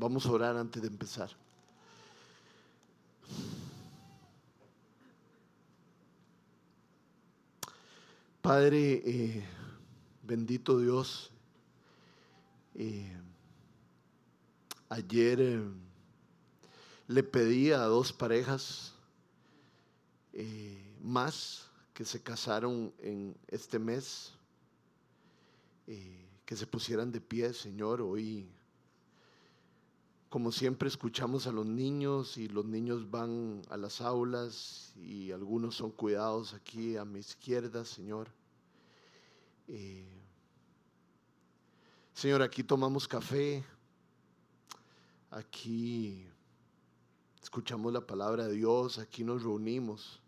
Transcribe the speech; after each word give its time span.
Vamos 0.00 0.26
a 0.26 0.30
orar 0.30 0.56
antes 0.56 0.80
de 0.80 0.86
empezar. 0.86 1.28
Padre, 8.40 9.02
eh, 9.04 9.44
bendito 10.22 10.78
Dios, 10.78 11.32
eh, 12.76 13.12
ayer 14.88 15.40
eh, 15.40 15.64
le 17.08 17.24
pedí 17.24 17.72
a 17.72 17.80
dos 17.80 18.12
parejas 18.12 18.94
más 21.02 21.68
que 21.92 22.04
se 22.04 22.22
casaron 22.22 22.94
en 23.00 23.36
este 23.48 23.80
mes, 23.80 24.32
que 25.84 26.54
se 26.54 26.68
pusieran 26.68 27.10
de 27.10 27.20
pie, 27.20 27.52
Señor, 27.52 28.00
hoy 28.00 28.48
como 30.28 30.52
siempre 30.52 30.88
escuchamos 30.88 31.46
a 31.46 31.52
los 31.52 31.64
niños 31.64 32.36
y 32.36 32.48
los 32.48 32.66
niños 32.66 33.10
van 33.10 33.62
a 33.70 33.78
las 33.78 34.02
aulas 34.02 34.92
y 34.96 35.32
algunos 35.32 35.76
son 35.76 35.90
cuidados 35.90 36.52
aquí 36.52 36.96
a 36.98 37.04
mi 37.06 37.20
izquierda, 37.20 37.84
Señor. 37.84 38.28
Eh, 39.68 40.06
señor, 42.12 42.42
aquí 42.42 42.62
tomamos 42.62 43.08
café, 43.08 43.64
aquí 45.30 46.26
escuchamos 47.42 47.90
la 47.90 48.06
palabra 48.06 48.46
de 48.46 48.52
Dios, 48.52 48.98
aquí 48.98 49.24
nos 49.24 49.42
reunimos. 49.42 50.20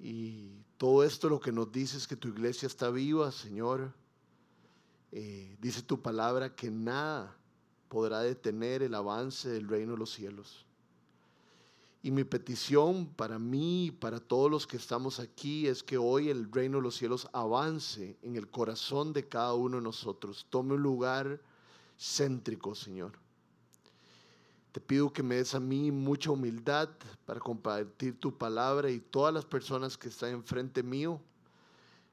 Y 0.00 0.50
todo 0.76 1.04
esto 1.04 1.28
lo 1.28 1.38
que 1.38 1.52
nos 1.52 1.70
dice 1.70 1.96
es 1.98 2.08
que 2.08 2.16
tu 2.16 2.28
iglesia 2.28 2.66
está 2.66 2.90
viva, 2.90 3.30
Señor. 3.30 3.92
Eh, 5.12 5.56
dice 5.60 5.82
tu 5.82 6.02
palabra 6.02 6.56
que 6.56 6.68
nada 6.68 7.36
podrá 7.94 8.22
detener 8.22 8.82
el 8.82 8.92
avance 8.92 9.48
del 9.48 9.68
reino 9.68 9.92
de 9.92 9.98
los 9.98 10.10
cielos. 10.10 10.66
Y 12.02 12.10
mi 12.10 12.24
petición 12.24 13.06
para 13.06 13.38
mí 13.38 13.86
y 13.86 13.90
para 13.92 14.18
todos 14.18 14.50
los 14.50 14.66
que 14.66 14.78
estamos 14.78 15.20
aquí 15.20 15.68
es 15.68 15.84
que 15.84 15.96
hoy 15.96 16.28
el 16.28 16.50
reino 16.50 16.78
de 16.78 16.82
los 16.82 16.96
cielos 16.96 17.28
avance 17.32 18.18
en 18.22 18.34
el 18.34 18.50
corazón 18.50 19.12
de 19.12 19.28
cada 19.28 19.54
uno 19.54 19.76
de 19.76 19.84
nosotros. 19.84 20.44
Tome 20.50 20.74
un 20.74 20.82
lugar 20.82 21.40
céntrico, 21.96 22.74
Señor. 22.74 23.12
Te 24.72 24.80
pido 24.80 25.12
que 25.12 25.22
me 25.22 25.36
des 25.36 25.54
a 25.54 25.60
mí 25.60 25.92
mucha 25.92 26.32
humildad 26.32 26.88
para 27.24 27.38
compartir 27.38 28.18
tu 28.18 28.36
palabra 28.36 28.90
y 28.90 28.98
todas 28.98 29.32
las 29.32 29.44
personas 29.44 29.96
que 29.96 30.08
están 30.08 30.30
enfrente 30.30 30.82
mío, 30.82 31.20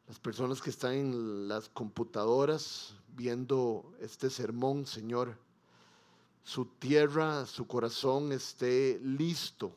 las 0.08 0.20
personas 0.20 0.62
que 0.62 0.70
están 0.70 0.94
en 0.94 1.48
las 1.48 1.70
computadoras 1.70 2.94
viendo 3.16 3.92
este 4.00 4.30
sermón, 4.30 4.86
Señor 4.86 5.50
su 6.44 6.66
tierra, 6.66 7.46
su 7.46 7.68
corazón 7.68 8.32
esté 8.32 9.00
listo 9.04 9.76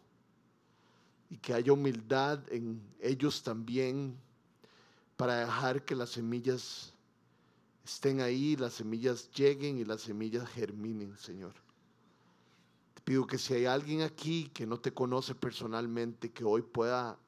y 1.31 1.37
que 1.39 1.55
haya 1.55 1.73
humildad 1.73 2.41
en 2.53 2.81
ellos 3.01 3.43
también 3.43 4.17
para 5.17 5.41
dejar 5.41 5.85
que 5.85 5.95
las 5.95 6.11
semillas 6.11 6.93
estén 7.85 8.21
ahí, 8.21 8.57
las 8.57 8.75
semillas 8.75 9.31
lleguen 9.33 9.79
y 9.79 9.85
las 9.85 10.03
semillas 10.03 10.49
germinen, 10.49 11.17
Señor. 11.19 11.55
Te 12.95 13.03
pido 13.03 13.27
que 13.27 13.39
si 13.39 13.55
hay 13.55 13.67
alguien 13.67 14.03
aquí 14.03 14.51
que 14.55 14.67
no 14.67 14.79
te 14.79 14.93
conoce 14.93 15.35
personalmente, 15.35 16.33
que 16.33 16.45
hoy 16.45 16.63
pueda 16.63 17.19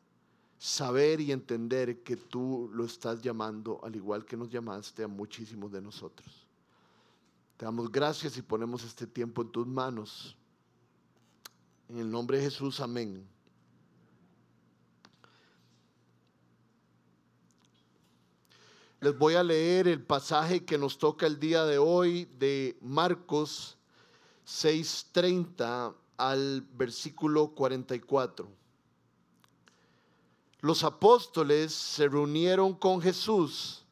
saber 0.58 1.20
y 1.20 1.32
entender 1.32 2.02
que 2.02 2.16
tú 2.16 2.70
lo 2.72 2.84
estás 2.84 3.20
llamando, 3.20 3.80
al 3.84 3.94
igual 3.94 4.24
que 4.24 4.36
nos 4.36 4.50
llamaste 4.50 5.02
a 5.02 5.08
muchísimos 5.08 5.70
de 5.70 5.82
nosotros. 5.82 6.45
Te 7.56 7.64
damos 7.64 7.90
gracias 7.90 8.36
y 8.36 8.42
ponemos 8.42 8.84
este 8.84 9.06
tiempo 9.06 9.40
en 9.40 9.48
tus 9.48 9.66
manos. 9.66 10.36
En 11.88 11.98
el 11.98 12.10
nombre 12.10 12.36
de 12.36 12.44
Jesús, 12.44 12.80
amén. 12.80 13.26
Les 19.00 19.16
voy 19.16 19.34
a 19.34 19.42
leer 19.42 19.88
el 19.88 20.03
pasaje 20.03 20.64
que 20.64 20.76
nos 20.76 20.98
toca 20.98 21.26
el 21.26 21.41
día 21.41 21.64
de 21.64 21.78
hoy 21.78 22.26
de 22.38 22.76
Marcos 22.82 23.78
6:30 24.44 25.94
al 26.19 26.60
versículo 26.75 27.54
44. 27.54 28.48
Los 30.60 30.84
apóstoles 30.84 31.72
se 31.72 32.08
reunieron 32.08 32.75
con 32.75 33.00
Jesús 33.00 33.85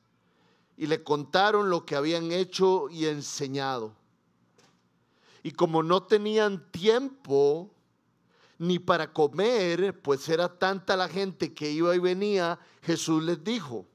y 0.77 0.87
le 0.87 1.03
contaron 1.03 1.71
lo 1.71 1.85
que 1.85 1.97
habían 1.97 2.33
hecho 2.33 2.89
y 2.91 3.07
enseñado. 3.07 3.95
Y 5.43 5.53
como 5.53 5.83
no 5.83 6.03
tenían 6.03 6.71
tiempo 6.71 7.71
ni 8.59 8.79
para 8.79 9.13
comer, 9.13 10.01
pues 10.01 10.29
era 10.29 10.59
tanta 10.59 10.97
la 10.97 11.09
gente 11.09 11.53
que 11.53 11.71
iba 11.71 11.95
y 11.95 11.99
venía, 11.99 12.59
Jesús 12.83 13.23
les 13.23 13.43
dijo, 13.45 13.87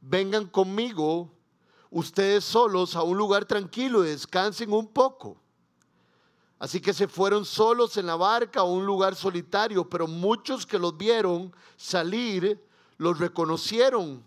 vengan 0.00 0.46
conmigo 0.46 1.30
ustedes 1.90 2.44
solos 2.44 2.96
a 2.96 3.02
un 3.02 3.16
lugar 3.16 3.44
tranquilo 3.44 4.04
y 4.04 4.08
descansen 4.08 4.72
un 4.72 4.88
poco. 4.88 5.40
Así 6.58 6.80
que 6.80 6.92
se 6.92 7.08
fueron 7.08 7.44
solos 7.44 7.96
en 7.96 8.06
la 8.06 8.16
barca 8.16 8.60
a 8.60 8.64
un 8.64 8.86
lugar 8.86 9.14
solitario, 9.14 9.88
pero 9.88 10.06
muchos 10.06 10.66
que 10.66 10.78
los 10.78 10.96
vieron 10.96 11.54
salir 11.76 12.60
los 12.96 13.18
reconocieron 13.18 14.24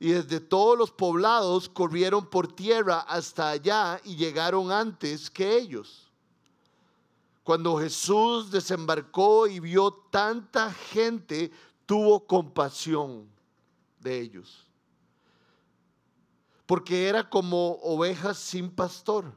y 0.00 0.12
desde 0.12 0.40
todos 0.40 0.76
los 0.76 0.90
poblados 0.90 1.68
corrieron 1.68 2.26
por 2.26 2.52
tierra 2.52 3.00
hasta 3.00 3.50
allá 3.50 4.00
y 4.04 4.16
llegaron 4.16 4.72
antes 4.72 5.30
que 5.30 5.56
ellos. 5.56 6.10
Cuando 7.42 7.78
Jesús 7.78 8.50
desembarcó 8.50 9.46
y 9.46 9.60
vio 9.60 9.92
tanta 10.10 10.72
gente, 10.72 11.52
tuvo 11.86 12.26
compasión 12.26 13.28
de 14.00 14.20
ellos. 14.20 14.66
Porque 16.66 17.06
era 17.06 17.28
como 17.28 17.72
ovejas 17.82 18.38
sin 18.38 18.70
pastor. 18.70 19.30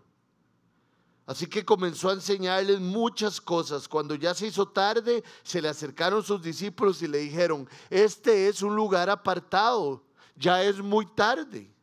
Así 1.26 1.46
que 1.46 1.66
comenzó 1.66 2.10
a 2.10 2.14
enseñarles 2.14 2.80
muchas 2.80 3.42
cosas. 3.42 3.86
Cuando 3.90 4.16
ya 4.16 4.34
se 4.34 4.48
hizo 4.48 4.70
tarde, 4.70 5.22
se 5.44 5.62
le 5.62 5.68
acercaron 5.68 6.24
sus 6.24 6.42
discípulos 6.42 7.02
y 7.02 7.08
le 7.10 7.18
dijeron, 7.18 7.70
este 7.90 8.48
es 8.48 8.62
un 8.62 8.74
lugar 8.74 9.10
apartado 9.10 10.07
ya 10.38 10.64
es 10.64 10.80
muy 10.80 11.06
tarde. 11.06 11.74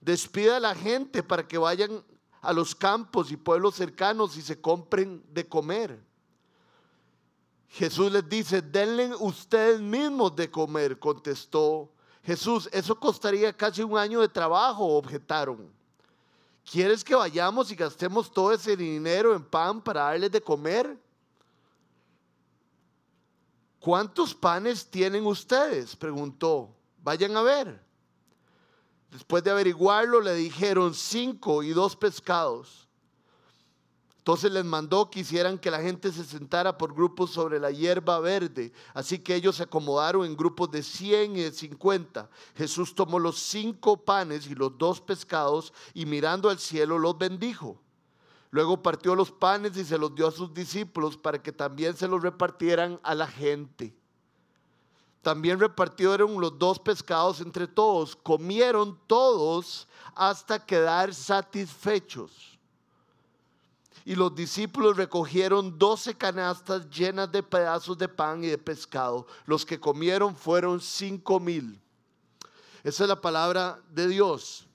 Despida 0.00 0.56
a 0.56 0.60
la 0.60 0.74
gente 0.74 1.22
para 1.22 1.46
que 1.46 1.56
vayan 1.58 2.04
a 2.40 2.52
los 2.52 2.74
campos 2.74 3.30
y 3.30 3.36
pueblos 3.36 3.76
cercanos 3.76 4.36
y 4.36 4.42
se 4.42 4.60
compren 4.60 5.24
de 5.32 5.48
comer. 5.48 6.02
Jesús 7.68 8.12
les 8.12 8.28
dice, 8.28 8.60
denle 8.60 9.14
ustedes 9.14 9.80
mismos 9.80 10.36
de 10.36 10.50
comer, 10.50 10.98
contestó 10.98 11.90
Jesús. 12.22 12.68
Eso 12.72 12.98
costaría 12.98 13.56
casi 13.56 13.82
un 13.82 13.96
año 13.96 14.20
de 14.20 14.28
trabajo, 14.28 14.84
objetaron. 14.84 15.72
¿Quieres 16.70 17.02
que 17.02 17.14
vayamos 17.14 17.70
y 17.70 17.76
gastemos 17.76 18.30
todo 18.30 18.52
ese 18.52 18.76
dinero 18.76 19.34
en 19.34 19.44
pan 19.44 19.80
para 19.80 20.02
darles 20.02 20.30
de 20.30 20.40
comer? 20.40 20.98
¿Cuántos 23.80 24.34
panes 24.34 24.86
tienen 24.86 25.26
ustedes? 25.26 25.96
preguntó. 25.96 26.74
Vayan 27.02 27.36
a 27.36 27.42
ver. 27.42 27.84
Después 29.10 29.44
de 29.44 29.50
averiguarlo, 29.50 30.20
le 30.20 30.34
dijeron 30.34 30.94
cinco 30.94 31.62
y 31.62 31.70
dos 31.70 31.96
pescados. 31.96 32.88
Entonces 34.22 34.52
les 34.52 34.64
mandó 34.64 35.10
que 35.10 35.20
hicieran 35.20 35.58
que 35.58 35.70
la 35.70 35.80
gente 35.80 36.12
se 36.12 36.22
sentara 36.22 36.78
por 36.78 36.94
grupos 36.94 37.32
sobre 37.32 37.58
la 37.58 37.72
hierba 37.72 38.20
verde. 38.20 38.72
Así 38.94 39.18
que 39.18 39.34
ellos 39.34 39.56
se 39.56 39.64
acomodaron 39.64 40.24
en 40.24 40.36
grupos 40.36 40.70
de 40.70 40.84
100 40.84 41.36
y 41.36 41.40
de 41.40 41.50
50. 41.50 42.30
Jesús 42.54 42.94
tomó 42.94 43.18
los 43.18 43.40
cinco 43.40 43.96
panes 43.96 44.46
y 44.46 44.54
los 44.54 44.78
dos 44.78 45.00
pescados 45.00 45.72
y 45.92 46.06
mirando 46.06 46.48
al 46.48 46.60
cielo 46.60 47.00
los 47.00 47.18
bendijo. 47.18 47.82
Luego 48.50 48.80
partió 48.80 49.16
los 49.16 49.32
panes 49.32 49.76
y 49.76 49.84
se 49.84 49.98
los 49.98 50.14
dio 50.14 50.28
a 50.28 50.30
sus 50.30 50.54
discípulos 50.54 51.16
para 51.16 51.42
que 51.42 51.50
también 51.50 51.96
se 51.96 52.06
los 52.06 52.22
repartieran 52.22 53.00
a 53.02 53.16
la 53.16 53.26
gente. 53.26 53.92
También 55.22 55.60
repartieron 55.60 56.40
los 56.40 56.58
dos 56.58 56.80
pescados 56.80 57.40
entre 57.40 57.68
todos. 57.68 58.16
Comieron 58.16 58.98
todos 59.06 59.86
hasta 60.14 60.64
quedar 60.64 61.14
satisfechos. 61.14 62.58
Y 64.04 64.16
los 64.16 64.34
discípulos 64.34 64.96
recogieron 64.96 65.78
doce 65.78 66.14
canastas 66.14 66.90
llenas 66.90 67.30
de 67.30 67.40
pedazos 67.40 67.96
de 67.96 68.08
pan 68.08 68.42
y 68.42 68.48
de 68.48 68.58
pescado. 68.58 69.28
Los 69.46 69.64
que 69.64 69.78
comieron 69.78 70.34
fueron 70.34 70.80
cinco 70.80 71.38
mil. 71.38 71.80
Esa 72.82 73.04
es 73.04 73.08
la 73.08 73.20
palabra 73.20 73.80
de 73.90 74.08
Dios. 74.08 74.66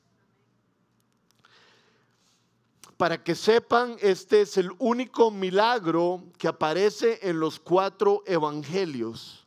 Para 2.95 3.21
que 3.21 3.35
sepan, 3.35 3.97
este 3.99 4.41
es 4.41 4.57
el 4.57 4.71
único 4.79 5.29
milagro 5.29 6.23
que 6.37 6.47
aparece 6.47 7.19
en 7.21 7.37
los 7.41 7.59
cuatro 7.59 8.23
evangelios. 8.25 9.46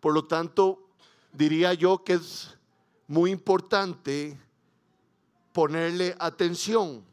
Por 0.00 0.14
lo 0.14 0.24
tanto, 0.24 0.88
diría 1.32 1.74
yo 1.74 2.02
que 2.02 2.14
es 2.14 2.56
muy 3.06 3.30
importante 3.30 4.38
ponerle 5.52 6.16
atención. 6.18 7.04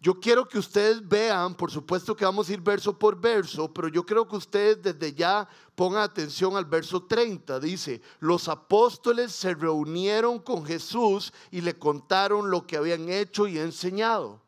yo 0.00 0.20
quiero 0.20 0.46
que 0.46 0.58
ustedes 0.58 1.06
vean, 1.06 1.56
por 1.56 1.72
supuesto 1.72 2.14
que 2.14 2.24
vamos 2.24 2.48
a 2.48 2.52
ir 2.52 2.60
verso 2.60 2.96
por 2.96 3.20
verso, 3.20 3.72
pero 3.74 3.88
yo 3.88 4.06
creo 4.06 4.28
que 4.28 4.36
ustedes 4.36 4.80
desde 4.80 5.12
ya 5.12 5.48
pongan 5.74 6.02
atención 6.02 6.56
al 6.56 6.66
verso 6.66 7.02
30. 7.02 7.58
Dice, 7.58 8.00
los 8.20 8.48
apóstoles 8.48 9.32
se 9.32 9.54
reunieron 9.54 10.38
con 10.38 10.64
Jesús 10.64 11.32
y 11.50 11.62
le 11.62 11.76
contaron 11.76 12.48
lo 12.48 12.64
que 12.64 12.76
habían 12.76 13.08
hecho 13.08 13.48
y 13.48 13.58
enseñado. 13.58 14.40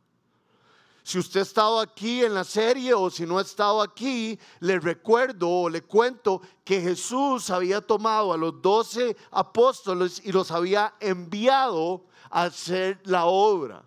Si 1.02 1.19
usted 1.19 1.41
ha 1.41 1.43
estado 1.43 1.81
aquí 1.81 2.25
en 2.25 2.35
la 2.35 2.44
serie 2.44 2.94
o 2.94 3.11
si 3.11 3.26
no 3.26 3.38
ha 3.38 3.43
estado 3.43 3.82
aquí, 3.82 4.38
le 4.61 4.79
recuerdo 4.79 5.49
o 5.49 5.69
le 5.69 5.82
cuento 5.82 6.43
que 6.64 6.81
Jesús 6.81 7.50
había 7.50 7.81
tomado 7.81 8.32
a 8.32 8.37
los 8.37 8.61
doce 8.61 9.17
apóstoles 9.31 10.20
y 10.25 10.32
los 10.32 10.50
había 10.50 10.94
enviado 11.00 12.05
a 12.31 12.44
hacer 12.44 13.00
la 13.05 13.25
obra 13.25 13.82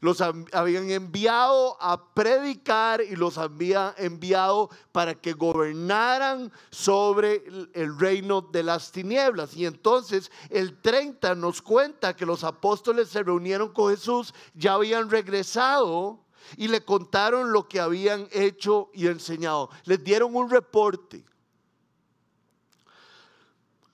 los 0.00 0.20
habían 0.20 0.90
enviado 0.90 1.76
a 1.80 2.14
predicar 2.14 3.00
y 3.00 3.16
los 3.16 3.38
había 3.38 3.94
enviado 3.98 4.70
para 4.92 5.14
que 5.14 5.32
gobernaran 5.32 6.52
sobre 6.70 7.44
el 7.72 7.98
reino 7.98 8.40
de 8.40 8.62
las 8.62 8.92
tinieblas. 8.92 9.56
Y 9.56 9.66
entonces 9.66 10.30
el 10.50 10.80
30 10.80 11.34
nos 11.34 11.62
cuenta 11.62 12.14
que 12.14 12.26
los 12.26 12.44
apóstoles 12.44 13.08
se 13.08 13.22
reunieron 13.22 13.72
con 13.72 13.90
Jesús, 13.90 14.34
ya 14.54 14.74
habían 14.74 15.10
regresado 15.10 16.25
y 16.56 16.68
le 16.68 16.84
contaron 16.84 17.52
lo 17.52 17.68
que 17.68 17.80
habían 17.80 18.28
hecho 18.32 18.90
y 18.94 19.06
enseñado. 19.06 19.70
Les 19.84 20.02
dieron 20.02 20.34
un 20.34 20.50
reporte. 20.50 21.24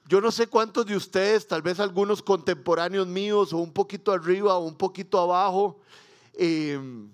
Yo 0.07 0.21
no 0.21 0.31
sé 0.31 0.47
cuántos 0.47 0.85
de 0.85 0.97
ustedes, 0.97 1.47
tal 1.47 1.63
vez 1.63 1.81
algunos 1.81 2.23
contemporáneos 2.23 3.07
míos 3.07 3.53
o 3.53 3.59
un 3.59 3.73
poquito 3.73 4.13
arriba 4.13 4.57
o 4.59 4.67
un 4.67 4.77
poquito 4.77 5.19
abajo, 5.19 5.81
em, 6.35 7.11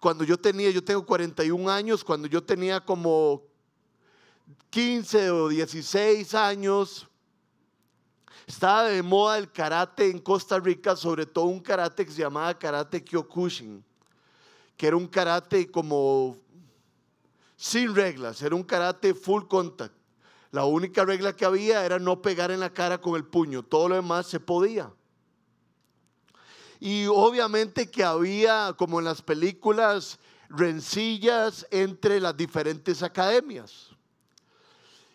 cuando 0.00 0.24
yo 0.24 0.36
tenía, 0.36 0.70
yo 0.70 0.82
tengo 0.82 1.04
41 1.06 1.70
años, 1.70 2.02
cuando 2.02 2.26
yo 2.26 2.42
tenía 2.42 2.80
como 2.80 3.42
15 4.70 5.30
o 5.30 5.48
16 5.48 6.34
años, 6.34 7.06
estaba 8.46 8.84
de 8.84 9.02
moda 9.02 9.38
el 9.38 9.52
karate 9.52 10.10
en 10.10 10.18
Costa 10.18 10.58
Rica, 10.58 10.96
sobre 10.96 11.26
todo 11.26 11.44
un 11.44 11.60
karate 11.60 12.04
que 12.04 12.10
se 12.10 12.22
llamaba 12.22 12.58
karate 12.58 13.04
kyokushin, 13.04 13.84
que 14.80 14.86
era 14.86 14.96
un 14.96 15.08
karate 15.08 15.70
como 15.70 16.38
sin 17.54 17.94
reglas, 17.94 18.40
era 18.40 18.54
un 18.54 18.62
karate 18.62 19.12
full 19.12 19.42
contact. 19.42 19.92
La 20.52 20.64
única 20.64 21.04
regla 21.04 21.36
que 21.36 21.44
había 21.44 21.84
era 21.84 21.98
no 21.98 22.22
pegar 22.22 22.50
en 22.50 22.60
la 22.60 22.72
cara 22.72 22.98
con 22.98 23.14
el 23.14 23.26
puño, 23.26 23.62
todo 23.62 23.90
lo 23.90 23.96
demás 23.96 24.26
se 24.28 24.40
podía. 24.40 24.90
Y 26.78 27.04
obviamente 27.08 27.90
que 27.90 28.02
había, 28.02 28.72
como 28.74 29.00
en 29.00 29.04
las 29.04 29.20
películas, 29.20 30.18
rencillas 30.48 31.66
entre 31.70 32.18
las 32.18 32.34
diferentes 32.34 33.02
academias. 33.02 33.90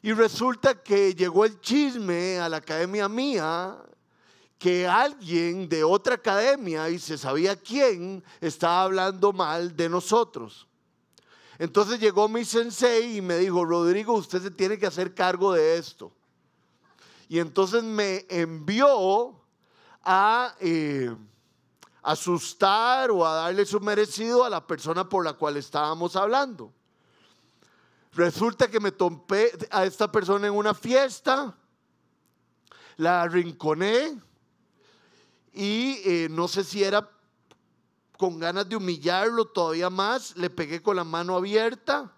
Y 0.03 0.13
resulta 0.13 0.83
que 0.83 1.15
llegó 1.15 1.44
el 1.44 1.59
chisme 1.59 2.38
a 2.38 2.50
la 2.50 2.57
academia 2.57 3.09
mía 3.09 3.75
que 4.57 4.88
alguien 4.88 5.68
de 5.68 5.84
otra 5.84 6.16
academia, 6.16 6.90
y 6.90 7.00
se 7.00 7.18
sabía 7.18 7.56
quién, 7.56 8.24
estaba 8.42 8.84
hablando 8.84 9.34
mal 9.34 9.75
de 9.75 9.90
nosotros. 9.90 10.68
Entonces 11.57 12.00
llegó 12.00 12.28
mi 12.28 12.44
sensei 12.44 13.18
y 13.18 13.22
me 13.22 13.38
dijo, 13.38 13.63
Rodrigo, 13.63 14.13
usted 14.13 14.42
se 14.42 14.52
tiene 14.52 14.78
que 14.78 14.88
hacer 14.88 15.13
cargo 15.13 15.54
de 15.54 15.78
esto. 15.78 16.12
Y 17.28 17.40
entonces 17.40 17.84
me 17.84 18.25
envió 18.30 19.42
a 20.04 20.56
eh, 20.60 21.16
asustar 22.04 23.10
o 23.12 23.25
a 23.25 23.34
darle 23.36 23.66
su 23.66 23.80
merecido 23.80 24.44
a 24.44 24.50
la 24.50 24.66
persona 24.66 25.08
por 25.08 25.24
la 25.24 25.34
cual 25.34 25.58
estábamos 25.58 26.16
hablando. 26.16 26.72
Resulta 28.13 28.69
que 28.69 28.80
me 28.80 28.92
topé 28.92 29.51
a 29.72 29.86
esta 29.86 30.12
persona 30.12 30.48
en 30.48 30.54
una 30.54 30.74
fiesta, 30.74 31.56
la 32.98 33.24
arrinconé 33.24 34.22
y 35.56 36.02
eh, 36.04 36.28
no 36.30 36.50
sé 36.50 36.63
si 36.63 36.84
era 36.84 37.10
con 38.18 38.38
ganas 38.40 38.68
de 38.68 38.75
humillarlo 38.75 39.46
todavía 39.46 39.90
más, 39.90 40.36
le 40.36 40.50
pegué 40.50 40.81
con 40.81 40.98
la 40.98 41.04
mano 41.04 41.36
abierta 41.36 42.13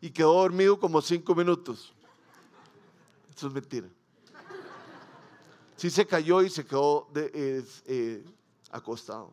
y 0.00 0.10
quedó 0.10 0.34
dormido 0.34 0.78
como 0.78 1.00
cinco 1.00 1.34
minutos. 1.34 1.92
Eso 3.34 3.46
es 3.46 3.52
mentira. 3.52 3.88
Sí 5.76 5.90
se 5.90 6.06
cayó 6.06 6.42
y 6.42 6.50
se 6.50 6.64
quedó 6.64 7.08
eh, 7.14 8.24
acostado. 8.70 9.32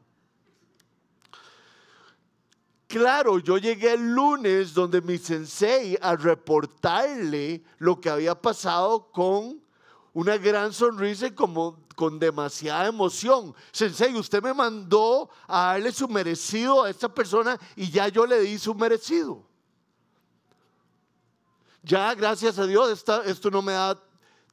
Claro, 2.88 3.38
yo 3.38 3.57
llegué 3.57 3.94
el 3.94 4.13
lunes 4.15 4.74
donde 4.74 5.01
mi 5.01 5.19
sensei 5.19 5.95
a 6.01 6.15
reportarle 6.15 7.63
lo 7.77 8.01
que 8.01 8.10
había 8.10 8.33
pasado 8.33 9.12
con 9.12 9.62
una 10.13 10.38
gran 10.38 10.74
sonrisa 10.74 11.27
y 11.27 11.31
como 11.31 11.80
con 12.00 12.18
demasiada 12.18 12.88
emoción. 12.88 13.54
Sensei, 13.74 14.16
usted 14.16 14.42
me 14.42 14.54
mandó 14.54 15.30
a 15.46 15.74
darle 15.74 15.92
su 15.92 16.07
merecido 16.07 16.86
a 16.86 16.90
esta 16.90 17.13
persona 17.13 17.60
y 17.75 17.92
ya 17.92 18.07
yo 18.07 18.25
le 18.25 18.40
di 18.40 18.57
su 18.57 18.74
merecido. 18.74 19.44
Ya, 21.84 22.16
gracias 22.16 22.57
a 22.57 22.66
Dios, 22.66 23.04
esto 23.25 23.51
no 23.51 23.62
me 23.62 23.74
da 23.74 24.01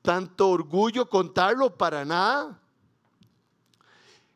tanto 0.03 0.49
orgullo 0.49 1.09
contarlo 1.09 1.73
para 1.73 2.05
nada. 2.05 2.61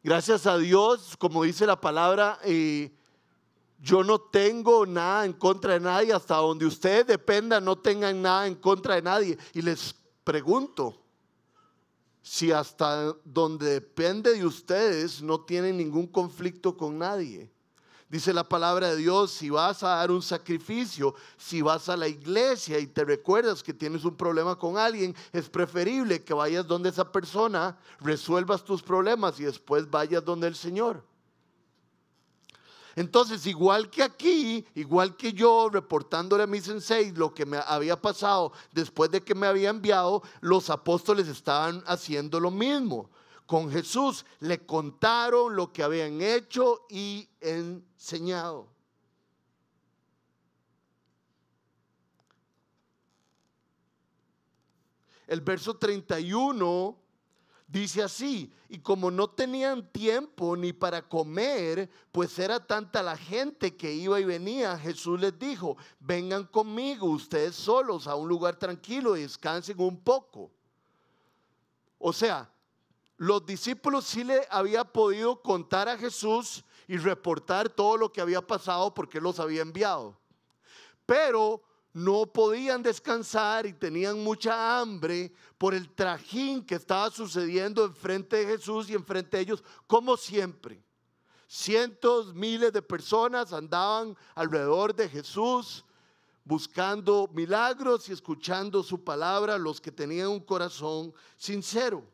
Gracias 0.04 0.46
a 0.46 0.56
Dios, 0.56 1.16
como 1.16 1.42
dice 1.42 1.66
la 1.66 1.80
palabra, 1.80 2.38
eh, 2.44 2.96
yo 3.80 4.04
no 4.04 4.20
tengo 4.20 4.86
nada 4.86 5.24
en 5.24 5.32
contra 5.32 5.72
de 5.72 5.80
nadie, 5.80 6.12
hasta 6.12 6.36
donde 6.36 6.64
ustedes 6.64 7.08
dependan, 7.08 7.64
no 7.64 7.76
tengan 7.76 8.22
nada 8.22 8.46
en 8.46 8.54
contra 8.54 8.94
de 8.94 9.02
nadie. 9.02 9.36
Y 9.52 9.62
les 9.62 9.96
pregunto, 10.22 10.99
si 12.22 12.52
hasta 12.52 13.14
donde 13.24 13.70
depende 13.70 14.34
de 14.34 14.44
ustedes 14.44 15.22
no 15.22 15.40
tienen 15.40 15.76
ningún 15.76 16.06
conflicto 16.06 16.76
con 16.76 16.98
nadie. 16.98 17.50
Dice 18.10 18.32
la 18.32 18.42
palabra 18.42 18.88
de 18.90 18.96
Dios, 18.96 19.30
si 19.30 19.50
vas 19.50 19.84
a 19.84 19.90
dar 19.90 20.10
un 20.10 20.20
sacrificio, 20.20 21.14
si 21.36 21.62
vas 21.62 21.88
a 21.88 21.96
la 21.96 22.08
iglesia 22.08 22.80
y 22.80 22.88
te 22.88 23.04
recuerdas 23.04 23.62
que 23.62 23.72
tienes 23.72 24.04
un 24.04 24.16
problema 24.16 24.56
con 24.56 24.76
alguien, 24.76 25.14
es 25.32 25.48
preferible 25.48 26.24
que 26.24 26.34
vayas 26.34 26.66
donde 26.66 26.88
esa 26.88 27.12
persona, 27.12 27.78
resuelvas 28.00 28.64
tus 28.64 28.82
problemas 28.82 29.38
y 29.38 29.44
después 29.44 29.88
vayas 29.88 30.24
donde 30.24 30.48
el 30.48 30.56
Señor. 30.56 31.04
Entonces, 33.00 33.46
igual 33.46 33.88
que 33.88 34.02
aquí, 34.02 34.62
igual 34.74 35.16
que 35.16 35.32
yo 35.32 35.70
reportándole 35.72 36.42
a 36.42 36.46
mi 36.46 36.60
sensei 36.60 37.12
lo 37.12 37.32
que 37.32 37.46
me 37.46 37.58
había 37.66 37.98
pasado 37.98 38.52
después 38.72 39.10
de 39.10 39.22
que 39.22 39.34
me 39.34 39.46
había 39.46 39.70
enviado, 39.70 40.22
los 40.42 40.68
apóstoles 40.68 41.26
estaban 41.26 41.82
haciendo 41.86 42.38
lo 42.38 42.50
mismo. 42.50 43.08
Con 43.46 43.70
Jesús 43.72 44.26
le 44.40 44.66
contaron 44.66 45.56
lo 45.56 45.72
que 45.72 45.82
habían 45.82 46.20
hecho 46.20 46.84
y 46.90 47.26
enseñado. 47.40 48.68
El 55.26 55.40
verso 55.40 55.78
31 55.78 56.99
Dice 57.70 58.02
así, 58.02 58.52
y 58.68 58.80
como 58.80 59.12
no 59.12 59.30
tenían 59.30 59.86
tiempo 59.92 60.56
ni 60.56 60.72
para 60.72 61.08
comer, 61.08 61.88
pues 62.10 62.36
era 62.40 62.58
tanta 62.66 63.00
la 63.00 63.16
gente 63.16 63.76
que 63.76 63.92
iba 63.92 64.18
y 64.18 64.24
venía, 64.24 64.76
Jesús 64.76 65.20
les 65.20 65.38
dijo, 65.38 65.76
vengan 66.00 66.46
conmigo 66.46 67.06
ustedes 67.06 67.54
solos 67.54 68.08
a 68.08 68.16
un 68.16 68.28
lugar 68.28 68.56
tranquilo 68.56 69.16
y 69.16 69.22
descansen 69.22 69.80
un 69.80 70.00
poco. 70.00 70.50
O 71.96 72.12
sea, 72.12 72.50
los 73.16 73.46
discípulos 73.46 74.04
sí 74.04 74.24
le 74.24 74.48
había 74.50 74.82
podido 74.82 75.40
contar 75.40 75.88
a 75.88 75.96
Jesús 75.96 76.64
y 76.88 76.96
reportar 76.96 77.68
todo 77.68 77.96
lo 77.96 78.10
que 78.10 78.20
había 78.20 78.44
pasado 78.44 78.92
porque 78.92 79.20
los 79.20 79.38
había 79.38 79.62
enviado. 79.62 80.18
Pero 81.06 81.62
no 81.92 82.26
podían 82.26 82.82
descansar 82.82 83.66
y 83.66 83.72
tenían 83.72 84.22
mucha 84.22 84.80
hambre 84.80 85.32
por 85.58 85.74
el 85.74 85.92
trajín 85.92 86.64
que 86.64 86.76
estaba 86.76 87.10
sucediendo 87.10 87.84
enfrente 87.84 88.36
de 88.36 88.46
Jesús 88.46 88.88
y 88.88 88.94
enfrente 88.94 89.36
de 89.36 89.42
ellos, 89.42 89.64
como 89.86 90.16
siempre. 90.16 90.82
Cientos, 91.48 92.32
miles 92.32 92.72
de 92.72 92.80
personas 92.80 93.52
andaban 93.52 94.16
alrededor 94.34 94.94
de 94.94 95.08
Jesús 95.08 95.84
buscando 96.44 97.28
milagros 97.32 98.08
y 98.08 98.12
escuchando 98.12 98.82
su 98.82 99.02
palabra, 99.04 99.58
los 99.58 99.80
que 99.80 99.92
tenían 99.92 100.28
un 100.28 100.40
corazón 100.40 101.12
sincero. 101.36 102.04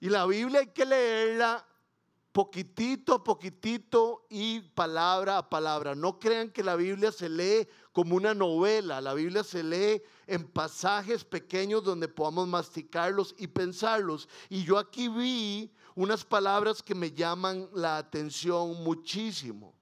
Y 0.00 0.08
la 0.08 0.26
Biblia 0.26 0.60
hay 0.60 0.66
que 0.68 0.84
leerla 0.84 1.66
poquitito 2.32 3.14
a 3.14 3.24
poquitito 3.24 4.26
y 4.28 4.60
palabra 4.60 5.38
a 5.38 5.48
palabra. 5.48 5.94
No 5.94 6.18
crean 6.18 6.50
que 6.50 6.64
la 6.64 6.74
Biblia 6.74 7.12
se 7.12 7.28
lee 7.28 7.68
como 7.94 8.16
una 8.16 8.34
novela, 8.34 9.00
la 9.00 9.14
Biblia 9.14 9.44
se 9.44 9.62
lee 9.62 10.02
en 10.26 10.42
pasajes 10.42 11.24
pequeños 11.24 11.84
donde 11.84 12.08
podamos 12.08 12.48
masticarlos 12.48 13.36
y 13.38 13.46
pensarlos. 13.46 14.28
Y 14.50 14.64
yo 14.64 14.78
aquí 14.78 15.06
vi 15.06 15.70
unas 15.94 16.24
palabras 16.24 16.82
que 16.82 16.96
me 16.96 17.12
llaman 17.12 17.68
la 17.72 17.96
atención 17.98 18.82
muchísimo. 18.82 19.72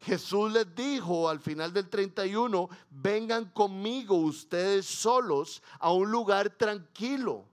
Jesús 0.00 0.52
les 0.52 0.74
dijo 0.74 1.28
al 1.28 1.38
final 1.38 1.72
del 1.72 1.88
31, 1.88 2.68
vengan 2.90 3.44
conmigo 3.50 4.16
ustedes 4.16 4.84
solos 4.84 5.62
a 5.78 5.92
un 5.92 6.10
lugar 6.10 6.50
tranquilo 6.50 7.44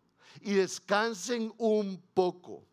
y 0.42 0.54
descansen 0.54 1.54
un 1.60 2.02
poco. 2.16 2.64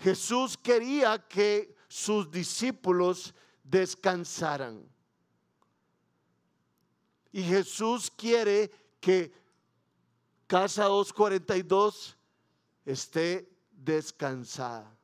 Jesús 0.00 0.56
quería 0.56 1.16
que 1.28 1.76
sus 1.86 2.28
discípulos 2.28 3.32
descansaran. 3.62 4.91
Y 7.32 7.42
Jesús 7.42 8.10
quiere 8.10 8.70
que 9.00 9.32
Casa 10.46 10.84
242 10.84 12.16
esté 12.84 13.48
descansada. 13.70 14.94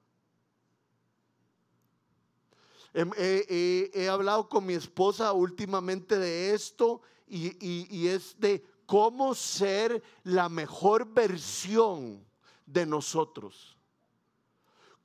He, 2.93 4.09
hablado 4.11 4.49
con 4.49 4.67
mi 4.67 4.75
esposa 4.75 5.33
últimamente 5.33 6.19
de 6.19 6.53
esto 6.53 7.01
y 7.27 8.09
es 8.09 8.39
de 8.39 8.65
cómo 8.85 9.35
ser 9.35 10.03
la 10.25 10.49
mejor 10.49 11.07
versión 11.07 12.25
de 12.67 12.85
nosotros 12.85 13.78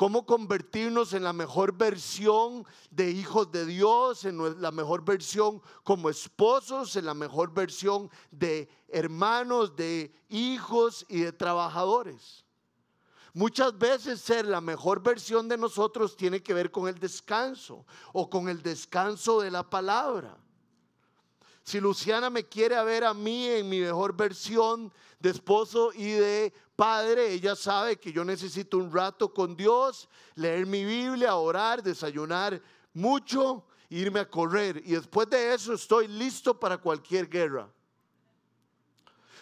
cómo 0.03 0.25
convertirnos 0.25 1.13
en 1.13 1.23
la 1.23 1.31
mejor 1.31 1.77
versión 1.77 2.65
de 2.91 3.09
hijos 3.09 3.49
de 3.53 3.65
Dios, 3.65 4.25
en 4.25 4.61
la 4.61 4.69
mejor 4.69 5.05
versión 5.05 5.61
como 5.85 6.09
esposos, 6.09 6.97
en 6.97 7.05
la 7.05 7.13
mejor 7.13 7.53
versión 7.53 8.11
de 8.29 8.67
hermanos, 8.89 9.77
de 9.77 10.13
hijos 10.27 11.05
y 11.07 11.21
de 11.21 11.31
trabajadores. 11.31 12.43
Muchas 13.33 13.77
veces 13.77 14.19
ser 14.19 14.43
la 14.43 14.59
mejor 14.59 15.01
versión 15.01 15.47
de 15.47 15.57
nosotros 15.57 16.17
tiene 16.17 16.43
que 16.43 16.53
ver 16.53 16.69
con 16.69 16.89
el 16.89 16.99
descanso 16.99 17.85
o 18.11 18.29
con 18.29 18.49
el 18.49 18.61
descanso 18.61 19.39
de 19.39 19.51
la 19.51 19.69
palabra. 19.69 20.37
Si 21.63 21.79
Luciana 21.79 22.29
me 22.29 22.43
quiere 22.43 22.81
ver 22.83 23.05
a 23.05 23.13
mí 23.13 23.47
en 23.47 23.69
mi 23.69 23.79
mejor 23.79 24.15
versión 24.15 24.91
de 25.19 25.29
esposo 25.29 25.93
y 25.93 26.11
de 26.11 26.53
padre, 26.75 27.31
ella 27.31 27.55
sabe 27.55 27.97
que 27.97 28.11
yo 28.11 28.25
necesito 28.25 28.77
un 28.77 28.91
rato 28.91 29.33
con 29.33 29.55
Dios, 29.55 30.09
leer 30.35 30.65
mi 30.65 30.83
Biblia, 30.83 31.35
orar, 31.35 31.81
desayunar 31.81 32.61
mucho, 32.93 33.65
irme 33.89 34.19
a 34.19 34.29
correr. 34.29 34.81
Y 34.85 34.91
después 34.91 35.29
de 35.29 35.53
eso 35.53 35.73
estoy 35.73 36.09
listo 36.09 36.59
para 36.59 36.77
cualquier 36.77 37.29
guerra. 37.29 37.71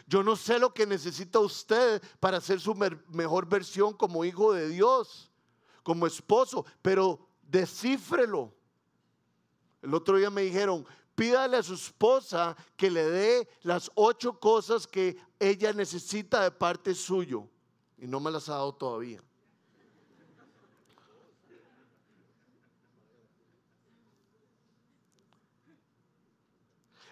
Yo 0.06 0.22
no 0.22 0.36
sé 0.36 0.60
lo 0.60 0.74
que 0.74 0.86
necesita 0.86 1.40
usted 1.40 2.04
para 2.20 2.40
ser 2.40 2.60
su 2.60 2.76
mejor 2.76 3.48
versión 3.48 3.94
como 3.94 4.26
hijo 4.26 4.54
de 4.54 4.68
Dios, 4.68 5.32
como 5.82 6.06
esposo, 6.06 6.66
pero 6.84 7.28
descífrelo. 7.42 8.54
El 9.82 9.96
otro 9.96 10.18
día 10.18 10.30
me 10.30 10.44
dijeron, 10.44 10.86
pídale 11.16 11.58
a 11.58 11.64
su 11.64 11.76
esposa 11.76 12.56
que 12.76 12.90
le 12.90 13.04
dé 13.04 13.50
las 13.62 13.92
ocho 13.96 14.40
cosas 14.40 14.88
que 14.88 15.18
ella 15.40 15.74
necesita 15.74 16.44
de 16.44 16.52
parte 16.52 16.94
suyo. 16.94 17.48
Y 17.98 18.08
no 18.08 18.20
me 18.20 18.32
las 18.32 18.50
ha 18.50 18.54
dado 18.54 18.74
todavía. 18.74 19.22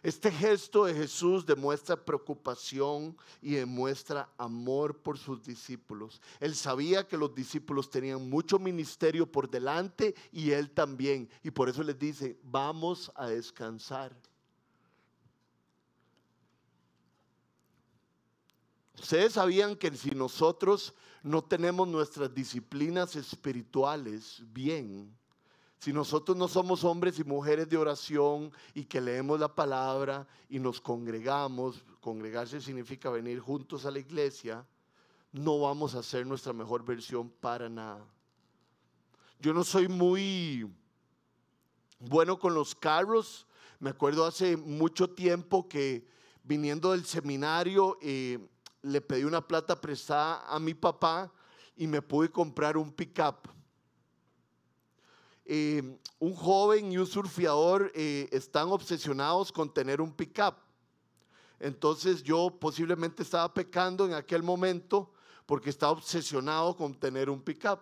Este 0.02 0.32
gesto 0.32 0.86
de 0.86 0.94
Jesús 0.94 1.46
demuestra 1.46 1.96
preocupación 1.96 3.18
y 3.42 3.56
demuestra 3.56 4.30
amor 4.38 4.98
por 4.98 5.18
sus 5.18 5.44
discípulos. 5.44 6.22
Él 6.40 6.56
sabía 6.56 7.08
que 7.08 7.18
los 7.18 7.36
discípulos 7.36 7.90
tenían 7.90 8.30
mucho 8.30 8.60
ministerio 8.60 9.30
por 9.30 9.50
delante 9.50 10.16
y 10.32 10.52
él 10.52 10.72
también. 10.72 11.30
Y 11.44 11.52
por 11.52 11.68
eso 11.68 11.84
les 11.84 12.00
dice, 12.00 12.40
vamos 12.44 13.12
a 13.16 13.28
descansar. 13.28 14.16
Ustedes 19.02 19.34
sabían 19.34 19.76
que 19.76 19.96
si 19.96 20.12
nosotros 20.12 20.94
no 21.24 21.44
tenemos 21.44 21.88
nuestras 21.88 22.34
disciplinas 22.34 23.16
espirituales 23.16 24.42
bien, 24.54 25.14
si 25.80 25.94
nosotros 25.94 26.36
no 26.36 26.50
somos 26.50 26.84
hombres 26.84 27.18
y 27.20 27.24
mujeres 27.24 27.70
de 27.70 27.78
oración 27.78 28.52
y 28.74 28.84
que 28.84 29.00
leemos 29.00 29.40
la 29.40 29.48
palabra 29.48 30.28
y 30.50 30.60
nos 30.60 30.82
congregamos, 30.82 31.86
congregarse 32.02 32.60
significa 32.60 33.10
venir 33.10 33.40
juntos 33.40 33.86
a 33.86 33.92
la 33.92 34.00
iglesia, 34.00 34.68
no 35.32 35.62
vamos 35.62 35.96
a 35.96 36.00
hacer 36.00 36.28
nuestra 36.28 36.52
mejor 36.52 36.84
versión 36.84 37.30
para 37.30 37.70
nada. 37.70 38.06
Yo 39.40 39.54
no 39.54 39.64
soy 39.64 39.88
muy 39.88 40.70
bueno 41.98 42.38
con 42.38 42.54
los 42.54 42.76
carros. 42.76 43.48
Me 43.80 43.92
acuerdo 43.92 44.26
hace 44.26 44.58
mucho 44.58 45.10
tiempo 45.10 45.70
que 45.70 46.06
viniendo 46.44 46.92
del 46.92 47.06
seminario 47.06 47.98
eh, 48.02 48.38
le 48.82 49.00
pedí 49.00 49.24
una 49.24 49.48
plata 49.48 49.80
prestada 49.80 50.46
a 50.46 50.60
mi 50.60 50.74
papá 50.74 51.32
y 51.78 51.88
me 51.88 52.02
pude 52.02 52.30
comprar 52.30 52.76
un 52.76 52.92
pickup 52.92 53.48
eh, 55.52 55.98
un 56.20 56.36
joven 56.36 56.92
y 56.92 57.00
un 57.00 57.08
surfeador 57.08 57.92
eh, 57.96 58.30
están 58.32 58.70
obsesionados 58.70 59.52
con 59.52 59.74
tener 59.74 60.00
un 60.00 60.14
pickup. 60.14 60.54
Entonces 61.60 62.22
yo 62.22 62.52
posiblemente 62.52 63.24
estaba 63.24 63.52
pecando 63.52 64.06
en 64.06 64.14
aquel 64.14 64.44
momento 64.44 65.12
porque 65.48 65.72
estaba 65.72 65.94
obsesionado 65.94 66.78
con 66.78 66.94
tener 66.94 67.32
un 67.32 67.42
pickup. 67.42 67.80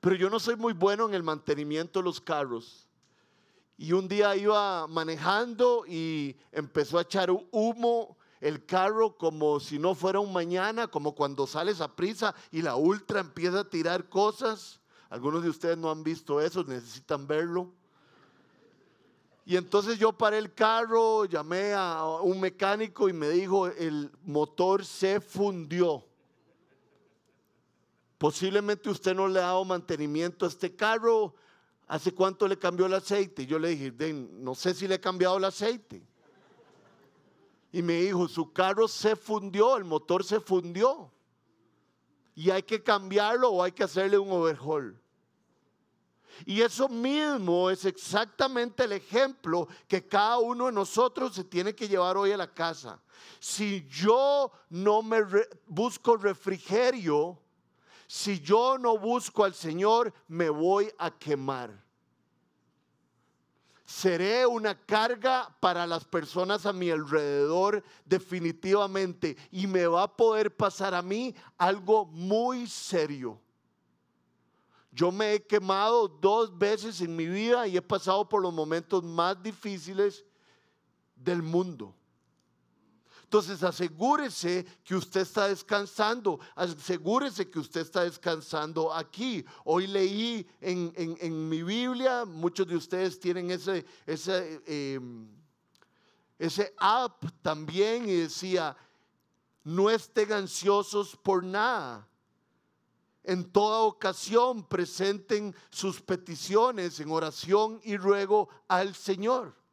Pero 0.00 0.16
yo 0.16 0.30
no 0.30 0.40
soy 0.40 0.56
muy 0.56 0.72
bueno 0.72 1.06
en 1.06 1.12
el 1.12 1.22
mantenimiento 1.22 1.98
de 1.98 2.06
los 2.06 2.18
carros. 2.18 2.88
Y 3.76 3.92
un 3.92 4.08
día 4.08 4.34
iba 4.36 4.86
manejando 4.86 5.84
y 5.86 6.34
empezó 6.50 6.96
a 6.96 7.02
echar 7.02 7.30
humo 7.50 8.16
el 8.40 8.64
carro 8.64 9.18
como 9.18 9.60
si 9.60 9.78
no 9.78 9.94
fuera 9.94 10.20
un 10.20 10.32
mañana, 10.32 10.88
como 10.88 11.14
cuando 11.14 11.46
sales 11.46 11.82
a 11.82 11.94
prisa 11.94 12.34
y 12.50 12.62
la 12.62 12.76
ultra 12.76 13.20
empieza 13.20 13.60
a 13.60 13.68
tirar 13.68 14.08
cosas. 14.08 14.80
Algunos 15.08 15.42
de 15.42 15.50
ustedes 15.50 15.78
no 15.78 15.90
han 15.90 16.02
visto 16.02 16.40
eso, 16.40 16.64
necesitan 16.64 17.26
verlo. 17.26 17.72
Y 19.44 19.56
entonces 19.56 19.98
yo 19.98 20.12
paré 20.12 20.38
el 20.38 20.52
carro, 20.52 21.24
llamé 21.24 21.72
a 21.72 22.04
un 22.20 22.40
mecánico 22.40 23.08
y 23.08 23.12
me 23.12 23.28
dijo, 23.28 23.68
el 23.68 24.10
motor 24.24 24.84
se 24.84 25.20
fundió. 25.20 26.04
Posiblemente 28.18 28.90
usted 28.90 29.14
no 29.14 29.28
le 29.28 29.38
ha 29.38 29.42
dado 29.42 29.64
mantenimiento 29.64 30.44
a 30.44 30.48
este 30.48 30.74
carro. 30.74 31.34
¿Hace 31.86 32.12
cuánto 32.12 32.48
le 32.48 32.58
cambió 32.58 32.86
el 32.86 32.94
aceite? 32.94 33.42
Y 33.42 33.46
yo 33.46 33.60
le 33.60 33.68
dije, 33.68 33.92
no 34.12 34.56
sé 34.56 34.74
si 34.74 34.88
le 34.88 34.96
he 34.96 35.00
cambiado 35.00 35.36
el 35.36 35.44
aceite. 35.44 36.02
Y 37.70 37.82
me 37.82 38.00
dijo, 38.00 38.26
su 38.26 38.52
carro 38.52 38.88
se 38.88 39.14
fundió, 39.14 39.76
el 39.76 39.84
motor 39.84 40.24
se 40.24 40.40
fundió 40.40 41.12
y 42.36 42.50
hay 42.50 42.62
que 42.62 42.82
cambiarlo 42.82 43.50
o 43.50 43.62
hay 43.62 43.72
que 43.72 43.82
hacerle 43.82 44.18
un 44.18 44.30
overhaul. 44.30 45.00
Y 46.44 46.60
eso 46.60 46.86
mismo 46.86 47.70
es 47.70 47.86
exactamente 47.86 48.84
el 48.84 48.92
ejemplo 48.92 49.66
que 49.88 50.06
cada 50.06 50.38
uno 50.38 50.66
de 50.66 50.72
nosotros 50.72 51.34
se 51.34 51.44
tiene 51.44 51.74
que 51.74 51.88
llevar 51.88 52.18
hoy 52.18 52.32
a 52.32 52.36
la 52.36 52.52
casa. 52.52 53.00
Si 53.40 53.88
yo 53.88 54.52
no 54.68 55.02
me 55.02 55.22
busco 55.66 56.18
refrigerio, 56.18 57.40
si 58.06 58.38
yo 58.40 58.76
no 58.76 58.98
busco 58.98 59.42
al 59.42 59.54
Señor, 59.54 60.12
me 60.28 60.50
voy 60.50 60.92
a 60.98 61.10
quemar 61.10 61.85
seré 63.86 64.44
una 64.44 64.74
carga 64.74 65.56
para 65.60 65.86
las 65.86 66.04
personas 66.04 66.66
a 66.66 66.72
mi 66.72 66.90
alrededor 66.90 67.84
definitivamente 68.04 69.36
y 69.52 69.68
me 69.68 69.86
va 69.86 70.02
a 70.02 70.16
poder 70.16 70.54
pasar 70.54 70.92
a 70.92 71.02
mí 71.02 71.34
algo 71.56 72.04
muy 72.04 72.66
serio. 72.66 73.40
Yo 74.90 75.12
me 75.12 75.34
he 75.34 75.46
quemado 75.46 76.08
dos 76.08 76.56
veces 76.58 77.00
en 77.00 77.14
mi 77.14 77.26
vida 77.26 77.68
y 77.68 77.76
he 77.76 77.82
pasado 77.82 78.28
por 78.28 78.42
los 78.42 78.52
momentos 78.52 79.04
más 79.04 79.40
difíciles 79.40 80.24
del 81.14 81.42
mundo. 81.42 81.94
Entonces 83.26 83.60
asegúrese 83.64 84.64
que 84.84 84.94
usted 84.94 85.22
está 85.22 85.48
descansando, 85.48 86.38
asegúrese 86.54 87.50
que 87.50 87.58
usted 87.58 87.80
está 87.80 88.04
descansando 88.04 88.94
aquí. 88.94 89.44
Hoy 89.64 89.88
leí 89.88 90.48
en, 90.60 91.48
mi 91.48 91.64
Biblia, 91.64 92.24
muchos 92.24 92.68
de 92.68 92.76
ustedes 92.76 93.18
tienen 93.18 93.50
ese, 93.50 93.84
ese, 94.06 94.62
em, 94.64 95.26
ese 96.38 96.72
app 96.78 97.24
también 97.42 98.08
y 98.08 98.14
decía, 98.14 98.76
no 99.64 99.90
estén 99.90 100.32
ansiosos 100.32 101.16
por 101.16 101.42
nada. 101.42 102.06
En 103.24 103.50
toda 103.50 103.80
ocasión 103.80 104.62
presenten 104.68 105.52
sus 105.68 106.00
peticiones 106.00 107.00
en 107.00 107.10
oración 107.10 107.80
y 107.82 107.96
ruego 107.96 108.48
al 108.68 108.94
Señor. 108.94 109.65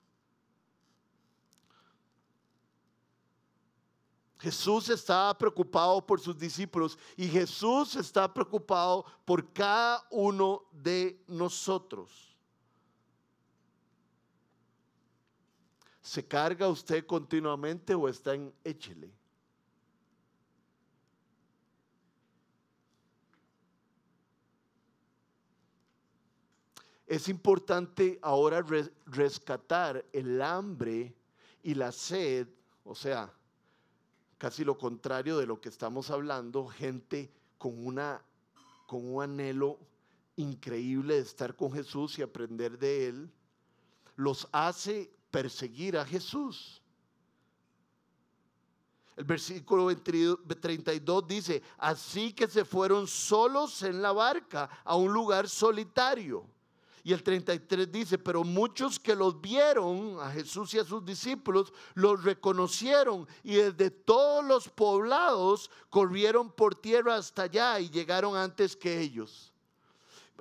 Jesús 4.44 4.90
estaba 4.90 5.38
preocupado 5.38 6.06
por 6.06 6.20
sus 6.20 6.38
discípulos 6.38 7.00
y 7.16 7.30
Jesús 7.30 7.96
está 7.96 8.32
preocupado 8.34 9.06
por 9.24 9.54
cada 9.54 10.06
uno 10.12 10.66
de 10.74 11.24
nosotros. 11.28 12.36
¿Se 16.02 16.28
carga 16.28 16.68
usted 16.68 17.06
continuamente 17.06 17.96
o 17.96 18.10
está 18.10 18.34
en 18.34 18.54
échele? 18.66 19.14
Es 27.08 27.30
importante 27.30 28.20
ahora 28.22 28.62
rescatar 29.06 30.04
el 30.12 30.42
hambre 30.42 31.16
y 31.62 31.76
la 31.76 31.94
sed, 31.94 32.50
o 32.84 32.94
sea, 32.94 33.34
casi 34.44 34.66
lo 34.66 34.78
contrario 34.78 35.38
de 35.38 35.46
lo 35.46 35.62
que 35.62 35.70
estamos 35.70 36.12
hablando, 36.12 36.68
gente 36.68 37.32
con, 37.58 37.88
una, 37.88 38.22
con 38.88 39.10
un 39.10 39.24
anhelo 39.24 39.80
increíble 40.36 41.14
de 41.14 41.22
estar 41.22 41.56
con 41.56 41.72
Jesús 41.72 42.20
y 42.20 42.24
aprender 42.24 42.78
de 42.78 43.08
Él, 43.08 43.32
los 44.18 44.46
hace 44.52 45.10
perseguir 45.32 45.98
a 45.98 46.04
Jesús. 46.04 46.82
El 49.16 49.24
versículo 49.24 49.88
32 49.96 51.26
dice, 51.26 51.64
así 51.78 52.34
que 52.34 52.50
se 52.50 52.66
fueron 52.66 53.08
solos 53.08 53.82
en 53.82 54.02
la 54.02 54.12
barca 54.12 54.70
a 54.84 54.98
un 54.98 55.14
lugar 55.14 55.48
solitario 55.48 56.46
y 57.04 57.12
el 57.12 57.22
33 57.22 57.92
dice, 57.92 58.18
pero 58.18 58.46
muchos 58.46 58.98
que 58.98 59.14
los 59.14 59.40
vieron, 59.42 60.18
a 60.22 60.32
Jesús 60.32 60.74
y 60.74 60.80
a 60.80 60.86
sus 60.86 61.04
discípulos, 61.04 61.74
los 61.96 62.24
reconocieron 62.24 63.28
y 63.44 63.56
desde 63.56 63.92
todos 63.92 64.44
los 64.46 64.70
poblados 64.70 65.70
corrieron 65.90 66.50
por 66.50 66.76
tierra 66.76 67.18
hasta 67.18 67.44
allá 67.44 67.78
y 67.82 67.90
llegaron 67.90 68.38
antes 68.38 68.78
que 68.78 69.02
ellos. 69.02 69.54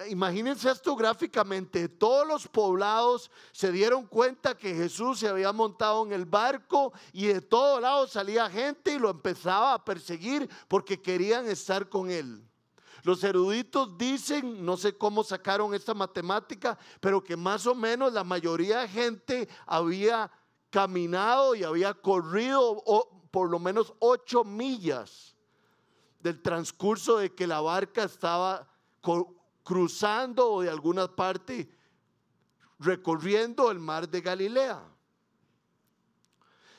Imagínense 0.08 0.70
esto 0.70 0.94
gráficamente, 0.96 1.88
todos 1.88 2.26
los 2.26 2.48
poblados 2.48 3.30
se 3.50 3.70
dieron 3.72 4.06
cuenta 4.06 4.56
que 4.56 4.74
Jesús 4.74 5.18
se 5.18 5.28
había 5.28 5.52
montado 5.52 6.06
en 6.06 6.12
el 6.12 6.24
barco 6.24 6.92
y 7.12 7.26
de 7.26 7.40
todos 7.40 7.82
lados 7.82 8.12
salía 8.12 8.48
gente 8.48 8.94
y 8.94 8.98
lo 8.98 9.10
empezaba 9.10 9.74
a 9.74 9.84
perseguir 9.84 10.48
porque 10.68 11.02
querían 11.02 11.46
estar 11.46 11.88
con 11.88 12.08
él. 12.08 12.42
Los 13.02 13.24
eruditos 13.24 13.98
dicen, 13.98 14.64
no 14.64 14.76
sé 14.76 14.96
cómo 14.96 15.24
sacaron 15.24 15.74
esta 15.74 15.92
matemática, 15.92 16.78
pero 17.00 17.22
que 17.22 17.36
más 17.36 17.66
o 17.66 17.74
menos 17.74 18.12
la 18.12 18.22
mayoría 18.22 18.80
de 18.80 18.88
gente 18.88 19.48
había 19.66 20.30
caminado 20.70 21.54
y 21.56 21.64
había 21.64 21.94
corrido 21.94 22.82
por 23.30 23.50
lo 23.50 23.58
menos 23.58 23.92
ocho 23.98 24.44
millas 24.44 25.36
del 26.20 26.40
transcurso 26.40 27.18
de 27.18 27.34
que 27.34 27.46
la 27.46 27.60
barca 27.60 28.04
estaba 28.04 28.68
cruzando 29.64 30.52
o 30.52 30.62
de 30.62 30.70
alguna 30.70 31.08
parte 31.08 31.76
recorriendo 32.78 33.70
el 33.70 33.80
mar 33.80 34.08
de 34.08 34.20
Galilea. 34.20 34.80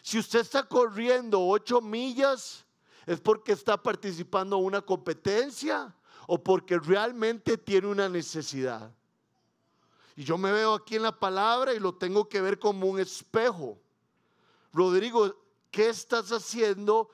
Si 0.02 0.20
usted 0.20 0.40
está 0.40 0.64
corriendo 0.64 1.46
ocho 1.46 1.82
millas, 1.82 2.66
es 3.06 3.20
porque 3.20 3.52
está 3.52 3.82
participando 3.82 4.58
en 4.58 4.66
una 4.66 4.82
competencia 4.82 5.94
o 6.28 6.42
porque 6.42 6.78
realmente 6.80 7.58
tiene 7.58 7.88
una 7.88 8.10
necesidad. 8.10 8.92
Y 10.16 10.24
yo 10.24 10.38
me 10.38 10.52
veo 10.52 10.74
aquí 10.74 10.96
en 10.96 11.04
la 11.04 11.18
palabra 11.18 11.74
y 11.74 11.80
lo 11.80 11.96
tengo 11.96 12.30
que 12.30 12.42
ver 12.42 12.60
como 12.60 12.88
un 12.88 13.00
espejo. 13.00 13.78
Rodrigo, 14.72 15.36
¿qué 15.72 15.90
estás 15.90 16.32
haciendo? 16.32 17.10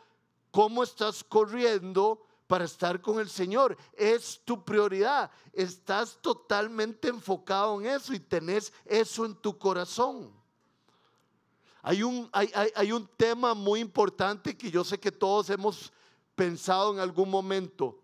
¿Cómo 0.51 0.84
estás 0.84 1.24
corriendo 1.24 2.25
para 2.48 2.66
estar 2.66 3.01
con 3.01 3.20
el 3.20 3.30
Señor? 3.30 3.78
Es 3.94 4.42
tu 4.44 4.66
prioridad. 4.66 5.32
Estás 5.54 6.18
totalmente 6.22 7.08
enfocado 7.08 7.80
en 7.80 7.88
eso 7.88 8.13
y 8.13 8.20
tenés 8.20 8.74
eso 8.86 9.25
en 9.25 9.36
tu 9.36 9.58
corazón. 9.58 10.34
Hay 11.82 12.04
un, 12.04 12.30
hay, 12.34 12.91
un 12.91 13.08
tema 13.15 13.54
muy 13.54 13.80
importante 13.80 14.58
que 14.58 14.69
yo 14.69 14.84
sé 14.84 15.00
que 15.00 15.12
todos 15.12 15.50
hemos 15.50 15.93
pensado 16.36 16.93
en 16.93 17.00
algún 17.00 17.30
momento 17.30 17.99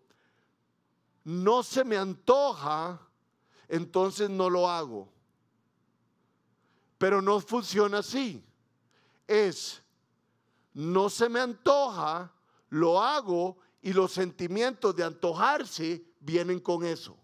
no 1.26 1.64
se 1.64 1.84
me 1.84 1.98
antoja, 1.98 3.02
entonces 3.68 4.30
no 4.30 4.50
lo 4.50 4.70
hago. 4.70 5.12
Pero 7.00 7.22
no 7.22 7.40
funciona 7.40 7.98
así. 7.98 8.46
Es, 9.28 9.82
no 10.74 11.10
se 11.10 11.28
me 11.28 11.40
antoja, 11.40 12.32
lo 12.70 13.02
hago 13.02 13.58
y 13.82 13.92
los 13.92 14.14
sentimientos 14.14 14.96
de 14.96 15.04
antojarse 15.04 16.06
vienen 16.20 16.60
con 16.60 16.86
eso. 16.86 17.18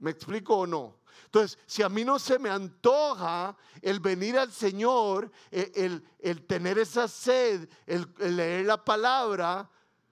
¿Me 0.00 0.10
explico 0.10 0.56
o 0.56 0.66
no? 0.66 0.98
Entonces, 1.26 1.58
si 1.66 1.84
a 1.84 1.88
mí 1.88 2.04
no 2.04 2.18
se 2.18 2.40
me 2.40 2.50
antoja 2.50 3.56
el 3.82 4.00
venir 4.00 4.36
al 4.36 4.50
Señor, 4.50 5.30
el, 5.52 6.02
tener 6.48 6.78
esa 6.78 7.06
sed, 7.06 7.68
el 7.86 8.12
leer 8.18 8.66
la 8.66 8.84
palabra, 8.84 9.70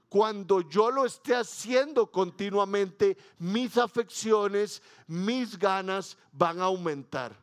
cuando 0.08 0.62
yo 0.62 0.90
lo 0.90 1.04
esté 1.04 1.34
haciendo 1.34 2.10
continuamente, 2.10 3.16
mis 3.38 3.76
afecciones, 3.76 4.82
mis 5.06 5.58
ganas 5.58 6.16
van 6.32 6.60
a 6.60 6.64
aumentar. 6.64 7.36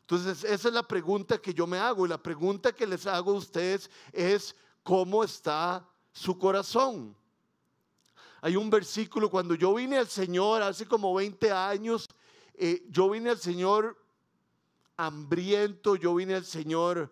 Entonces, 0.00 0.42
esa 0.44 0.68
es 0.68 0.74
la 0.74 0.82
pregunta 0.82 1.36
que 1.36 1.52
yo 1.52 1.66
me 1.66 1.78
hago 1.78 2.06
y 2.06 2.08
la 2.08 2.22
pregunta 2.22 2.72
que 2.72 2.86
les 2.86 3.06
hago 3.06 3.32
a 3.32 3.38
ustedes 3.38 3.90
es, 4.12 4.56
¿cómo 4.82 5.22
está 5.22 5.86
su 6.12 6.38
corazón? 6.38 7.14
Hay 8.40 8.56
un 8.56 8.70
versículo, 8.70 9.28
cuando 9.28 9.54
yo 9.54 9.74
vine 9.74 9.98
al 9.98 10.08
Señor 10.08 10.62
hace 10.62 10.86
como 10.86 11.12
20 11.12 11.52
años, 11.52 12.08
eh, 12.54 12.86
yo 12.88 13.10
vine 13.10 13.28
al 13.30 13.38
Señor 13.38 14.02
hambriento, 14.96 15.96
yo 15.96 16.14
vine 16.14 16.34
al 16.34 16.44
Señor 16.46 17.10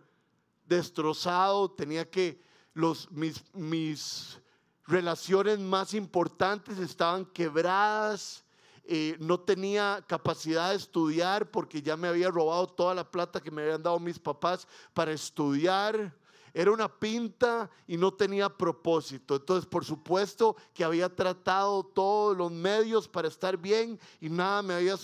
destrozado, 0.64 1.70
tenía 1.70 2.10
que 2.10 2.40
los, 2.72 3.10
mis, 3.10 3.44
mis 3.54 4.40
relaciones 4.86 5.58
más 5.58 5.94
importantes 5.94 6.78
estaban 6.78 7.24
quebradas, 7.26 8.44
eh, 8.84 9.16
no 9.18 9.40
tenía 9.40 10.04
capacidad 10.06 10.70
de 10.70 10.76
estudiar 10.76 11.50
porque 11.50 11.82
ya 11.82 11.96
me 11.96 12.06
había 12.06 12.30
robado 12.30 12.68
toda 12.68 12.94
la 12.94 13.10
plata 13.10 13.40
que 13.40 13.50
me 13.50 13.62
habían 13.62 13.82
dado 13.82 13.98
mis 13.98 14.18
papás 14.18 14.68
para 14.94 15.12
estudiar. 15.12 16.14
Era 16.54 16.70
una 16.70 16.88
pinta 16.88 17.68
y 17.86 17.96
no 17.96 18.14
tenía 18.14 18.48
propósito. 18.48 19.36
Entonces, 19.36 19.66
por 19.66 19.84
supuesto 19.84 20.56
que 20.72 20.84
había 20.84 21.14
tratado 21.14 21.84
todos 21.84 22.36
los 22.36 22.52
medios 22.52 23.08
para 23.08 23.28
estar 23.28 23.56
bien 23.56 23.98
y 24.20 24.30
nada 24.30 24.62
me 24.62 24.74
había 24.74 24.94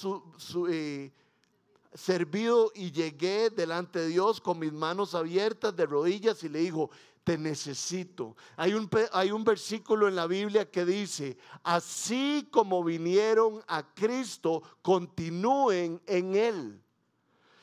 eh, 0.71 1.13
servido 1.95 2.73
y 2.75 2.91
llegué 2.91 3.51
delante 3.51 4.01
de 4.01 4.09
Dios 4.09 4.41
con 4.41 4.59
mis 4.59 4.73
manos 4.73 5.15
abiertas 5.15 5.75
de 5.77 5.87
rodillas 5.87 6.43
y 6.43 6.49
le 6.49 6.61
dijo, 6.61 6.91
te 7.25 7.39
necesito. 7.39 8.37
Hay 8.57 8.75
un, 8.75 8.89
hay 9.13 9.31
un 9.31 9.45
versículo 9.45 10.09
en 10.09 10.17
la 10.17 10.27
Biblia 10.27 10.71
que 10.71 10.85
dice, 10.85 11.37
así 11.63 12.49
como 12.51 12.83
vinieron 12.83 13.63
a 13.69 13.83
Cristo, 13.95 14.63
continúen 14.83 16.01
en 16.07 16.35
Él. 16.35 16.83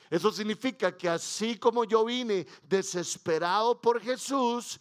Eso 0.10 0.32
significa 0.32 0.96
que 0.96 1.08
así 1.08 1.58
como 1.58 1.84
yo 1.84 2.06
vine 2.06 2.48
desesperado 2.64 3.80
por 3.80 4.02
Jesús, 4.02 4.80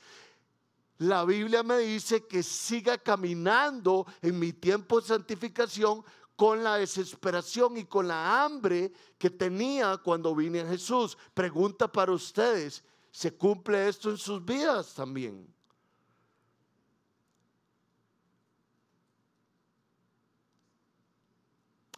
la 0.98 1.24
Biblia 1.24 1.62
me 1.62 1.78
dice 1.78 2.26
que 2.26 2.42
siga 2.42 2.98
caminando 2.98 4.06
en 4.22 4.38
mi 4.38 4.52
tiempo 4.52 5.00
de 5.00 5.06
santificación 5.06 6.02
con 6.38 6.62
la 6.62 6.76
desesperación 6.76 7.78
y 7.78 7.84
con 7.84 8.06
la 8.06 8.44
hambre 8.44 8.92
que 9.18 9.28
tenía 9.28 9.96
cuando 9.96 10.36
vine 10.36 10.60
a 10.60 10.68
Jesús. 10.68 11.18
Pregunta 11.34 11.90
para 11.90 12.12
ustedes, 12.12 12.84
se 13.10 13.36
cumple 13.36 13.88
esto 13.88 14.08
en 14.08 14.18
sus 14.18 14.44
vidas 14.44 14.94
también. 14.94 15.52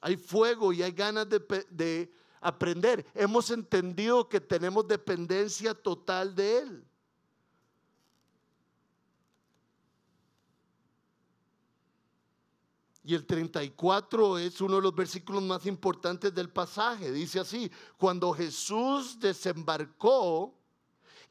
Hay 0.01 0.17
fuego 0.17 0.73
y 0.73 0.83
hay 0.83 0.93
ganas 0.93 1.27
de, 1.29 2.11
aprender. 2.41 3.05
Hemos 3.15 3.51
entendido 3.51 4.27
que 4.27 4.41
tenemos 4.41 4.89
dependencia 4.89 5.75
total 5.75 6.35
de 6.35 6.61
Él. 6.61 6.90
Y 13.11 13.15
el 13.15 13.27
34 13.27 14.39
es 14.39 14.61
uno 14.61 14.77
de 14.77 14.83
los 14.83 14.95
versículos 14.95 15.43
más 15.43 15.67
importantes 15.67 16.33
del 16.33 16.49
pasaje. 16.49 17.11
Dice 17.11 17.41
así, 17.41 17.69
cuando 17.99 18.33
Jesús 18.33 19.19
desembarcó, 19.19 20.55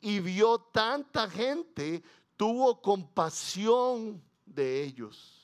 y 0.01 0.19
vio 0.19 0.59
tanta 0.59 1.29
gente, 1.29 2.03
tuvo 2.35 2.81
compasión 2.81 4.21
de 4.45 4.83
ellos 4.83 5.35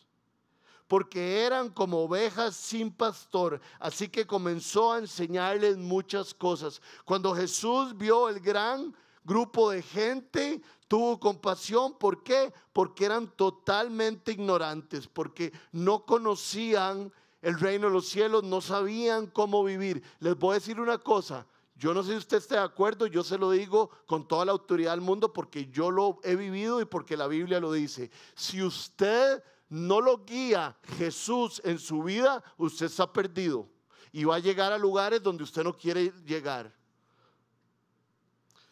porque 0.88 1.44
eran 1.44 1.70
como 1.70 2.04
ovejas 2.04 2.56
sin 2.56 2.92
pastor. 2.92 3.62
Así 3.80 4.10
que 4.10 4.28
comenzó 4.28 4.92
a 4.92 5.00
enseñarles 5.00 5.78
muchas 5.78 6.34
cosas. 6.34 6.82
Cuando 7.06 7.34
Jesús 7.34 7.98
vio 7.98 8.28
el 8.28 8.42
gran 8.42 8.94
grupo 9.24 9.72
de 9.72 9.82
gente 9.82 10.62
tuvo 10.88 11.20
compasión. 11.20 11.98
¿Por 11.98 12.24
qué? 12.24 12.54
Porque 12.74 13.06
eran 13.06 13.28
totalmente 13.36 14.32
ignorantes, 14.32 15.08
porque 15.08 15.52
no 15.72 16.06
conocían 16.06 17.12
el 17.42 17.60
reino 17.60 17.88
de 17.88 17.94
los 17.94 18.08
cielos, 18.08 18.44
no 18.44 18.62
sabían 18.62 19.28
cómo 19.28 19.64
vivir. 19.64 20.04
Les 20.20 20.36
voy 20.36 20.52
a 20.52 20.54
decir 20.56 20.80
una 20.80 20.98
cosa. 20.98 21.46
Yo 21.78 21.94
no 21.94 22.04
sé 22.04 22.12
si 22.12 22.18
usted 22.18 22.38
está 22.38 22.56
de 22.56 22.62
acuerdo, 22.62 23.06
yo 23.06 23.24
se 23.24 23.38
lo 23.38 23.52
digo 23.52 23.90
con 24.06 24.28
toda 24.28 24.46
la 24.46 24.54
autoridad 24.54 24.92
del 24.92 25.02
mundo 25.02 25.34
porque 25.34 25.68
yo 25.68 25.92
lo 25.92 26.20
he 26.24 26.36
vivido 26.36 26.80
y 26.80 26.86
porque 26.86 27.18
la 27.18 27.28
Biblia 27.28 27.60
lo 27.60 27.72
dice. 27.72 28.10
Si 28.34 28.64
usted 28.64 29.44
no 29.68 30.00
lo 30.00 30.24
guía 30.24 30.78
Jesús 30.98 31.62
en 31.66 31.78
su 31.78 32.04
vida, 32.04 32.42
usted 32.58 32.86
está 32.86 33.12
perdido 33.12 33.68
y 34.14 34.24
va 34.24 34.36
a 34.36 34.40
llegar 34.40 34.72
a 34.72 34.78
lugares 34.78 35.22
donde 35.22 35.44
usted 35.44 35.64
no 35.66 35.76
quiere 35.76 36.14
llegar. 36.26 36.74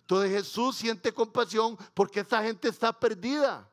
Entonces 0.04 0.32
Jesús 0.32 0.76
siente 0.76 1.14
compasión 1.14 1.78
porque 1.94 2.20
esta 2.20 2.44
gente 2.44 2.68
está 2.68 2.92
perdida. 2.92 3.70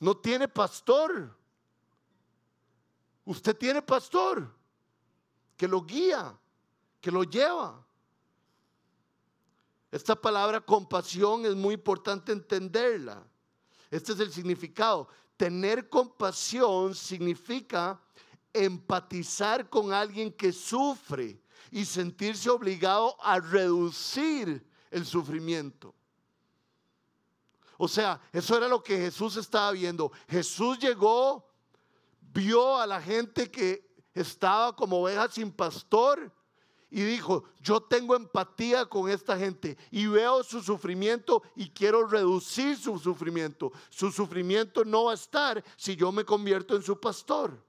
No 0.00 0.16
tiene 0.16 0.48
pastor. 0.48 1.32
Usted 3.24 3.56
tiene 3.56 3.80
pastor 3.80 4.52
que 5.56 5.68
lo 5.68 5.82
guía, 5.82 6.36
que 7.00 7.12
lo 7.12 7.22
lleva. 7.22 7.80
Esta 9.92 10.20
palabra 10.20 10.60
compasión 10.60 11.46
es 11.46 11.54
muy 11.54 11.74
importante 11.74 12.32
entenderla. 12.32 13.24
Este 13.92 14.14
es 14.14 14.18
el 14.18 14.32
significado. 14.32 15.08
Tener 15.36 15.88
compasión 15.88 16.92
significa 16.92 18.00
empatizar 18.52 19.70
con 19.70 19.92
alguien 19.92 20.32
que 20.32 20.52
sufre 20.52 21.40
y 21.70 21.84
sentirse 21.84 22.50
obligado 22.50 23.16
a 23.22 23.38
reducir 23.38 24.73
el 24.94 25.04
sufrimiento. 25.04 25.92
O 27.76 27.88
sea, 27.88 28.20
eso 28.32 28.56
era 28.56 28.68
lo 28.68 28.82
que 28.82 28.96
Jesús 28.96 29.36
estaba 29.36 29.72
viendo. 29.72 30.12
Jesús 30.28 30.78
llegó, 30.78 31.44
vio 32.32 32.78
a 32.78 32.86
la 32.86 33.02
gente 33.02 33.50
que 33.50 33.84
estaba 34.14 34.74
como 34.74 35.02
oveja 35.02 35.28
sin 35.28 35.50
pastor 35.50 36.32
y 36.88 37.02
dijo, 37.02 37.42
yo 37.60 37.80
tengo 37.82 38.14
empatía 38.14 38.86
con 38.86 39.10
esta 39.10 39.36
gente 39.36 39.76
y 39.90 40.06
veo 40.06 40.44
su 40.44 40.62
sufrimiento 40.62 41.42
y 41.56 41.68
quiero 41.70 42.06
reducir 42.06 42.76
su 42.76 42.96
sufrimiento. 43.00 43.72
Su 43.90 44.12
sufrimiento 44.12 44.84
no 44.84 45.06
va 45.06 45.10
a 45.10 45.14
estar 45.14 45.64
si 45.76 45.96
yo 45.96 46.12
me 46.12 46.24
convierto 46.24 46.76
en 46.76 46.82
su 46.82 47.00
pastor. 47.00 47.60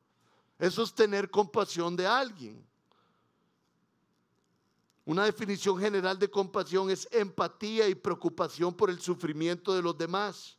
Eso 0.59 0.83
es 0.83 0.93
tener 0.93 1.31
compasión 1.31 1.95
de 1.95 2.05
alguien. 2.05 2.63
Una 5.05 5.25
definición 5.25 5.79
general 5.79 6.17
de 6.17 6.29
compasión 6.29 6.89
es 6.89 7.07
empatía 7.11 7.87
y 7.87 7.93
preocupación 7.93 8.73
por 8.73 8.89
el 8.89 8.99
sufrimiento 8.99 9.73
de 9.75 9.83
los 9.83 9.95
demás. 9.95 10.57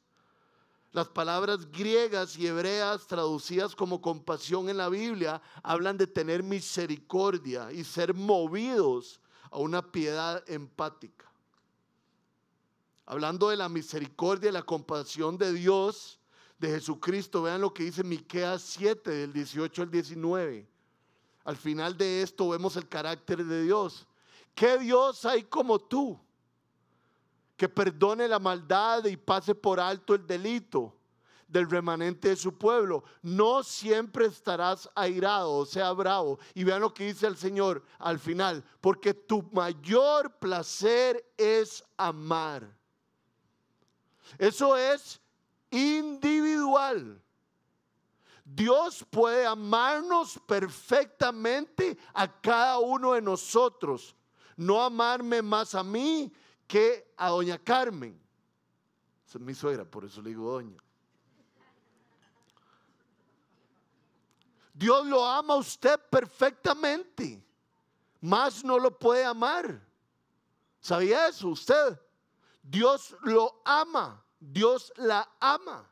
Las 0.92 1.09
palabras 1.09 1.70
griegas 1.70 2.38
y 2.38 2.46
hebreas 2.46 3.09
traducidas 3.09 3.74
como 3.74 4.00
compasión 4.00 4.68
en 4.68 4.76
la 4.76 4.88
Biblia 4.88 5.42
hablan 5.64 5.98
de 5.98 6.06
tener 6.06 6.44
misericordia 6.44 7.72
y 7.72 7.82
ser 7.82 8.14
movidos 8.14 9.20
a 9.50 9.59
una 9.59 9.90
piedad 9.90 10.42
empática. 10.48 11.30
Hablando 13.04 13.50
de 13.50 13.56
la 13.56 13.68
misericordia 13.68 14.50
y 14.50 14.52
la 14.52 14.62
compasión 14.62 15.37
de 15.37 15.52
Dios, 15.52 16.20
de 16.59 16.68
Jesucristo, 16.70 17.42
vean 17.42 17.61
lo 17.61 17.74
que 17.74 17.82
dice 17.82 18.02
Miqueas 18.02 18.62
7 18.62 19.11
del 19.11 19.32
18 19.32 19.82
al 19.82 19.90
19. 19.90 20.66
Al 21.44 21.56
final 21.56 21.96
de 21.96 22.22
esto 22.22 22.48
vemos 22.48 22.76
el 22.76 22.88
carácter 22.88 23.44
de 23.44 23.64
Dios. 23.64 24.06
¿Qué 24.56 24.78
Dios 24.78 25.24
hay 25.24 25.44
como 25.44 25.78
tú? 25.78 26.18
que 27.56 27.68
perdone 27.68 28.28
la 28.28 28.38
maldad 28.38 29.04
y 29.06 29.16
pase 29.16 29.54
por 29.54 29.80
alto 29.80 30.14
el 30.14 30.26
delito 30.26 30.94
del 31.48 31.70
remanente 31.70 32.28
de 32.28 32.36
su 32.36 32.56
pueblo. 32.56 33.04
No 33.22 33.62
siempre 33.62 34.26
estarás 34.26 34.90
airado, 34.94 35.52
o 35.52 35.66
sea, 35.66 35.92
bravo. 35.92 36.38
Y 36.54 36.64
vean 36.64 36.82
lo 36.82 36.92
que 36.92 37.06
dice 37.06 37.26
el 37.26 37.36
Señor 37.36 37.82
al 37.98 38.18
final, 38.18 38.62
porque 38.80 39.14
tu 39.14 39.42
mayor 39.52 40.38
placer 40.38 41.24
es 41.36 41.82
amar. 41.96 42.76
Eso 44.38 44.76
es 44.76 45.20
individual. 45.70 47.22
Dios 48.44 49.04
puede 49.10 49.46
amarnos 49.46 50.38
perfectamente 50.46 51.96
a 52.12 52.40
cada 52.40 52.78
uno 52.78 53.14
de 53.14 53.22
nosotros. 53.22 54.14
No 54.56 54.82
amarme 54.82 55.42
más 55.42 55.74
a 55.74 55.82
mí 55.82 56.32
que 56.66 57.12
a 57.16 57.28
doña 57.28 57.58
Carmen. 57.58 58.18
Esa 59.26 59.38
es 59.38 59.44
mi 59.44 59.54
suegra, 59.54 59.84
por 59.84 60.04
eso 60.04 60.22
le 60.22 60.30
digo 60.30 60.50
doña. 60.50 60.82
Dios 64.72 65.06
lo 65.06 65.24
ama 65.24 65.54
a 65.54 65.56
usted 65.56 65.98
perfectamente, 66.10 67.42
más 68.20 68.62
no 68.62 68.78
lo 68.78 68.98
puede 68.98 69.24
amar. 69.24 69.80
¿Sabía 70.80 71.28
eso 71.28 71.48
usted? 71.48 71.98
Dios 72.62 73.16
lo 73.22 73.62
ama, 73.64 74.22
Dios 74.38 74.92
la 74.96 75.28
ama. 75.40 75.88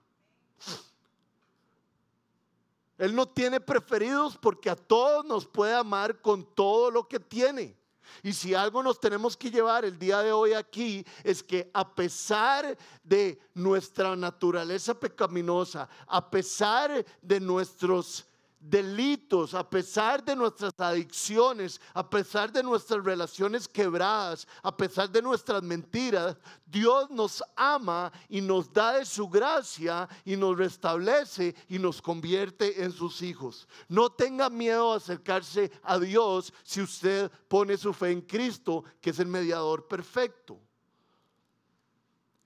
Él 2.98 3.14
no 3.14 3.26
tiene 3.26 3.60
preferidos 3.60 4.36
porque 4.36 4.70
a 4.70 4.76
todos 4.76 5.24
nos 5.24 5.46
puede 5.46 5.74
amar 5.74 6.20
con 6.20 6.44
todo 6.54 6.90
lo 6.90 7.08
que 7.08 7.18
tiene. 7.18 7.76
Y 8.22 8.32
si 8.32 8.54
algo 8.54 8.82
nos 8.82 9.00
tenemos 9.00 9.36
que 9.36 9.50
llevar 9.50 9.84
el 9.84 9.98
día 9.98 10.22
de 10.22 10.32
hoy 10.32 10.52
aquí 10.52 11.04
es 11.22 11.42
que 11.42 11.70
a 11.72 11.94
pesar 11.94 12.76
de 13.02 13.38
nuestra 13.54 14.16
naturaleza 14.16 14.94
pecaminosa, 14.94 15.88
a 16.06 16.30
pesar 16.30 17.04
de 17.22 17.40
nuestros 17.40 18.26
delitos, 18.68 19.52
a 19.52 19.68
pesar 19.68 20.24
de 20.24 20.34
nuestras 20.34 20.72
adicciones, 20.78 21.80
a 21.92 22.08
pesar 22.08 22.50
de 22.50 22.62
nuestras 22.62 23.04
relaciones 23.04 23.68
quebradas, 23.68 24.48
a 24.62 24.74
pesar 24.74 25.10
de 25.10 25.20
nuestras 25.20 25.62
mentiras, 25.62 26.36
Dios 26.64 27.10
nos 27.10 27.42
ama 27.56 28.10
y 28.28 28.40
nos 28.40 28.72
da 28.72 28.98
de 28.98 29.04
su 29.04 29.28
gracia 29.28 30.08
y 30.24 30.36
nos 30.36 30.56
restablece 30.56 31.54
y 31.68 31.78
nos 31.78 32.00
convierte 32.00 32.82
en 32.82 32.90
sus 32.90 33.20
hijos. 33.20 33.68
No 33.88 34.10
tenga 34.10 34.48
miedo 34.48 34.92
a 34.92 34.96
acercarse 34.96 35.70
a 35.82 35.98
Dios 35.98 36.52
si 36.62 36.80
usted 36.80 37.30
pone 37.48 37.76
su 37.76 37.92
fe 37.92 38.12
en 38.12 38.22
Cristo, 38.22 38.84
que 39.00 39.10
es 39.10 39.18
el 39.18 39.28
mediador 39.28 39.86
perfecto. 39.86 40.58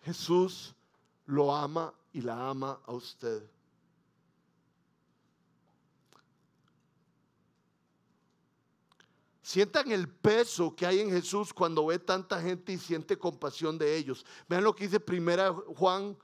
Jesús 0.03 0.75
lo 1.27 1.55
ama 1.55 1.93
y 2.13 2.23
la 2.23 2.49
ama 2.49 2.81
a 2.87 2.93
usted. 2.93 3.58
Sientan 9.49 9.91
el 9.91 10.07
peso 10.07 10.77
que 10.77 10.85
hay 10.85 11.01
en 11.01 11.11
Jesús 11.11 11.55
cuando 11.55 11.87
ve 11.87 11.99
tanta 11.99 12.39
gente 12.39 12.71
y 12.71 12.77
siente 12.77 13.17
compasión 13.17 13.79
de 13.79 13.97
ellos. 13.97 14.27
Vean 14.47 14.63
lo 14.63 14.75
que 14.75 14.85
dice 14.85 15.01
primera 15.01 15.55
Juan 15.75 16.19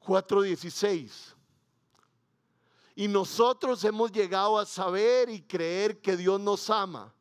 4:16. 0.00 1.34
Y 2.94 3.06
nosotros 3.06 3.84
hemos 3.84 4.10
llegado 4.10 4.58
a 4.58 4.64
saber 4.64 5.28
y 5.28 5.42
creer 5.42 6.00
que 6.00 6.16
Dios 6.16 6.40
nos 6.40 6.70
ama. 6.70 7.12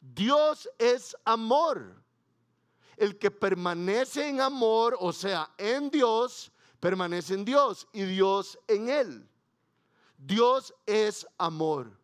Dios 0.00 0.66
es 0.78 1.14
amor. 1.26 2.02
El 2.96 3.18
que 3.18 3.30
permanece 3.30 4.30
en 4.30 4.40
amor, 4.40 4.96
o 4.98 5.12
sea, 5.12 5.52
en 5.58 5.90
Dios, 5.90 6.50
permanece 6.80 7.34
en 7.34 7.44
Dios 7.44 7.86
y 7.92 8.04
Dios 8.04 8.58
en 8.66 8.88
él. 8.88 9.28
Dios 10.16 10.72
es 10.86 11.26
amor. 11.36 12.00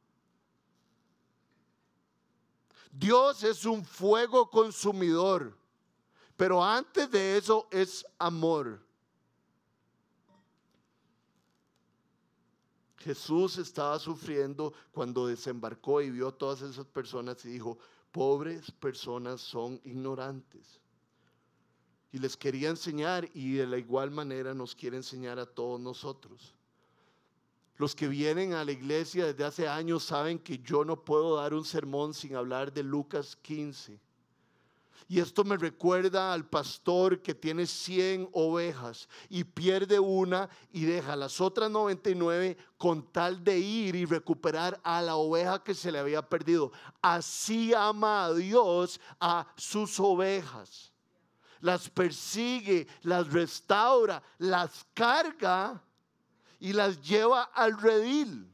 Dios 2.91 3.43
es 3.45 3.65
un 3.65 3.85
fuego 3.85 4.49
consumidor, 4.51 5.57
pero 6.37 6.65
antes 6.65 7.11
de 7.11 7.37
eso 7.37 7.69
es 7.71 8.05
amor. 8.19 8.87
Jesús 12.99 13.59
estaba 13.59 13.99
sufriendo 13.99 14.73
cuando 14.91 15.27
desembarcó 15.27 16.03
y 16.03 16.11
vio 16.11 16.29
a 16.29 16.37
todas 16.37 16.63
esas 16.63 16.85
personas 16.87 17.45
y 17.45 17.51
dijo, 17.51 17.79
pobres 18.11 18.71
personas 18.73 19.41
son 19.41 19.81
ignorantes. 19.85 20.81
Y 22.11 22.19
les 22.19 22.37
quería 22.37 22.71
enseñar 22.71 23.29
y 23.35 23.53
de 23.53 23.67
la 23.67 23.79
igual 23.79 24.11
manera 24.11 24.55
nos 24.55 24.75
quiere 24.75 24.97
enseñar 24.97 25.39
a 25.39 25.47
todos 25.47 25.79
nosotros. 25.79 26.55
Los 27.79 27.95
que 27.95 28.09
vienen 28.09 28.55
a 28.55 28.65
la 28.65 28.73
iglesia 28.73 29.27
desde 29.27 29.45
hace 29.45 29.69
años 29.69 30.03
saben 30.03 30.41
que 30.41 30.59
yo 30.59 30.85
no 30.85 31.05
puedo 31.05 31.37
dar 31.37 31.55
un 31.55 31.65
sermón 31.65 32.13
sin 32.13 32.35
hablar 32.35 32.73
de 32.73 32.83
Lucas 32.83 33.37
15. 33.37 34.01
Y 35.11 35.21
esto 35.21 35.45
me 35.45 35.57
recuerda 35.57 36.35
al 36.35 36.45
pastor 36.45 37.23
que 37.23 37.37
tiene 37.37 37.67
100 37.67 38.31
ovejas 38.33 39.09
y 39.31 39.45
pierde 39.45 39.99
una 40.01 40.51
y 40.73 40.85
deja 40.85 41.15
las 41.15 41.41
otras 41.41 41.71
99 41.71 42.59
con 42.77 43.11
tal 43.13 43.43
de 43.43 43.59
ir 43.59 43.95
y 43.95 44.05
recuperar 44.05 44.79
a 44.83 45.01
la 45.01 45.15
oveja 45.15 45.63
que 45.63 45.73
se 45.73 45.93
le 45.93 46.01
había 46.01 46.21
perdido. 46.21 46.73
Así 47.01 47.73
ama 47.73 48.25
a 48.25 48.35
Dios 48.35 49.01
a 49.21 49.47
sus 49.57 49.99
ovejas. 50.01 50.93
las 51.61 51.89
persigue, 51.89 52.87
las 53.03 53.33
restaura, 53.33 54.23
las 54.39 54.85
carga 54.95 55.83
y 56.59 56.73
las 56.73 57.01
lleva 57.01 57.43
al 57.43 57.81
redil. 57.81 58.49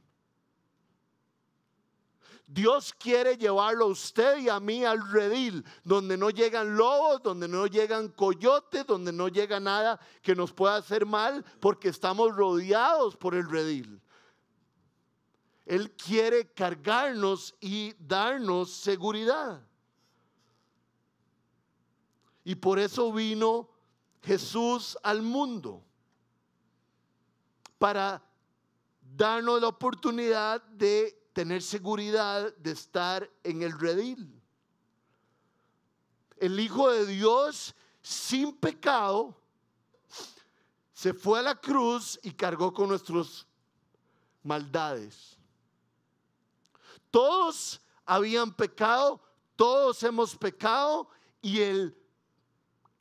Dios 2.47 2.93
quiere 2.93 3.37
llevarlo 3.37 3.87
a 3.87 3.89
usted 3.89 4.39
y 4.39 4.49
a 4.49 4.61
mí 4.61 4.85
al 4.85 5.11
redil, 5.11 5.65
donde 5.83 6.17
no 6.17 6.31
llegan 6.31 6.77
lobos, 6.77 7.23
donde 7.23 7.49
no 7.49 7.67
llegan 7.67 8.09
coyotes, 8.09 8.87
donde 8.87 9.13
no 9.13 9.29
llega 9.29 9.59
nada 9.59 9.99
que 10.23 10.37
nos 10.37 10.53
pueda 10.53 10.77
hacer 10.77 11.05
mal, 11.05 11.45
porque 11.59 11.89
estamos 11.89 12.35
rodeados 12.35 13.17
por 13.17 13.35
el 13.35 13.49
redil. 13.49 14.01
Él 15.67 15.91
quiere 15.93 16.53
cargarnos 16.53 17.55
y 17.61 17.95
darnos 17.99 18.71
seguridad. 18.71 19.61
Y 22.45 22.55
por 22.55 22.79
eso 22.79 23.11
vino 23.13 23.71
Jesús 24.23 24.97
al 25.03 25.23
mundo, 25.23 25.84
para 27.85 28.23
darnos 29.15 29.61
la 29.61 29.69
oportunidad 29.69 30.63
de 30.63 31.29
tener 31.35 31.61
seguridad 31.61 32.57
de 32.57 32.71
estar 32.71 33.31
en 33.43 33.61
el 33.61 33.79
redil. 33.79 34.41
El 36.39 36.59
Hijo 36.59 36.91
de 36.91 37.05
Dios 37.05 37.75
sin 38.01 38.57
pecado 38.57 39.39
se 40.95 41.13
fue 41.13 41.41
a 41.41 41.43
la 41.43 41.57
cruz 41.57 42.19
y 42.23 42.31
cargó 42.31 42.73
con 42.73 42.89
nuestras 42.89 43.47
maldades. 44.43 45.37
Todos 47.11 47.83
habían 48.07 48.51
pecado, 48.55 49.21
todos 49.57 50.03
hemos 50.05 50.35
pecado 50.35 51.07
y 51.43 51.61
el 51.61 51.95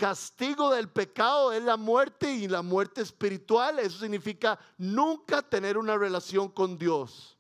castigo 0.04 0.70
del 0.70 0.89
pecado 0.89 1.54
es 1.54 1.63
la 1.63 1.78
muerte 1.78 2.30
y 2.30 2.50
la 2.50 2.62
muerte 2.62 3.00
espiritual. 3.00 3.80
Eso 3.80 4.00
significa 4.00 4.60
nunca 4.78 5.42
tener 5.42 5.78
una 5.78 5.98
relación 5.98 6.50
con 6.50 6.78
Dios. 6.78 7.38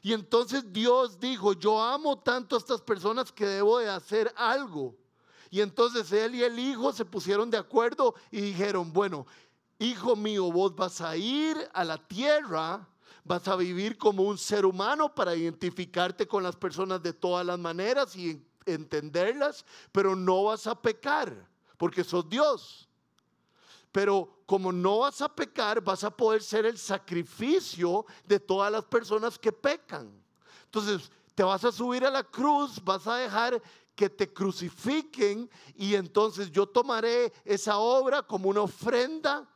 Y 0.00 0.14
entonces 0.14 0.72
Dios 0.72 1.20
dijo, 1.20 1.52
yo 1.52 1.78
amo 1.78 2.18
tanto 2.18 2.56
a 2.56 2.58
estas 2.58 2.80
personas 2.80 3.30
que 3.30 3.44
debo 3.44 3.80
de 3.80 3.90
hacer 3.90 4.32
algo. 4.34 4.96
Y 5.50 5.60
entonces 5.60 6.10
él 6.10 6.34
y 6.34 6.42
el 6.42 6.58
hijo 6.58 6.90
se 6.90 7.04
pusieron 7.04 7.50
de 7.50 7.58
acuerdo 7.58 8.14
y 8.30 8.40
dijeron, 8.40 8.90
bueno, 8.94 9.26
hijo 9.78 10.16
mío, 10.16 10.50
vos 10.50 10.74
vas 10.74 11.02
a 11.02 11.18
ir 11.18 11.54
a 11.74 11.84
la 11.84 11.98
tierra, 11.98 12.88
vas 13.24 13.46
a 13.46 13.56
vivir 13.56 13.98
como 13.98 14.22
un 14.22 14.38
ser 14.38 14.64
humano 14.64 15.14
para 15.14 15.36
identificarte 15.36 16.26
con 16.26 16.42
las 16.42 16.56
personas 16.56 17.02
de 17.02 17.12
todas 17.12 17.44
las 17.44 17.58
maneras 17.58 18.16
y 18.16 18.42
entenderlas, 18.66 19.64
pero 19.92 20.14
no 20.14 20.44
vas 20.44 20.66
a 20.66 20.80
pecar, 20.80 21.48
porque 21.78 22.04
sos 22.04 22.28
Dios. 22.28 22.88
Pero 23.92 24.42
como 24.44 24.72
no 24.72 24.98
vas 24.98 25.22
a 25.22 25.34
pecar, 25.34 25.80
vas 25.80 26.04
a 26.04 26.10
poder 26.10 26.42
ser 26.42 26.66
el 26.66 26.76
sacrificio 26.76 28.04
de 28.26 28.38
todas 28.38 28.70
las 28.70 28.84
personas 28.84 29.38
que 29.38 29.52
pecan. 29.52 30.12
Entonces, 30.64 31.10
te 31.34 31.42
vas 31.42 31.64
a 31.64 31.72
subir 31.72 32.04
a 32.04 32.10
la 32.10 32.24
cruz, 32.24 32.82
vas 32.82 33.06
a 33.06 33.16
dejar 33.16 33.62
que 33.94 34.10
te 34.10 34.30
crucifiquen 34.30 35.50
y 35.74 35.94
entonces 35.94 36.50
yo 36.50 36.66
tomaré 36.66 37.32
esa 37.44 37.78
obra 37.78 38.22
como 38.22 38.50
una 38.50 38.62
ofrenda 38.62 39.48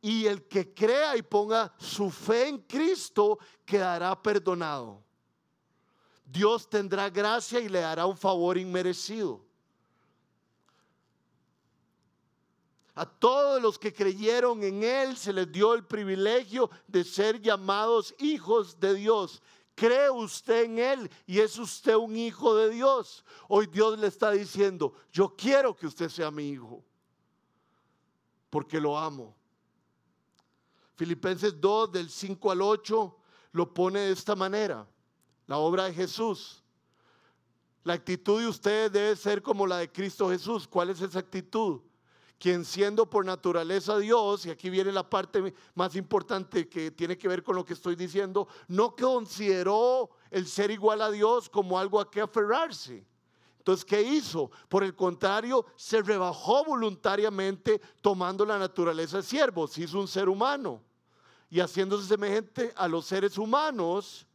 y 0.00 0.26
el 0.26 0.46
que 0.46 0.72
crea 0.72 1.16
y 1.16 1.22
ponga 1.22 1.74
su 1.78 2.10
fe 2.10 2.48
en 2.48 2.58
Cristo 2.58 3.38
quedará 3.64 4.20
perdonado. 4.22 5.02
Dios 6.26 6.68
tendrá 6.68 7.08
gracia 7.08 7.60
y 7.60 7.68
le 7.68 7.82
hará 7.82 8.04
un 8.04 8.16
favor 8.16 8.58
inmerecido. 8.58 9.46
A 12.96 13.04
todos 13.04 13.60
los 13.60 13.78
que 13.78 13.92
creyeron 13.92 14.62
en 14.62 14.82
Él 14.82 15.16
se 15.16 15.32
les 15.32 15.50
dio 15.52 15.74
el 15.74 15.84
privilegio 15.84 16.70
de 16.88 17.04
ser 17.04 17.40
llamados 17.40 18.14
hijos 18.18 18.80
de 18.80 18.94
Dios. 18.94 19.42
¿Cree 19.74 20.08
usted 20.08 20.64
en 20.64 20.78
Él 20.78 21.10
y 21.26 21.38
es 21.38 21.58
usted 21.58 21.94
un 21.94 22.16
hijo 22.16 22.56
de 22.56 22.70
Dios? 22.70 23.22
Hoy 23.48 23.66
Dios 23.66 23.98
le 23.98 24.06
está 24.06 24.30
diciendo, 24.30 24.94
yo 25.12 25.36
quiero 25.36 25.76
que 25.76 25.86
usted 25.86 26.08
sea 26.08 26.30
mi 26.30 26.48
hijo, 26.48 26.82
porque 28.48 28.80
lo 28.80 28.98
amo. 28.98 29.36
Filipenses 30.94 31.60
2 31.60 31.92
del 31.92 32.08
5 32.08 32.50
al 32.50 32.62
8 32.62 33.16
lo 33.52 33.74
pone 33.74 34.00
de 34.00 34.12
esta 34.12 34.34
manera, 34.34 34.88
la 35.46 35.58
obra 35.58 35.84
de 35.84 35.94
Jesús. 35.94 36.62
La 37.84 37.94
actitud 37.94 38.40
de 38.40 38.48
ustedes 38.48 38.92
debe 38.92 39.16
ser 39.16 39.42
como 39.42 39.66
la 39.66 39.78
de 39.78 39.90
Cristo 39.90 40.28
Jesús. 40.28 40.66
¿Cuál 40.66 40.90
es 40.90 41.00
esa 41.00 41.20
actitud? 41.20 41.80
quien 42.38 42.64
siendo 42.64 43.08
por 43.08 43.24
naturaleza 43.24 43.98
Dios, 43.98 44.44
y 44.46 44.50
aquí 44.50 44.68
viene 44.68 44.92
la 44.92 45.08
parte 45.08 45.54
más 45.74 45.96
importante 45.96 46.68
que 46.68 46.90
tiene 46.90 47.16
que 47.16 47.28
ver 47.28 47.42
con 47.42 47.56
lo 47.56 47.64
que 47.64 47.72
estoy 47.72 47.96
diciendo, 47.96 48.46
no 48.68 48.94
consideró 48.94 50.10
el 50.30 50.46
ser 50.46 50.70
igual 50.70 51.00
a 51.00 51.10
Dios 51.10 51.48
como 51.48 51.78
algo 51.78 52.00
a 52.00 52.10
que 52.10 52.20
aferrarse. 52.20 53.06
Entonces, 53.58 53.84
¿qué 53.84 54.02
hizo? 54.02 54.50
Por 54.68 54.84
el 54.84 54.94
contrario, 54.94 55.66
se 55.76 56.02
rebajó 56.02 56.64
voluntariamente 56.64 57.80
tomando 58.00 58.44
la 58.44 58.58
naturaleza 58.58 59.16
de 59.18 59.22
siervo, 59.22 59.66
se 59.66 59.82
hizo 59.82 59.98
un 59.98 60.06
ser 60.06 60.28
humano 60.28 60.82
y 61.48 61.60
haciéndose 61.60 62.06
semejante 62.06 62.72
a 62.76 62.86
los 62.86 63.06
seres 63.06 63.38
humanos 63.38 64.26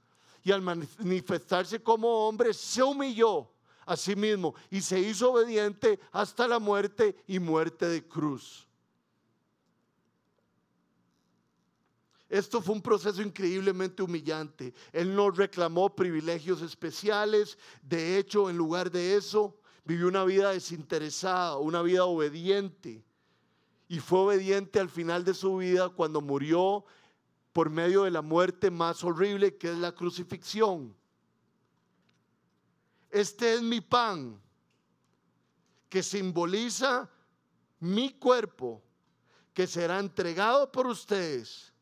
y 0.44 0.52
al 0.52 0.62
manifestarse 0.62 1.82
como 1.82 2.28
hombre, 2.28 2.54
se 2.54 2.82
humilló 2.82 3.50
a 3.86 3.98
sí 3.98 4.16
mismo 4.16 4.56
y 4.70 4.82
se 4.82 5.00
hizo 5.00 5.32
obediente 5.34 6.00
hasta 6.12 6.48
la 6.48 6.60
muerte 6.60 7.16
y 7.28 7.40
muerte 7.40 7.88
de 7.88 8.08
cruz. 8.08 8.68
Esto 12.32 12.62
fue 12.62 12.76
un 12.76 12.82
proceso 12.82 13.22
increíblemente 13.22 14.02
humillante. 14.02 14.74
Él 14.94 15.14
no 15.14 15.32
reclamó 15.32 15.94
privilegios 15.94 16.62
especiales. 16.62 17.58
De 17.82 18.18
hecho, 18.18 18.50
en 18.50 18.56
lugar 18.56 18.90
de 18.90 19.18
eso, 19.18 19.60
vivió 19.84 20.08
una 20.08 20.24
vida 20.24 20.52
desinteresada, 20.52 21.58
una 21.58 21.82
vida 21.82 22.06
obediente. 22.06 23.04
Y 23.90 24.00
fue 24.00 24.20
obediente 24.20 24.80
al 24.80 24.90
final 24.90 25.26
de 25.26 25.34
su 25.34 25.58
vida 25.58 25.90
cuando 25.90 26.22
murió 26.22 26.86
por 27.54 27.70
medio 27.70 28.04
de 28.04 28.12
la 28.12 28.22
muerte 28.22 28.72
más 28.72 29.04
horrible 29.04 29.58
que 29.58 29.72
es 29.72 29.78
la 29.78 29.94
crucifixión 29.94 30.96
este 33.12 33.56
es 33.56 33.62
mi 33.62 33.82
pan, 33.82 34.42
que 35.90 36.02
simboliza 36.02 37.10
mi 37.82 38.14
cuerpo, 38.14 38.82
que 39.54 39.68
será 39.68 40.00
entregado 40.00 40.72
por 40.72 40.88
ustedes, 40.88 41.74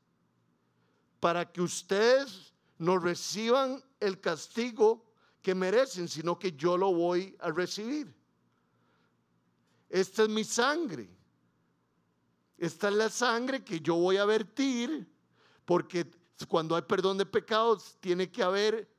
para 1.20 1.50
que 1.50 1.62
ustedes 1.62 2.52
no 2.80 2.98
reciban 2.98 3.84
el 4.00 4.20
castigo 4.20 5.06
que 5.42 5.54
merecen, 5.54 6.08
sino 6.08 6.40
que 6.40 6.54
yo 6.54 6.78
lo 6.78 6.94
voy 6.94 7.36
a 7.40 7.52
recibir. 7.52 8.12
Esta 9.88 10.24
es 10.24 10.30
mi 10.30 10.44
sangre. 10.44 11.10
Esta 12.58 12.90
es 12.90 12.96
la 12.96 13.10
sangre 13.10 13.64
que 13.64 13.80
yo 13.80 13.96
voy 13.96 14.18
a 14.18 14.26
vertir, 14.26 15.08
porque 15.70 16.04
cuando 16.48 16.76
hay 16.76 16.82
perdón 16.82 17.20
de 17.20 17.28
pecados 17.28 17.96
tiene 18.00 18.32
que 18.32 18.42
haber 18.42 18.90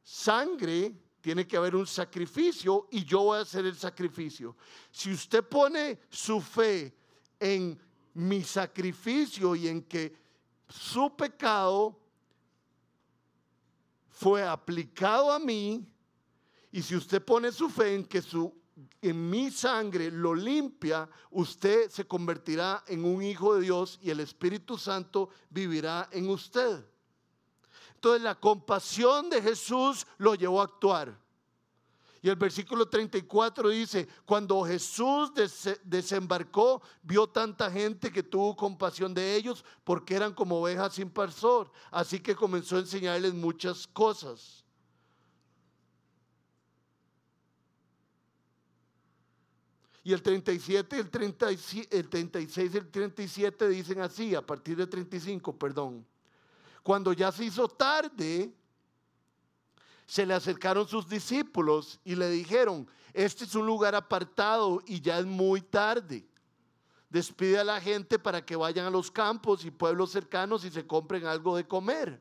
sangre, 0.00 0.94
tiene 1.20 1.44
que 1.48 1.56
haber 1.56 1.74
un 1.74 1.84
sacrificio 1.84 2.86
y 2.92 3.04
yo 3.04 3.24
voy 3.24 3.38
a 3.38 3.40
hacer 3.40 3.66
el 3.66 3.74
sacrificio. 3.74 4.56
Si 4.92 5.12
usted 5.12 5.42
pone 5.42 5.98
su 6.08 6.40
fe 6.40 6.94
en 7.40 7.76
mi 8.14 8.44
sacrificio 8.44 9.56
y 9.56 9.66
en 9.66 9.82
que 9.82 10.14
su 10.68 11.12
pecado 11.16 11.98
fue 14.10 14.44
aplicado 14.44 15.32
a 15.32 15.40
mí, 15.40 15.84
y 16.70 16.82
si 16.82 16.94
usted 16.94 17.20
pone 17.20 17.50
su 17.50 17.68
fe 17.68 17.96
en 17.96 18.04
que 18.04 18.22
su 18.22 18.61
en 19.00 19.30
mi 19.30 19.50
sangre 19.50 20.10
lo 20.10 20.34
limpia, 20.34 21.08
usted 21.30 21.90
se 21.90 22.06
convertirá 22.06 22.82
en 22.86 23.04
un 23.04 23.22
hijo 23.22 23.54
de 23.54 23.62
Dios 23.62 23.98
y 24.02 24.10
el 24.10 24.20
Espíritu 24.20 24.78
Santo 24.78 25.30
vivirá 25.50 26.08
en 26.12 26.30
usted. 26.30 26.84
Entonces 27.94 28.22
la 28.22 28.34
compasión 28.34 29.30
de 29.30 29.40
Jesús 29.40 30.06
lo 30.18 30.34
llevó 30.34 30.60
a 30.60 30.64
actuar. 30.64 31.22
Y 32.24 32.28
el 32.28 32.36
versículo 32.36 32.86
34 32.88 33.68
dice, 33.70 34.08
cuando 34.24 34.62
Jesús 34.62 35.32
desembarcó, 35.82 36.80
vio 37.02 37.26
tanta 37.26 37.68
gente 37.68 38.12
que 38.12 38.22
tuvo 38.22 38.54
compasión 38.54 39.12
de 39.12 39.34
ellos 39.34 39.64
porque 39.82 40.14
eran 40.14 40.32
como 40.32 40.60
ovejas 40.60 40.94
sin 40.94 41.10
pastor. 41.10 41.70
Así 41.90 42.20
que 42.20 42.36
comenzó 42.36 42.76
a 42.76 42.80
enseñarles 42.80 43.34
muchas 43.34 43.88
cosas. 43.88 44.61
Y 50.04 50.12
el 50.12 50.22
37, 50.22 50.96
el, 50.96 51.02
el 51.02 51.10
36 51.10 52.74
y 52.74 52.76
el 52.76 52.88
37 52.90 53.68
dicen 53.68 54.00
así, 54.00 54.34
a 54.34 54.44
partir 54.44 54.76
del 54.76 54.88
35, 54.88 55.56
perdón. 55.56 56.04
Cuando 56.82 57.12
ya 57.12 57.30
se 57.30 57.44
hizo 57.44 57.68
tarde, 57.68 58.52
se 60.06 60.26
le 60.26 60.34
acercaron 60.34 60.88
sus 60.88 61.08
discípulos 61.08 62.00
y 62.04 62.16
le 62.16 62.28
dijeron, 62.30 62.88
este 63.12 63.44
es 63.44 63.54
un 63.54 63.66
lugar 63.66 63.94
apartado 63.94 64.82
y 64.86 65.00
ya 65.00 65.18
es 65.18 65.26
muy 65.26 65.60
tarde. 65.60 66.26
Despide 67.08 67.58
a 67.58 67.64
la 67.64 67.80
gente 67.80 68.18
para 68.18 68.44
que 68.44 68.56
vayan 68.56 68.86
a 68.86 68.90
los 68.90 69.10
campos 69.10 69.64
y 69.64 69.70
pueblos 69.70 70.10
cercanos 70.10 70.64
y 70.64 70.70
se 70.70 70.86
compren 70.86 71.26
algo 71.26 71.56
de 71.56 71.66
comer. 71.66 72.20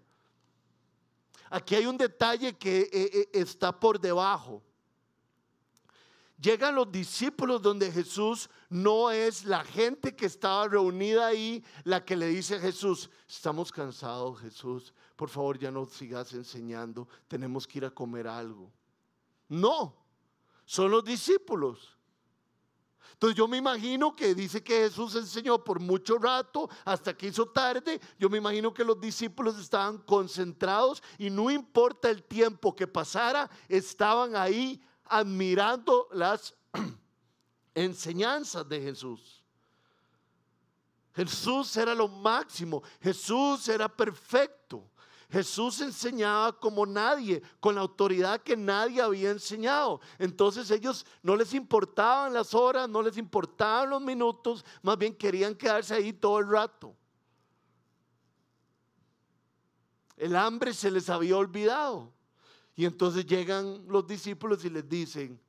Aquí 1.49 1.75
hay 1.75 1.85
un 1.85 1.97
detalle 1.97 2.57
que 2.57 2.81
eh, 2.81 2.89
eh, 2.93 3.29
está 3.33 3.77
por 3.77 3.99
debajo. 3.99 4.61
Llegan 6.41 6.73
los 6.73 6.91
discípulos 6.91 7.61
donde 7.61 7.91
Jesús 7.91 8.49
no 8.67 9.11
es 9.11 9.45
la 9.45 9.63
gente 9.63 10.15
que 10.15 10.25
estaba 10.25 10.67
reunida 10.67 11.27
ahí 11.27 11.63
la 11.83 12.03
que 12.03 12.15
le 12.15 12.27
dice 12.27 12.55
a 12.55 12.59
Jesús, 12.59 13.11
estamos 13.29 13.71
cansados 13.71 14.39
Jesús, 14.39 14.91
por 15.15 15.29
favor 15.29 15.59
ya 15.59 15.69
no 15.69 15.85
sigas 15.85 16.33
enseñando, 16.33 17.07
tenemos 17.27 17.67
que 17.67 17.77
ir 17.77 17.85
a 17.85 17.91
comer 17.91 18.27
algo. 18.27 18.71
No, 19.49 19.95
son 20.65 20.89
los 20.89 21.03
discípulos. 21.03 21.95
Entonces 23.13 23.37
yo 23.37 23.47
me 23.47 23.57
imagino 23.57 24.15
que 24.15 24.33
dice 24.33 24.63
que 24.63 24.79
Jesús 24.79 25.13
enseñó 25.13 25.63
por 25.63 25.79
mucho 25.79 26.17
rato 26.17 26.67
hasta 26.83 27.15
que 27.15 27.27
hizo 27.27 27.45
tarde. 27.45 28.01
Yo 28.17 28.31
me 28.31 28.39
imagino 28.39 28.73
que 28.73 28.83
los 28.83 28.99
discípulos 28.99 29.59
estaban 29.59 29.99
concentrados 29.99 31.03
y 31.19 31.29
no 31.29 31.51
importa 31.51 32.09
el 32.09 32.23
tiempo 32.23 32.75
que 32.75 32.87
pasara, 32.87 33.47
estaban 33.69 34.35
ahí 34.35 34.81
admirando 35.11 36.07
las 36.13 36.55
enseñanzas 37.75 38.67
de 38.67 38.81
Jesús. 38.81 39.43
Jesús 41.13 41.75
era 41.75 41.93
lo 41.93 42.07
máximo, 42.07 42.81
Jesús 43.01 43.67
era 43.67 43.89
perfecto. 43.89 44.87
Jesús 45.29 45.79
enseñaba 45.79 46.51
como 46.51 46.85
nadie, 46.85 47.41
con 47.61 47.75
la 47.75 47.81
autoridad 47.81 48.41
que 48.41 48.57
nadie 48.57 49.01
había 49.01 49.31
enseñado. 49.31 50.01
Entonces 50.19 50.69
ellos 50.71 51.05
no 51.23 51.37
les 51.37 51.53
importaban 51.53 52.33
las 52.33 52.53
horas, 52.53 52.89
no 52.89 53.01
les 53.01 53.15
importaban 53.17 53.89
los 53.89 54.01
minutos, 54.01 54.65
más 54.81 54.97
bien 54.97 55.15
querían 55.15 55.55
quedarse 55.55 55.93
ahí 55.93 56.11
todo 56.11 56.39
el 56.39 56.49
rato. 56.49 56.93
El 60.17 60.35
hambre 60.35 60.73
se 60.73 60.91
les 60.91 61.09
había 61.09 61.37
olvidado. 61.37 62.11
Y 62.81 62.85
entonces 62.85 63.27
llegan 63.27 63.87
los 63.87 64.07
discípulos 64.07 64.65
y 64.65 64.69
les 64.71 64.89
dicen, 64.89 65.39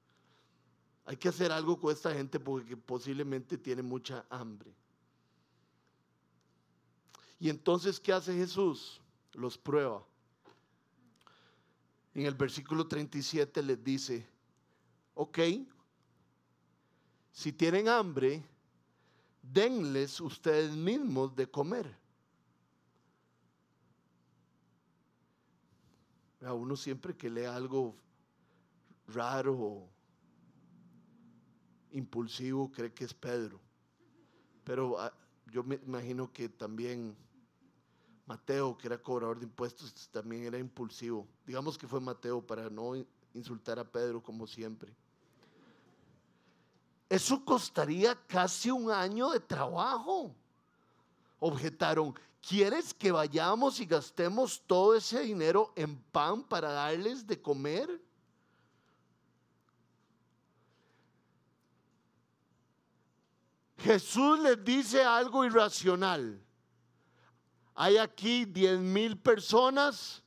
hay 1.06 1.16
que 1.16 1.30
hacer 1.30 1.50
algo 1.50 1.80
con 1.80 1.90
esta 1.90 2.12
gente 2.12 2.38
porque 2.38 2.76
posiblemente 2.76 3.56
tiene 3.56 3.80
mucha 3.80 4.26
hambre. 4.28 4.70
Y 7.40 7.48
entonces, 7.48 7.98
¿qué 7.98 8.12
hace 8.12 8.34
Jesús? 8.34 9.00
Los 9.32 9.56
prueba. 9.56 10.04
En 12.12 12.26
el 12.26 12.34
versículo 12.34 12.86
37 12.86 13.62
les 13.62 13.82
dice, 13.82 14.26
ok, 15.14 15.38
si 17.32 17.50
tienen 17.50 17.88
hambre, 17.88 18.44
denles 19.40 20.20
ustedes 20.20 20.72
mismos 20.72 21.34
de 21.34 21.50
comer. 21.50 21.96
A 26.44 26.52
uno 26.52 26.76
siempre 26.76 27.16
que 27.16 27.30
lee 27.30 27.44
algo 27.44 27.94
raro 29.08 29.54
o 29.54 29.88
impulsivo 31.92 32.70
cree 32.70 32.92
que 32.92 33.04
es 33.04 33.14
Pedro. 33.14 33.60
Pero 34.64 34.98
ah, 34.98 35.12
yo 35.50 35.62
me 35.62 35.76
imagino 35.76 36.32
que 36.32 36.48
también 36.48 37.16
Mateo, 38.26 38.76
que 38.78 38.86
era 38.86 38.98
cobrador 38.98 39.38
de 39.38 39.44
impuestos, 39.44 40.08
también 40.10 40.44
era 40.44 40.58
impulsivo. 40.58 41.26
Digamos 41.46 41.76
que 41.76 41.86
fue 41.86 42.00
Mateo 42.00 42.44
para 42.44 42.70
no 42.70 42.94
insultar 43.34 43.78
a 43.78 43.84
Pedro 43.84 44.22
como 44.22 44.46
siempre. 44.46 44.94
Eso 47.08 47.44
costaría 47.44 48.14
casi 48.26 48.70
un 48.70 48.90
año 48.90 49.30
de 49.30 49.40
trabajo. 49.40 50.34
Objetaron, 51.44 52.14
¿Quieres 52.42 52.92
que 52.92 53.12
vayamos 53.12 53.78
y 53.78 53.86
gastemos 53.86 54.60
todo 54.66 54.96
ese 54.96 55.20
dinero 55.20 55.72
en 55.76 55.96
pan 55.96 56.42
para 56.42 56.72
darles 56.72 57.24
de 57.24 57.40
comer? 57.40 57.88
Jesús 63.78 64.40
les 64.40 64.64
dice 64.64 65.04
algo 65.04 65.44
irracional. 65.44 66.44
Hay 67.76 67.96
aquí 67.96 68.44
10 68.44 68.80
mil 68.80 69.16
personas 69.16 70.21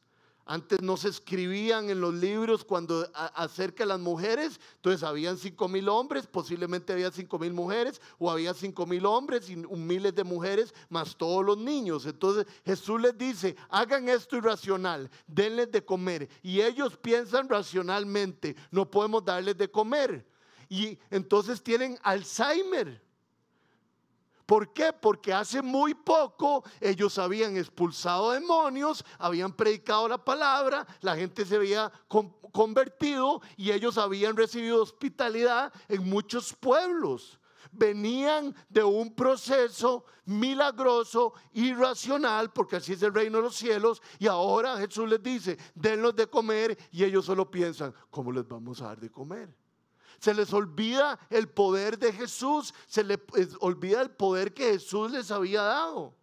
antes 0.46 0.80
no 0.82 0.96
se 0.96 1.10
escribían 1.10 1.90
en 1.90 2.00
los 2.00 2.14
libros 2.14 2.64
cuando 2.64 3.10
acerca 3.14 3.84
de 3.84 3.88
las 3.88 4.00
mujeres, 4.00 4.60
entonces 4.76 5.02
habían 5.04 5.38
cinco 5.38 5.68
mil 5.68 5.90
hombres, 5.90 6.28
posiblemente 6.28 6.94
había 6.94 7.12
cinco 7.12 7.40
mil 7.40 7.52
mujeres, 7.52 8.00
o 8.20 8.30
había 8.30 8.54
cinco 8.54 8.86
mil 8.86 9.06
hombres 9.06 9.50
y 9.50 9.56
miles 9.56 10.14
de 10.14 10.24
mujeres, 10.24 10.74
más 10.90 11.16
todos 11.16 11.44
los 11.44 11.58
niños. 11.58 12.06
Entonces 12.06 12.46
Jesús 12.64 13.02
les 13.02 13.18
dice, 13.18 13.56
hagan 13.70 14.08
esto 14.08 14.38
irracional, 14.38 15.10
denles 15.28 15.72
de 15.72 15.84
comer. 15.84 16.30
Y 16.44 16.62
ellos 16.62 16.96
piensan 16.96 17.50
racionalmente, 17.50 18.56
no 18.70 18.90
podemos 18.90 19.26
darles 19.26 19.58
de 19.58 19.70
comer. 19.70 20.26
Y 20.70 20.98
entonces 21.10 21.62
tienen 21.62 21.98
Alzheimer. 22.04 23.05
¿Por 24.46 24.74
qué? 24.74 24.94
Porque 24.94 25.34
hace 25.34 25.62
muy 25.62 25.94
poco 25.94 26.64
ellos 26.80 27.18
habían 27.18 27.58
expulsado 27.58 28.32
demonios, 28.32 29.04
habían 29.18 29.52
predicado 29.54 30.08
la 30.08 30.24
palabra, 30.24 30.86
la 31.02 31.16
gente 31.16 31.46
se 31.46 31.56
había 31.56 31.92
convertido 32.52 33.42
y 33.58 33.72
ellos 33.72 33.98
habían 33.98 34.38
recibido 34.38 34.84
hospitalidad 34.84 35.74
en 35.88 36.08
muchos 36.08 36.54
pueblos. 36.54 37.40
Venían 37.72 38.56
de 38.70 38.84
un 38.84 39.16
proceso 39.16 40.06
milagroso, 40.26 41.34
irracional, 41.54 42.54
porque 42.54 42.78
así 42.78 42.94
es 42.94 43.02
el 43.02 43.14
reino 43.14 43.40
de 43.40 43.44
los 43.44 43.56
cielos, 43.56 44.02
y 44.20 44.28
ahora 44.28 44.78
Jesús 44.78 45.10
les 45.10 45.22
dice, 45.22 45.58
denlos 45.74 46.16
de 46.16 46.28
comer, 46.28 46.78
y 46.92 47.04
ellos 47.04 47.26
solo 47.26 47.50
piensan, 47.52 47.94
¿cómo 48.10 48.32
les 48.32 48.48
vamos 48.48 48.82
a 48.82 48.86
dar 48.86 49.00
de 49.00 49.12
comer? 49.12 49.54
Se 50.20 50.34
les 50.34 50.52
olvida 50.54 51.20
el 51.30 51.48
poder 51.50 51.98
de 51.98 52.12
Jesús, 52.14 52.74
se 52.88 53.04
les 53.04 53.20
olvida 53.60 54.02
el 54.02 54.12
poder 54.12 54.54
que 54.54 54.74
Jesús 54.74 55.12
les 55.12 55.32
había 55.32 55.62
dado. 55.62 56.16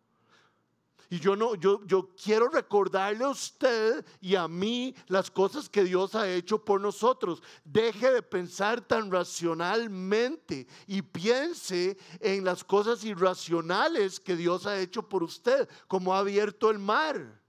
Y 1.13 1.21
yo 1.21 1.37
no, 1.37 1.55
yo, 1.57 1.85
yo 1.85 2.09
quiero 2.17 2.49
recordarle 2.49 3.25
a 3.25 3.29
usted 3.29 4.03
y 4.19 4.35
a 4.35 4.49
mí 4.49 4.95
las 5.09 5.31
cosas 5.31 5.69
que 5.69 5.85
Dios 5.85 6.15
ha 6.15 6.27
hecho 6.27 6.65
por 6.65 6.81
nosotros. 6.81 7.43
Deje 7.67 8.11
de 8.11 8.23
pensar 8.23 8.81
tan 8.81 9.11
racionalmente 9.11 10.67
y 10.87 11.03
piense 11.03 11.99
en 12.19 12.47
las 12.47 12.65
cosas 12.65 13.05
irracionales 13.05 14.21
que 14.21 14.37
Dios 14.37 14.65
ha 14.65 14.81
hecho 14.81 15.07
por 15.07 15.23
usted, 15.23 15.69
como 15.87 16.15
ha 16.15 16.21
abierto 16.21 16.71
el 16.71 16.79
mar. 16.79 17.43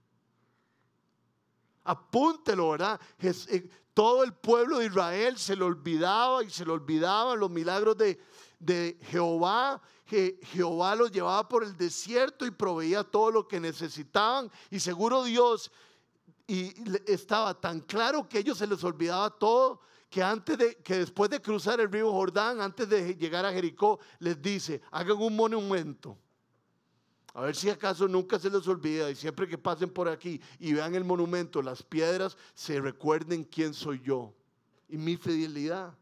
Apúntelo, 1.84 2.72
¿verdad? 2.72 3.00
Todo 3.94 4.24
el 4.24 4.34
pueblo 4.34 4.78
de 4.78 4.86
Israel 4.86 5.38
se 5.38 5.54
le 5.54 5.62
olvidaba 5.62 6.42
y 6.42 6.50
se 6.50 6.66
le 6.66 6.72
olvidaban 6.72 7.38
los 7.38 7.50
milagros 7.50 7.96
de, 7.96 8.98
Jehová. 9.10 9.80
Jehová 10.06 10.94
los 10.96 11.12
llevaba 11.12 11.48
por 11.48 11.64
el 11.64 11.76
desierto 11.76 12.44
y 12.44 12.50
proveía 12.50 13.04
todo 13.04 13.30
lo 13.30 13.48
que 13.48 13.60
necesitaban. 13.60 14.50
Y 14.70 14.80
seguro 14.80 15.22
Dios 15.24 15.70
y 16.46 16.74
estaba 17.06 17.58
tan 17.58 17.80
claro 17.80 18.28
que 18.28 18.38
ellos 18.38 18.58
se 18.58 18.66
les 18.66 18.82
olvidaba 18.84 19.30
todo 19.30 19.80
que 20.10 20.22
antes 20.22 20.58
de 20.58 20.76
que 20.76 20.98
después 20.98 21.28
de 21.30 21.40
cruzar 21.40 21.80
el 21.80 21.90
río 21.90 22.12
Jordán, 22.12 22.60
antes 22.60 22.88
de 22.88 23.16
llegar 23.16 23.44
a 23.44 23.52
Jericó, 23.52 23.98
les 24.20 24.40
dice, 24.40 24.80
hagan 24.92 25.16
un 25.16 25.34
monumento 25.34 26.16
a 27.34 27.42
ver 27.42 27.56
si 27.56 27.68
acaso 27.68 28.06
nunca 28.06 28.38
se 28.38 28.48
les 28.48 28.66
olvida 28.68 29.10
y 29.10 29.16
siempre 29.16 29.48
que 29.48 29.58
pasen 29.58 29.90
por 29.90 30.08
aquí 30.08 30.40
y 30.60 30.72
vean 30.72 30.94
el 30.94 31.02
monumento, 31.02 31.60
las 31.60 31.82
piedras, 31.82 32.36
se 32.54 32.80
recuerden 32.80 33.42
quién 33.42 33.74
soy 33.74 34.00
yo 34.00 34.32
y 34.88 34.96
mi 34.96 35.16
fidelidad. 35.16 35.92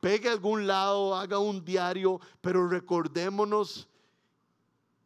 Pegue 0.00 0.30
a 0.30 0.32
algún 0.32 0.66
lado, 0.66 1.14
haga 1.14 1.38
un 1.38 1.62
diario, 1.62 2.18
pero 2.40 2.66
recordémonos 2.66 3.86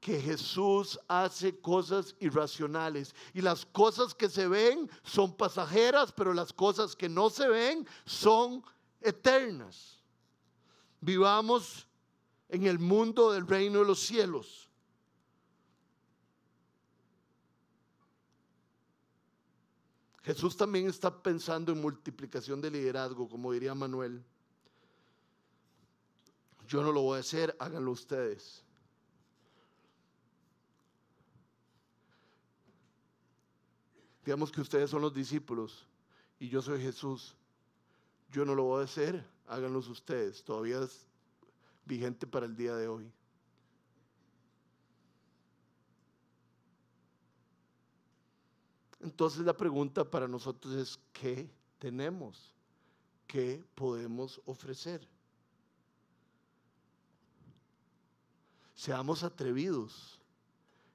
que 0.01 0.21
Jesús 0.21 1.01
hace 1.09 1.59
cosas 1.61 2.15
irracionales 2.21 3.17
y 3.35 3.41
las 3.41 3.67
cosas 3.67 4.15
que 4.15 4.29
se 4.29 4.47
ven 4.47 4.89
son 5.03 5.37
pasajeras, 5.37 6.13
pero 6.13 6.33
las 6.33 6.53
cosas 6.53 6.95
que 6.95 7.09
no 7.09 7.29
se 7.29 7.49
ven 7.49 7.89
son 8.05 8.63
eternas. 9.01 10.01
Vivamos 11.01 11.89
en 12.53 12.67
el 12.67 12.79
mundo 12.79 13.33
del 13.33 13.47
reino 13.47 13.79
de 13.79 13.87
los 13.87 13.99
cielos. 14.01 14.69
Jesús 20.23 20.55
también 20.55 20.87
está 20.87 21.23
pensando 21.23 21.73
en 21.73 21.81
multiplicación 21.81 22.61
de 22.61 22.71
liderazgo, 22.71 23.27
como 23.27 23.53
diría 23.53 23.75
Manuel. 23.75 24.23
Yo 26.69 26.83
no 26.83 26.93
lo 26.93 27.01
voy 27.01 27.17
a 27.17 27.21
hacer, 27.21 27.57
háganlo 27.59 27.91
ustedes. 27.91 28.63
Digamos 34.27 34.53
que 34.53 34.61
ustedes 34.61 34.91
son 34.91 35.01
los 35.01 35.15
discípulos 35.15 35.87
y 36.39 36.51
yo 36.51 36.61
soy 36.61 36.83
Jesús. 36.83 37.35
Yo 38.31 38.45
no 38.45 38.55
lo 38.55 38.65
voy 38.65 38.83
a 38.83 38.85
hacer, 38.85 39.27
háganlos 39.47 39.89
ustedes. 39.89 40.45
Todavía 40.45 40.83
es 40.83 41.07
vigente 41.85 42.27
para 42.27 42.47
el 42.47 42.57
día 42.57 42.75
de 42.77 42.89
hoy. 42.89 43.13
Entonces 49.01 49.41
la 49.45 49.57
pregunta 49.57 50.09
para 50.09 50.29
nosotros 50.29 50.75
es, 50.75 50.99
¿qué 51.13 51.51
tenemos? 51.79 52.55
¿Qué 53.27 53.65
podemos 53.75 54.41
ofrecer? 54.47 55.07
Seamos 58.75 59.23
atrevidos. 59.25 60.21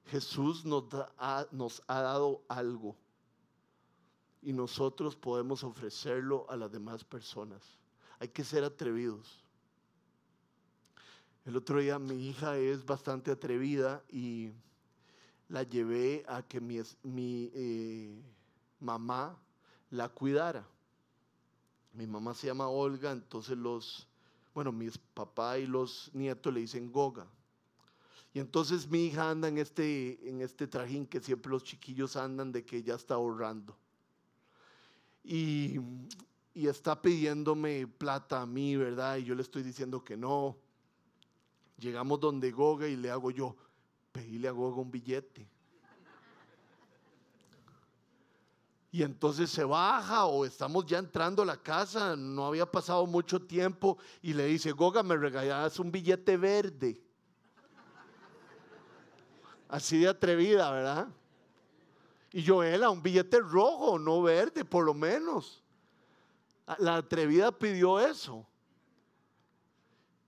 Jesús 0.06 0.64
nos, 0.64 0.84
ha 1.18 1.46
dado 2.00 2.42
algo 2.48 2.96
y 4.40 4.52
nosotros 4.52 5.16
podemos 5.16 5.62
ofrecerlo 5.64 6.46
a 6.48 6.56
las 6.56 6.72
demás 6.72 7.04
personas. 7.04 7.62
Hay 8.18 8.28
que 8.28 8.44
ser 8.44 8.64
atrevidos. 8.64 9.44
El 11.48 11.56
otro 11.56 11.80
día 11.80 11.98
mi 11.98 12.28
hija 12.28 12.58
es 12.58 12.84
bastante 12.84 13.30
atrevida 13.30 14.04
y 14.10 14.50
la 15.48 15.62
llevé 15.62 16.22
a 16.28 16.42
que 16.42 16.60
mi, 16.60 16.78
mi 17.02 17.50
eh, 17.54 18.22
mamá 18.80 19.34
la 19.88 20.10
cuidara. 20.10 20.68
Mi 21.94 22.06
mamá 22.06 22.34
se 22.34 22.48
llama 22.48 22.68
Olga, 22.68 23.12
entonces 23.12 23.56
los, 23.56 24.06
bueno, 24.52 24.72
mis 24.72 24.98
papá 24.98 25.58
y 25.58 25.66
los 25.66 26.10
nietos 26.12 26.52
le 26.52 26.60
dicen 26.60 26.92
Goga. 26.92 27.26
Y 28.34 28.40
entonces 28.40 28.86
mi 28.86 29.06
hija 29.06 29.30
anda 29.30 29.48
en 29.48 29.56
este, 29.56 30.28
en 30.28 30.42
este 30.42 30.66
trajín 30.66 31.06
que 31.06 31.18
siempre 31.18 31.50
los 31.50 31.64
chiquillos 31.64 32.16
andan 32.16 32.52
de 32.52 32.66
que 32.66 32.82
ya 32.82 32.94
está 32.94 33.14
ahorrando. 33.14 33.74
Y, 35.24 35.80
y 36.52 36.66
está 36.66 37.00
pidiéndome 37.00 37.86
plata 37.86 38.42
a 38.42 38.46
mí, 38.46 38.76
¿verdad? 38.76 39.16
Y 39.16 39.24
yo 39.24 39.34
le 39.34 39.40
estoy 39.40 39.62
diciendo 39.62 40.04
que 40.04 40.14
no. 40.14 40.67
Llegamos 41.78 42.18
donde 42.18 42.50
Goga 42.50 42.88
y 42.88 42.96
le 42.96 43.10
hago 43.10 43.30
yo, 43.30 43.56
pedile 44.12 44.48
a 44.48 44.52
Goga 44.52 44.80
un 44.80 44.90
billete. 44.90 45.48
Y 48.90 49.02
entonces 49.02 49.50
se 49.50 49.64
baja 49.64 50.24
o 50.24 50.44
estamos 50.44 50.86
ya 50.86 50.98
entrando 50.98 51.42
a 51.42 51.46
la 51.46 51.56
casa, 51.56 52.16
no 52.16 52.46
había 52.46 52.66
pasado 52.66 53.06
mucho 53.06 53.40
tiempo 53.40 53.98
y 54.22 54.32
le 54.32 54.46
dice, 54.46 54.72
Goga, 54.72 55.02
me 55.02 55.16
regalas 55.16 55.78
un 55.78 55.92
billete 55.92 56.36
verde. 56.36 57.00
Así 59.68 59.98
de 59.98 60.08
atrevida, 60.08 60.70
¿verdad? 60.70 61.08
Y 62.32 62.44
Joela, 62.44 62.90
un 62.90 63.02
billete 63.02 63.40
rojo, 63.40 63.98
no 63.98 64.22
verde, 64.22 64.64
por 64.64 64.84
lo 64.84 64.94
menos. 64.94 65.62
La 66.78 66.96
atrevida 66.96 67.52
pidió 67.52 68.00
eso. 68.00 68.46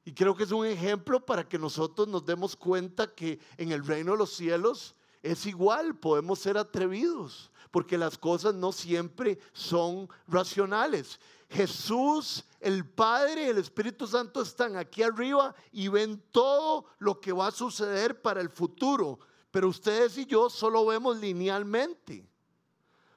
Y 0.05 0.13
creo 0.13 0.35
que 0.35 0.45
es 0.45 0.51
un 0.51 0.67
ejemplo 0.67 1.25
para 1.25 1.49
que 1.49 1.59
nosotros 1.59 2.09
nos 2.09 2.25
demos 2.25 2.57
cuenta 2.57 3.15
que 3.15 3.39
en 3.57 3.73
el 3.73 3.87
reino 3.87 4.13
de 4.13 4.19
los 4.19 4.33
cielos 4.35 4.95
es 5.23 5.45
igual, 5.47 5.99
podemos 5.99 6.39
ser 6.39 6.57
atrevidos, 6.57 7.51
porque 7.71 7.99
las 7.99 8.17
cosas 8.17 8.55
no 8.55 8.73
siempre 8.73 9.39
son 9.53 10.09
racionales. 10.27 11.21
Jesús, 11.51 12.45
el 12.61 12.87
Padre 12.89 13.47
y 13.47 13.49
el 13.49 13.59
Espíritu 13.59 14.07
Santo 14.07 14.41
están 14.41 14.77
aquí 14.77 15.03
arriba 15.03 15.55
y 15.73 15.89
ven 15.89 16.23
todo 16.31 16.87
lo 16.99 17.21
que 17.21 17.33
va 17.33 17.49
a 17.49 17.53
suceder 17.53 18.23
para 18.23 18.41
el 18.41 18.49
futuro, 18.49 19.19
pero 19.51 19.69
ustedes 19.69 20.17
y 20.17 20.27
yo 20.27 20.49
solo 20.49 20.87
vemos 20.87 21.19
linealmente. 21.19 22.27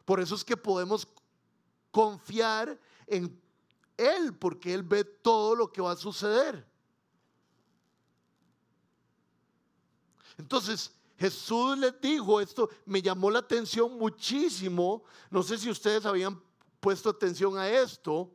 Por 0.03 0.19
eso 0.19 0.36
es 0.36 0.43
que 0.43 0.57
podemos 0.57 1.07
confiar 1.91 2.77
en 3.07 3.39
Él, 3.95 4.36
porque 4.36 4.73
Él 4.73 4.84
ve 4.84 5.05
todo 5.05 5.55
lo 5.55 5.71
que 5.71 5.81
va 5.81 5.91
a 5.91 5.95
suceder. 5.95 6.72
Entonces, 10.38 10.91
Jesús 11.17 11.77
les 11.77 11.99
dijo 12.01 12.41
esto, 12.41 12.69
me 12.86 13.01
llamó 13.01 13.29
la 13.29 13.39
atención 13.39 13.97
muchísimo. 13.97 15.03
No 15.29 15.43
sé 15.43 15.57
si 15.57 15.69
ustedes 15.69 16.05
habían 16.05 16.41
puesto 16.79 17.09
atención 17.09 17.57
a 17.57 17.69
esto. 17.69 18.31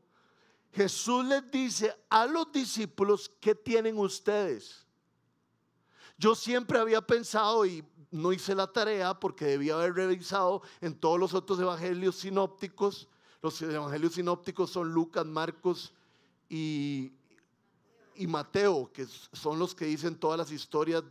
Jesús 0.72 1.24
les 1.24 1.50
dice 1.50 1.94
a 2.08 2.26
los 2.26 2.52
discípulos, 2.52 3.30
¿qué 3.40 3.54
tienen 3.54 3.98
ustedes? 3.98 4.86
Yo 6.16 6.34
siempre 6.34 6.78
había 6.78 7.00
pensado 7.00 7.64
y 7.66 7.84
no 8.10 8.32
hice 8.32 8.54
la 8.54 8.72
tarea 8.72 9.18
porque 9.18 9.44
debía 9.44 9.74
haber 9.74 9.94
revisado 9.94 10.62
en 10.80 10.94
todos 10.98 11.18
los 11.18 11.34
otros 11.34 11.58
evangelios 11.60 12.16
sinópticos. 12.16 13.08
Los 13.42 13.60
evangelios 13.62 14.14
sinópticos 14.14 14.70
son 14.70 14.92
Lucas, 14.92 15.26
Marcos 15.26 15.92
y, 16.48 17.12
y 18.14 18.26
Mateo, 18.26 18.90
que 18.92 19.06
son 19.06 19.58
los 19.58 19.74
que 19.74 19.84
dicen 19.84 20.16
todas 20.16 20.38
las 20.38 20.50
historias 20.50 21.04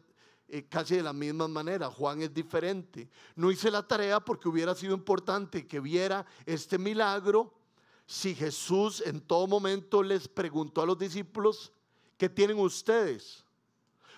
eh, 0.49 0.65
casi 0.69 0.95
de 0.95 1.03
la 1.03 1.13
misma 1.13 1.47
manera. 1.47 1.89
Juan 1.89 2.21
es 2.21 2.33
diferente. 2.33 3.09
No 3.35 3.51
hice 3.51 3.69
la 3.69 3.85
tarea 3.85 4.19
porque 4.19 4.47
hubiera 4.47 4.73
sido 4.75 4.93
importante 4.93 5.67
que 5.67 5.79
viera 5.79 6.25
este 6.45 6.77
milagro 6.77 7.53
si 8.05 8.33
Jesús 8.33 9.03
en 9.05 9.19
todo 9.19 9.47
momento 9.47 10.01
les 10.01 10.27
preguntó 10.29 10.81
a 10.81 10.85
los 10.85 10.97
discípulos, 10.97 11.73
¿qué 12.17 12.29
tienen 12.29 12.57
ustedes? 12.59 13.43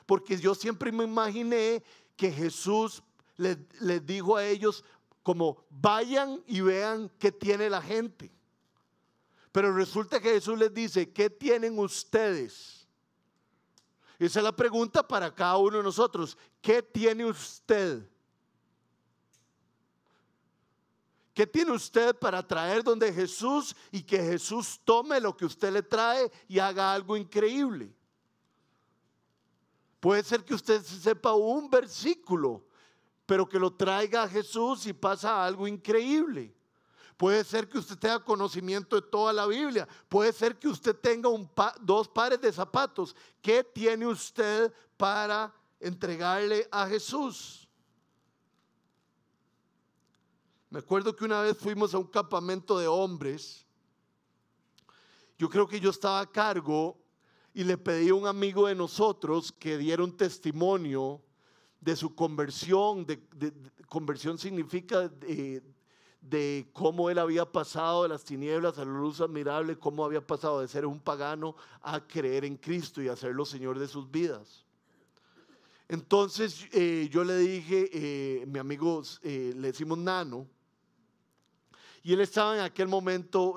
Porque 0.06 0.38
yo 0.38 0.54
siempre 0.54 0.92
me 0.92 1.06
imaginé 1.06 1.84
que 2.16 2.32
Jesús 2.32 3.02
les, 3.36 3.58
les 3.80 4.06
dijo 4.06 4.38
a 4.38 4.46
ellos 4.46 4.84
como, 5.24 5.66
vayan 5.70 6.44
y 6.46 6.62
vean 6.62 7.12
qué 7.18 7.32
tiene 7.32 7.70
la 7.70 7.82
gente. 7.82 8.32
Pero 9.52 9.74
resulta 9.74 10.20
que 10.20 10.30
Jesús 10.30 10.58
les 10.60 10.74
dice, 10.74 11.12
¿qué 11.12 11.30
tienen 11.30 11.80
ustedes? 11.80 12.79
Esa 14.20 14.40
es 14.42 14.44
la 14.44 14.56
pregunta 14.56 15.08
para 15.08 15.34
cada 15.34 15.56
uno 15.58 15.78
de 15.78 15.84
nosotros. 15.84 16.38
¿Qué 16.62 16.84
tiene 16.84 17.26
usted? 17.26 18.06
¿Qué 21.34 21.48
tiene 21.48 21.72
usted 21.72 22.14
para 22.18 22.46
traer 22.46 22.84
donde 22.84 23.14
Jesús 23.14 23.74
y 23.94 24.04
que 24.04 24.18
Jesús 24.18 24.82
tome 24.84 25.22
lo 25.22 25.38
que 25.38 25.46
usted 25.46 25.72
le 25.72 25.82
trae 25.82 26.30
y 26.50 26.60
haga 26.60 26.92
algo 26.92 27.16
increíble? 27.16 27.96
Puede 30.02 30.22
ser 30.24 30.44
que 30.44 30.54
usted 30.54 30.82
sepa 30.84 31.34
un 31.34 31.70
versículo, 31.70 32.66
pero 33.26 33.48
que 33.48 33.58
lo 33.58 33.72
traiga 33.72 34.24
a 34.24 34.28
Jesús 34.28 34.86
y 34.86 34.92
pasa 34.92 35.46
algo 35.46 35.66
increíble. 35.66 36.54
Puede 37.20 37.44
ser 37.44 37.68
que 37.68 37.78
usted 37.78 37.98
tenga 37.98 38.24
conocimiento 38.24 38.96
de 38.96 39.02
toda 39.02 39.34
la 39.34 39.46
Biblia. 39.46 39.86
Puede 40.08 40.32
ser 40.32 40.58
que 40.58 40.70
usted 40.70 40.96
tenga 40.96 41.28
dos 41.82 42.08
pares 42.08 42.40
de 42.40 42.50
zapatos. 42.50 43.14
¿Qué 43.42 43.62
tiene 43.62 44.08
usted 44.08 44.74
para 44.96 45.54
entregarle 45.82 46.66
a 46.72 46.88
Jesús? 46.88 47.68
Me 50.70 50.80
acuerdo 50.80 51.14
que 51.14 51.26
una 51.26 51.42
vez 51.42 51.58
fuimos 51.58 51.94
a 51.94 51.98
un 51.98 52.08
campamento 52.08 52.80
de 52.80 52.88
hombres. 52.88 53.66
Yo 55.38 55.50
creo 55.50 55.68
que 55.68 55.82
yo 55.82 55.90
estaba 55.90 56.22
a 56.22 56.32
cargo 56.32 56.98
y 57.54 57.66
le 57.66 57.78
pedí 57.78 58.08
a 58.08 58.16
un 58.16 58.28
amigo 58.28 58.68
de 58.68 58.76
nosotros 58.76 59.52
que 59.52 59.78
diera 59.78 60.06
un 60.06 60.16
testimonio 60.16 61.22
de 61.82 61.98
su 61.98 62.16
conversión. 62.16 63.06
Conversión 63.90 64.38
significa 64.38 65.10
de, 65.10 65.62
de 66.22 66.70
cómo 66.74 67.10
él 67.10 67.18
había 67.18 67.46
pasado 67.46 68.04
de 68.04 68.10
las 68.10 68.24
tinieblas 68.24 68.78
a 68.78 68.86
la 68.86 68.92
luz 68.92 69.22
admirable, 69.22 69.78
cómo 69.78 70.04
había 70.04 70.26
pasado 70.26 70.62
de 70.62 70.68
ser 70.68 70.86
un 70.86 71.00
pagano 71.00 71.56
a 71.82 72.06
creer 72.06 72.46
en 72.46 72.58
Cristo 72.58 73.02
y 73.02 73.08
a 73.08 73.16
ser 73.16 73.34
los 73.34 73.50
Señor 73.50 73.80
de 73.80 73.88
sus 73.88 74.10
vidas. 74.10 74.66
Entonces 75.88 76.68
eh, 76.72 77.10
yo 77.12 77.24
le 77.24 77.38
dije, 77.38 77.90
eh, 77.92 78.46
mi 78.46 78.60
amigo 78.60 79.02
eh, 79.24 79.54
le 79.56 79.68
decimos 79.70 79.98
Nano, 79.98 80.48
y 82.04 82.14
él 82.14 82.22
estaba 82.22 82.56
en 82.56 82.62
aquel 82.62 82.88
momento 82.88 83.56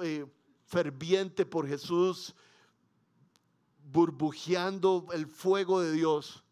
ferviente 0.66 1.46
por 1.46 1.68
Jesús, 1.68 2.34
burbujeando 3.84 5.06
el 5.12 5.26
fuego 5.26 5.80
de 5.80 5.92
Dios. 5.92 6.42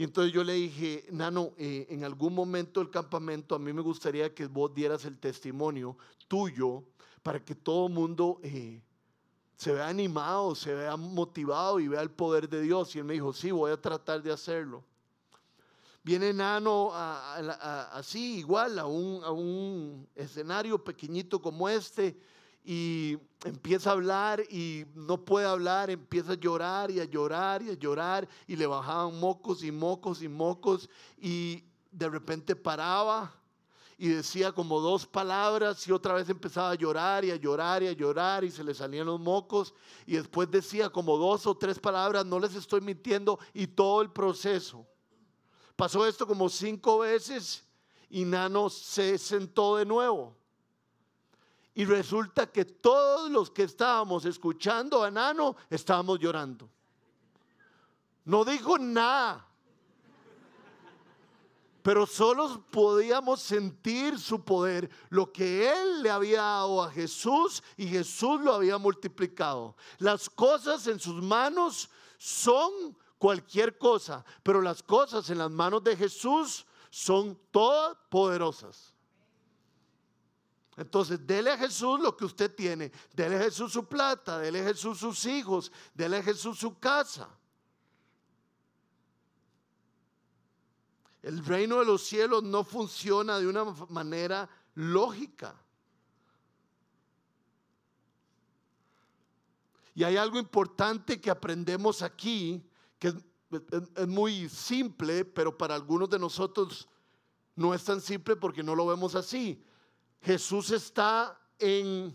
Y 0.00 0.04
entonces 0.04 0.32
yo 0.32 0.42
le 0.42 0.54
dije, 0.54 1.04
Nano, 1.10 1.52
eh, 1.58 1.86
en 1.90 2.04
algún 2.04 2.34
momento 2.34 2.80
del 2.80 2.88
campamento 2.88 3.54
a 3.54 3.58
mí 3.58 3.70
me 3.70 3.82
gustaría 3.82 4.34
que 4.34 4.46
vos 4.46 4.72
dieras 4.72 5.04
el 5.04 5.18
testimonio 5.18 5.94
tuyo 6.26 6.84
para 7.22 7.44
que 7.44 7.54
todo 7.54 7.88
el 7.88 7.92
mundo 7.92 8.40
eh, 8.42 8.80
se 9.56 9.74
vea 9.74 9.88
animado, 9.88 10.54
se 10.54 10.72
vea 10.72 10.96
motivado 10.96 11.80
y 11.80 11.88
vea 11.88 12.00
el 12.00 12.10
poder 12.10 12.48
de 12.48 12.62
Dios. 12.62 12.96
Y 12.96 13.00
él 13.00 13.04
me 13.04 13.12
dijo, 13.12 13.34
sí, 13.34 13.50
voy 13.50 13.72
a 13.72 13.76
tratar 13.78 14.22
de 14.22 14.32
hacerlo. 14.32 14.82
Viene 16.02 16.32
Nano 16.32 16.92
así, 16.94 18.38
igual, 18.38 18.78
a 18.78 18.86
un, 18.86 19.22
a 19.22 19.30
un 19.32 20.08
escenario 20.14 20.82
pequeñito 20.82 21.42
como 21.42 21.68
este 21.68 22.18
y 22.64 23.18
empieza 23.44 23.90
a 23.90 23.92
hablar 23.94 24.42
y 24.50 24.84
no 24.94 25.24
puede 25.24 25.46
hablar, 25.46 25.90
empieza 25.90 26.32
a 26.32 26.36
llorar 26.36 26.90
y 26.90 27.00
a 27.00 27.04
llorar 27.04 27.62
y 27.62 27.70
a 27.70 27.74
llorar 27.74 28.28
y 28.46 28.56
le 28.56 28.66
bajaban 28.66 29.18
mocos 29.18 29.64
y 29.64 29.72
mocos 29.72 30.22
y 30.22 30.28
mocos 30.28 30.88
y 31.18 31.64
de 31.90 32.08
repente 32.08 32.54
paraba 32.54 33.34
y 33.96 34.08
decía 34.08 34.52
como 34.52 34.80
dos 34.80 35.06
palabras 35.06 35.86
y 35.86 35.92
otra 35.92 36.14
vez 36.14 36.28
empezaba 36.28 36.70
a 36.70 36.74
llorar 36.74 37.24
y 37.24 37.30
a 37.30 37.36
llorar 37.36 37.82
y 37.82 37.88
a 37.88 37.92
llorar 37.92 38.44
y 38.44 38.50
se 38.50 38.64
le 38.64 38.74
salían 38.74 39.06
los 39.06 39.20
mocos 39.20 39.74
y 40.06 40.16
después 40.16 40.50
decía 40.50 40.88
como 40.88 41.18
dos 41.18 41.46
o 41.46 41.54
tres 41.54 41.78
palabras, 41.78 42.24
no 42.24 42.38
les 42.40 42.54
estoy 42.54 42.80
mintiendo 42.80 43.38
y 43.52 43.66
todo 43.66 44.00
el 44.00 44.10
proceso. 44.10 44.86
Pasó 45.76 46.06
esto 46.06 46.26
como 46.26 46.48
cinco 46.48 47.00
veces 47.00 47.64
y 48.08 48.24
Nano 48.24 48.70
se 48.70 49.18
sentó 49.18 49.76
de 49.76 49.84
nuevo. 49.84 50.39
Y 51.74 51.84
resulta 51.84 52.50
que 52.50 52.64
todos 52.64 53.30
los 53.30 53.50
que 53.50 53.62
estábamos 53.62 54.24
escuchando 54.24 55.02
a 55.02 55.10
Nano 55.10 55.56
estábamos 55.70 56.18
llorando. 56.18 56.68
No 58.24 58.44
dijo 58.44 58.78
nada 58.78 59.50
pero 61.82 62.06
solo 62.06 62.64
podíamos 62.70 63.40
sentir 63.40 64.18
su 64.18 64.44
poder, 64.44 64.90
lo 65.08 65.32
que 65.32 65.70
Él 65.70 66.02
le 66.02 66.10
había 66.10 66.42
dado 66.42 66.82
a 66.82 66.90
Jesús 66.90 67.62
y 67.76 67.86
Jesús 67.86 68.40
lo 68.40 68.54
había 68.54 68.76
multiplicado. 68.78 69.76
Las 69.98 70.28
cosas 70.28 70.86
en 70.86 71.00
sus 71.00 71.22
manos 71.22 71.88
son 72.18 72.96
cualquier 73.18 73.78
cosa, 73.78 74.24
pero 74.42 74.60
las 74.60 74.82
cosas 74.82 75.30
en 75.30 75.38
las 75.38 75.50
manos 75.50 75.82
de 75.82 75.96
Jesús 75.96 76.66
son 76.90 77.38
todas 77.50 77.96
poderosas. 78.10 78.94
Entonces, 80.80 81.26
dele 81.26 81.50
a 81.50 81.58
Jesús 81.58 82.00
lo 82.00 82.16
que 82.16 82.24
usted 82.24 82.54
tiene, 82.54 82.90
dele 83.12 83.36
a 83.36 83.40
Jesús 83.40 83.70
su 83.70 83.86
plata, 83.86 84.38
dele 84.38 84.62
a 84.62 84.64
Jesús 84.64 84.96
sus 84.96 85.26
hijos, 85.26 85.70
dele 85.92 86.16
a 86.16 86.22
Jesús 86.22 86.58
su 86.58 86.78
casa. 86.78 87.28
El 91.20 91.44
reino 91.44 91.80
de 91.80 91.84
los 91.84 92.02
cielos 92.02 92.42
no 92.44 92.64
funciona 92.64 93.38
de 93.38 93.46
una 93.46 93.64
manera 93.90 94.48
lógica. 94.74 95.54
Y 99.94 100.02
hay 100.02 100.16
algo 100.16 100.38
importante 100.38 101.20
que 101.20 101.30
aprendemos 101.30 102.00
aquí, 102.00 102.66
que 102.98 103.08
es, 103.08 104.08
muy 104.08 104.48
simple, 104.48 105.26
pero 105.26 105.58
para 105.58 105.74
algunos 105.74 106.08
de 106.08 106.18
nosotros 106.18 106.88
no 107.54 107.74
es 107.74 107.84
tan 107.84 108.00
simple 108.00 108.34
porque 108.34 108.62
no 108.62 108.74
lo 108.74 108.86
vemos 108.86 109.14
así. 109.14 109.62
Jesús 110.22 110.70
está 110.70 111.38
en 111.58 112.14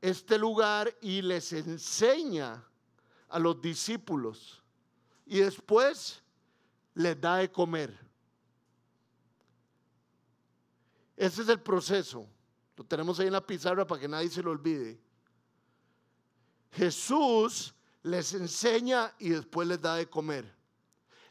este 0.00 0.38
lugar 0.38 0.92
y 1.00 1.22
les 1.22 1.52
enseña 1.52 2.64
a 3.28 3.38
los 3.38 3.60
discípulos 3.62 4.62
y 5.26 5.40
después 5.40 6.22
les 6.94 7.20
da 7.20 7.36
de 7.36 7.50
comer. 7.50 7.96
Ese 11.16 11.42
es 11.42 11.48
el 11.48 11.60
proceso. 11.60 12.28
Lo 12.76 12.84
tenemos 12.84 13.20
ahí 13.20 13.28
en 13.28 13.32
la 13.32 13.46
pizarra 13.46 13.86
para 13.86 14.00
que 14.00 14.08
nadie 14.08 14.28
se 14.28 14.42
lo 14.42 14.50
olvide. 14.50 15.00
Jesús 16.72 17.74
les 18.02 18.34
enseña 18.34 19.14
y 19.18 19.30
después 19.30 19.68
les 19.68 19.80
da 19.80 19.96
de 19.96 20.08
comer. 20.08 20.52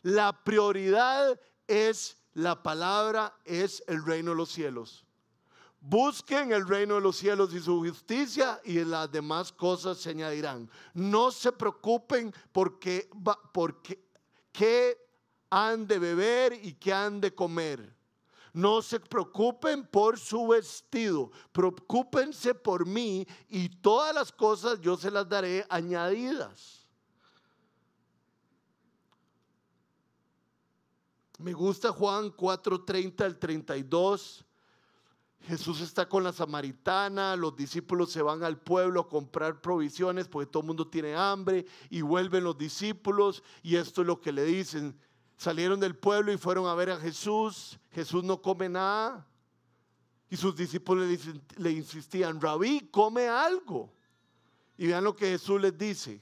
La 0.03 0.43
prioridad 0.43 1.39
es 1.67 2.17
la 2.33 2.63
palabra, 2.63 3.35
es 3.43 3.83
el 3.87 4.03
reino 4.05 4.31
de 4.31 4.37
los 4.37 4.49
cielos. 4.49 5.05
Busquen 5.83 6.51
el 6.51 6.67
reino 6.67 6.95
de 6.95 7.01
los 7.01 7.17
cielos 7.17 7.53
y 7.55 7.59
su 7.59 7.79
justicia 7.79 8.61
y 8.63 8.83
las 8.85 9.11
demás 9.11 9.51
cosas 9.51 9.97
se 9.97 10.11
añadirán. 10.11 10.69
No 10.93 11.31
se 11.31 11.51
preocupen 11.51 12.31
porque, 12.51 13.09
qué 14.51 14.97
han 15.49 15.87
de 15.87 15.97
beber 15.97 16.53
y 16.53 16.73
qué 16.73 16.93
han 16.93 17.19
de 17.19 17.33
comer 17.33 18.01
no 18.53 18.81
se 18.81 18.99
preocupen 18.99 19.85
por 19.87 20.19
su 20.19 20.47
vestido, 20.47 21.31
preocúpense 21.51 22.53
por 22.53 22.85
mí 22.85 23.25
y 23.47 23.69
todas 23.69 24.13
las 24.13 24.31
cosas 24.31 24.79
yo 24.81 24.97
se 24.97 25.09
las 25.09 25.27
daré 25.27 25.65
añadidas. 25.69 26.85
Me 31.37 31.53
gusta 31.53 31.91
Juan 31.91 32.29
4:30 32.29 33.23
al 33.23 33.39
32. 33.39 34.45
Jesús 35.47 35.81
está 35.81 36.07
con 36.07 36.23
la 36.23 36.33
samaritana, 36.33 37.35
los 37.35 37.55
discípulos 37.55 38.11
se 38.11 38.21
van 38.21 38.43
al 38.43 38.59
pueblo 38.59 39.01
a 39.01 39.09
comprar 39.09 39.61
provisiones 39.61 40.27
porque 40.27 40.49
todo 40.49 40.61
el 40.61 40.67
mundo 40.67 40.87
tiene 40.87 41.15
hambre 41.15 41.65
y 41.89 42.01
vuelven 42.01 42.43
los 42.43 42.57
discípulos 42.57 43.43
y 43.63 43.75
esto 43.75 44.01
es 44.01 44.07
lo 44.07 44.21
que 44.21 44.31
le 44.31 44.43
dicen, 44.43 44.95
Salieron 45.41 45.79
del 45.79 45.95
pueblo 45.95 46.31
y 46.31 46.37
fueron 46.37 46.67
a 46.67 46.75
ver 46.75 46.91
a 46.91 46.99
Jesús. 46.99 47.79
Jesús 47.93 48.23
no 48.23 48.43
come 48.43 48.69
nada. 48.69 49.27
Y 50.29 50.37
sus 50.37 50.55
discípulos 50.55 51.07
le, 51.57 51.71
insistían, 51.71 52.39
rabí, 52.39 52.91
come 52.91 53.27
algo. 53.27 53.91
Y 54.77 54.85
vean 54.85 55.03
lo 55.03 55.15
que 55.15 55.31
Jesús 55.31 55.59
les 55.59 55.75
dice. 55.75 56.21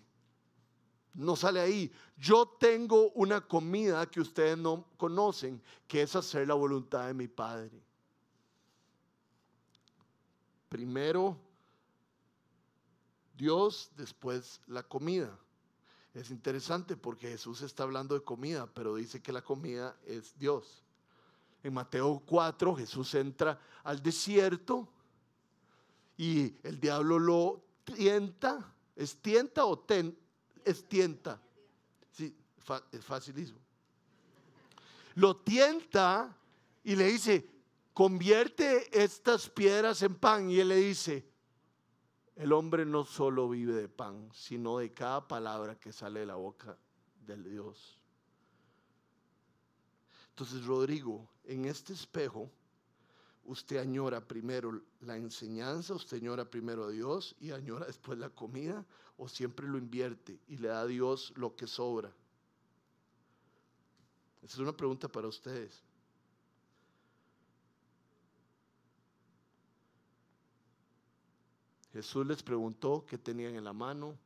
No 1.15 1.35
sale 1.35 1.59
ahí. 1.59 1.91
Yo 2.15 2.47
tengo 2.47 3.09
una 3.09 3.41
comida 3.41 4.09
que 4.09 4.21
ustedes 4.21 4.57
no 4.57 4.87
conocen, 4.95 5.61
que 5.85 6.03
es 6.03 6.15
hacer 6.15 6.47
la 6.47 6.53
voluntad 6.53 7.07
de 7.07 7.13
mi 7.13 7.27
Padre. 7.27 7.83
Primero 10.69 11.37
Dios, 13.35 13.91
después 13.95 14.61
la 14.67 14.83
comida. 14.83 15.37
Es 16.13 16.29
interesante 16.29 16.97
porque 16.97 17.29
Jesús 17.29 17.61
está 17.61 17.83
hablando 17.83 18.15
de 18.15 18.23
comida, 18.23 18.67
pero 18.67 18.95
dice 18.95 19.21
que 19.21 19.31
la 19.31 19.41
comida 19.41 19.95
es 20.05 20.37
Dios. 20.37 20.83
En 21.63 21.73
Mateo 21.73 22.21
4 22.25 22.75
Jesús 22.75 23.13
entra 23.15 23.59
al 23.83 24.01
desierto 24.01 24.87
y 26.17 26.55
el 26.63 26.79
diablo 26.79 27.17
lo 27.17 27.63
tienta. 27.83 28.73
¿Es 28.95 29.15
tienta 29.17 29.63
o 29.65 29.79
ten, 29.79 30.17
es 30.65 30.83
tienta? 30.83 31.39
Sí, 32.11 32.35
es 32.91 33.05
facilísimo. 33.05 33.59
Lo 35.15 35.37
tienta 35.37 36.35
y 36.83 36.95
le 36.95 37.05
dice, 37.05 37.47
convierte 37.99 39.03
estas 39.03 39.49
piedras 39.49 40.01
en 40.03 40.15
pan. 40.15 40.49
Y 40.49 40.61
él 40.61 40.69
le 40.69 40.77
dice, 40.77 41.29
el 42.37 42.53
hombre 42.53 42.85
no 42.85 43.03
solo 43.03 43.49
vive 43.49 43.73
de 43.73 43.89
pan, 43.89 44.29
sino 44.33 44.77
de 44.77 44.93
cada 44.93 45.27
palabra 45.27 45.77
que 45.77 45.91
sale 45.91 46.21
de 46.21 46.25
la 46.25 46.35
boca 46.35 46.77
del 47.25 47.43
Dios. 47.43 47.99
Entonces, 50.29 50.65
Rodrigo, 50.65 51.27
en 51.43 51.65
este 51.65 51.91
espejo, 51.91 52.49
usted 53.43 53.75
añora 53.79 54.25
primero 54.25 54.81
la 55.01 55.17
enseñanza, 55.17 55.93
usted 55.93 56.19
añora 56.21 56.49
primero 56.49 56.85
a 56.85 56.89
Dios 56.91 57.35
y 57.41 57.51
añora 57.51 57.85
después 57.85 58.17
la 58.17 58.29
comida, 58.29 58.85
o 59.17 59.27
siempre 59.27 59.67
lo 59.67 59.77
invierte 59.77 60.39
y 60.47 60.55
le 60.55 60.69
da 60.69 60.79
a 60.83 60.87
Dios 60.87 61.33
lo 61.35 61.53
que 61.53 61.67
sobra. 61.67 62.15
Esa 64.41 64.53
es 64.53 64.59
una 64.59 64.71
pregunta 64.71 65.09
para 65.09 65.27
ustedes. 65.27 65.88
Jesús 71.99 72.25
les 72.25 72.41
preguntó 72.41 73.03
qué 73.05 73.17
tenían 73.17 73.55
en 73.55 73.65
la 73.65 73.73
mano. 73.73 74.17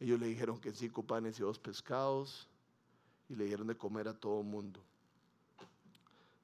Ellos 0.00 0.18
le 0.18 0.26
dijeron 0.26 0.58
que 0.58 0.72
cinco 0.72 1.04
panes 1.04 1.38
y 1.38 1.42
dos 1.42 1.56
pescados 1.56 2.48
y 3.28 3.36
le 3.36 3.44
dieron 3.44 3.68
de 3.68 3.76
comer 3.76 4.08
a 4.08 4.12
todo 4.12 4.40
el 4.40 4.46
mundo. 4.48 4.80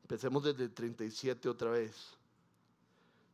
Empecemos 0.03 0.45
desde 0.45 0.62
el 0.62 0.72
37 0.72 1.49
otra 1.49 1.70
vez. 1.70 1.97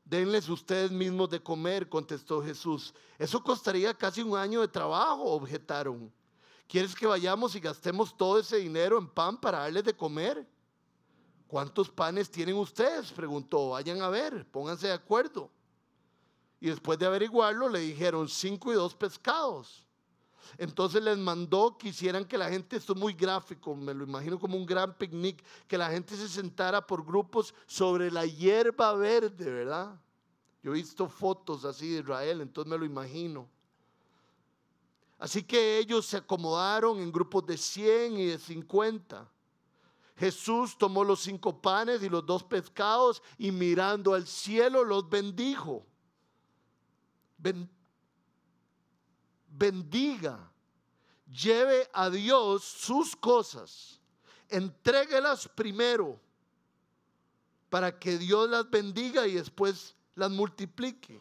Denles 0.03 0.49
ustedes 0.49 0.91
mismos 0.91 1.29
de 1.29 1.43
comer, 1.43 1.91
contestó 1.91 2.43
Jesús. 2.43 2.95
Eso 3.19 3.43
costaría 3.43 3.93
casi 3.93 4.23
un 4.23 4.39
año 4.39 4.63
de 4.63 4.69
trabajo, 4.69 5.25
objetaron. 5.25 6.11
¿Quieres 6.67 6.95
que 6.95 7.07
vayamos 7.07 7.55
y 7.55 7.61
gastemos 7.61 8.17
todo 8.17 8.39
ese 8.39 8.57
dinero 8.57 8.97
en 8.97 9.09
pan 9.09 9.39
para 9.39 9.59
darles 9.59 9.85
de 9.85 9.95
comer? 9.95 10.49
¿Cuántos 11.49 11.91
panes 11.91 12.31
tienen 12.31 12.57
ustedes? 12.57 13.13
Preguntó. 13.13 13.69
Vayan 13.69 14.01
a 14.01 14.09
ver, 14.09 14.47
pónganse 14.51 14.87
de 14.87 14.95
acuerdo. 14.95 15.51
Y 16.65 16.69
después 16.69 16.99
de 16.99 17.05
averiguarlo, 17.05 17.69
le 17.69 17.81
dijeron 17.81 18.27
cinco 18.27 18.73
y 18.73 18.75
dos 18.75 18.95
pescados. 18.95 19.85
Entonces 20.57 21.03
les 21.03 21.19
mandó 21.19 21.77
que 21.77 21.89
hicieran 21.89 22.25
que 22.25 22.39
la 22.39 22.49
gente, 22.49 22.77
esto 22.77 22.95
es 22.95 22.99
muy 22.99 23.13
gráfico, 23.13 23.77
me 23.77 23.93
lo 23.93 24.05
imagino 24.05 24.39
como 24.39 24.57
un 24.57 24.65
gran 24.65 24.97
picnic, 24.97 25.45
que 25.69 25.77
la 25.77 25.91
gente 25.91 26.17
se 26.17 26.27
sentara 26.27 26.81
por 26.87 27.05
grupos 27.05 27.55
sobre 27.67 28.11
la 28.11 28.25
hierba 28.25 28.95
verde, 28.95 29.45
¿verdad? 29.45 30.01
Yo 30.63 30.71
he 30.71 30.77
visto 30.77 31.07
fotos 31.07 31.67
así 31.67 31.91
de 31.91 32.01
Israel, 32.01 32.41
entonces 32.41 32.71
me 32.71 32.79
lo 32.79 32.87
imagino. 32.87 33.47
Así 35.19 35.43
que 35.43 35.77
ellos 35.77 36.07
se 36.07 36.17
acomodaron 36.17 36.99
en 36.99 37.13
grupos 37.13 37.45
de 37.45 37.59
100 37.59 38.17
y 38.21 38.25
de 38.29 38.39
50. 38.39 39.31
Jesús 40.17 40.79
tomó 40.79 41.05
los 41.05 41.21
cinco 41.21 41.61
panes 41.61 42.03
y 42.03 42.09
los 42.09 42.25
dos 42.25 42.43
pescados 42.43 43.23
y 43.37 43.53
mirando 43.53 44.15
al 44.15 44.27
cielo 44.27 44.83
los 44.83 45.07
bendijo 45.11 45.85
bendiga, 49.49 50.51
lleve 51.27 51.89
a 51.93 52.11
Dios 52.11 52.65
sus 52.65 53.15
cosas, 53.17 54.01
entréguelas 54.49 55.49
primero 55.49 56.21
para 57.71 57.99
que 57.99 58.19
Dios 58.19 58.49
las 58.49 58.71
bendiga 58.71 59.27
y 59.27 59.35
después 59.35 59.97
las 60.15 60.31
multiplique. 60.31 61.21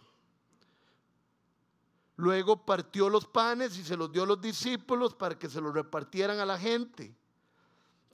Luego 2.15 2.63
partió 2.63 3.09
los 3.09 3.26
panes 3.26 3.78
y 3.78 3.84
se 3.84 3.97
los 3.97 4.11
dio 4.11 4.24
a 4.24 4.28
los 4.28 4.39
discípulos 4.39 5.15
para 5.15 5.38
que 5.38 5.49
se 5.49 5.59
los 5.59 5.74
repartieran 5.74 6.39
a 6.39 6.45
la 6.45 6.59
gente. 6.59 7.15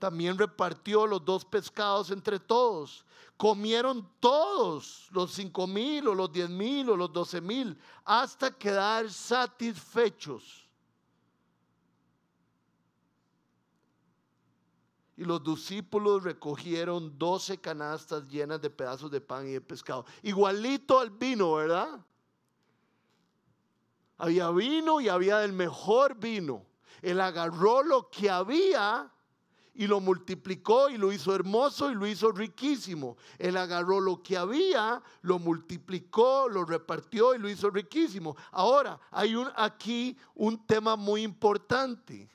También 0.00 0.38
repartió 0.38 1.06
los 1.06 1.22
dos 1.22 1.44
pescados 1.44 2.10
entre 2.10 2.40
todos. 2.40 3.04
Comieron 3.36 4.10
todos, 4.18 5.08
los 5.12 5.30
cinco 5.32 5.66
mil 5.66 6.08
o 6.08 6.14
los 6.14 6.32
diez 6.32 6.48
mil 6.48 6.88
o 6.88 6.96
los 6.96 7.12
doce 7.12 7.38
mil, 7.40 7.78
hasta 8.02 8.50
quedar 8.50 9.10
satisfechos. 9.10 10.66
Y 15.18 15.24
los 15.24 15.44
discípulos 15.44 16.22
recogieron 16.22 17.18
doce 17.18 17.58
canastas 17.58 18.26
llenas 18.26 18.58
de 18.62 18.70
pedazos 18.70 19.10
de 19.10 19.20
pan 19.20 19.46
y 19.48 19.52
de 19.52 19.60
pescado. 19.60 20.06
Igualito 20.22 20.98
al 20.98 21.10
vino, 21.10 21.52
¿verdad? 21.52 22.00
Había 24.16 24.50
vino 24.50 24.98
y 25.02 25.10
había 25.10 25.40
del 25.40 25.52
mejor 25.52 26.14
vino. 26.14 26.64
Él 27.02 27.20
agarró 27.20 27.82
lo 27.82 28.08
que 28.08 28.30
había 28.30 29.12
y 29.74 29.86
lo 29.86 30.00
multiplicó 30.00 30.90
y 30.90 30.98
lo 30.98 31.12
hizo 31.12 31.34
hermoso 31.34 31.90
y 31.90 31.94
lo 31.94 32.06
hizo 32.06 32.32
riquísimo. 32.32 33.16
Él 33.38 33.56
agarró 33.56 34.00
lo 34.00 34.22
que 34.22 34.36
había, 34.36 35.02
lo 35.22 35.38
multiplicó, 35.38 36.48
lo 36.48 36.64
repartió 36.64 37.34
y 37.34 37.38
lo 37.38 37.48
hizo 37.48 37.70
riquísimo. 37.70 38.36
Ahora, 38.50 38.98
hay 39.10 39.34
un, 39.34 39.48
aquí 39.56 40.16
un 40.34 40.66
tema 40.66 40.96
muy 40.96 41.22
importante. 41.22 42.28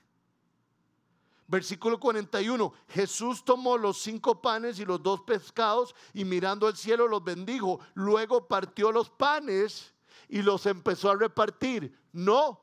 Versículo 1.48 2.00
41, 2.00 2.74
Jesús 2.88 3.46
tomó 3.46 3.78
los 3.78 4.00
cinco 4.00 4.42
panes 4.42 4.80
y 4.80 4.86
los 4.86 5.04
dos 5.04 5.22
pescados 5.22 5.94
y 6.14 6.26
mirando 6.26 6.66
al 6.68 6.76
cielo 6.76 7.08
los 7.08 7.24
bendijo. 7.24 7.80
Luego 7.94 8.48
partió 8.48 8.92
los 8.92 9.10
panes 9.12 9.94
y 10.28 10.42
los 10.42 10.66
empezó 10.66 11.12
a 11.12 11.16
repartir. 11.16 11.96
No, 12.12 12.60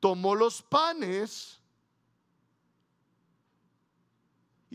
tomó 0.00 0.34
los 0.34 0.60
panes 0.60 1.62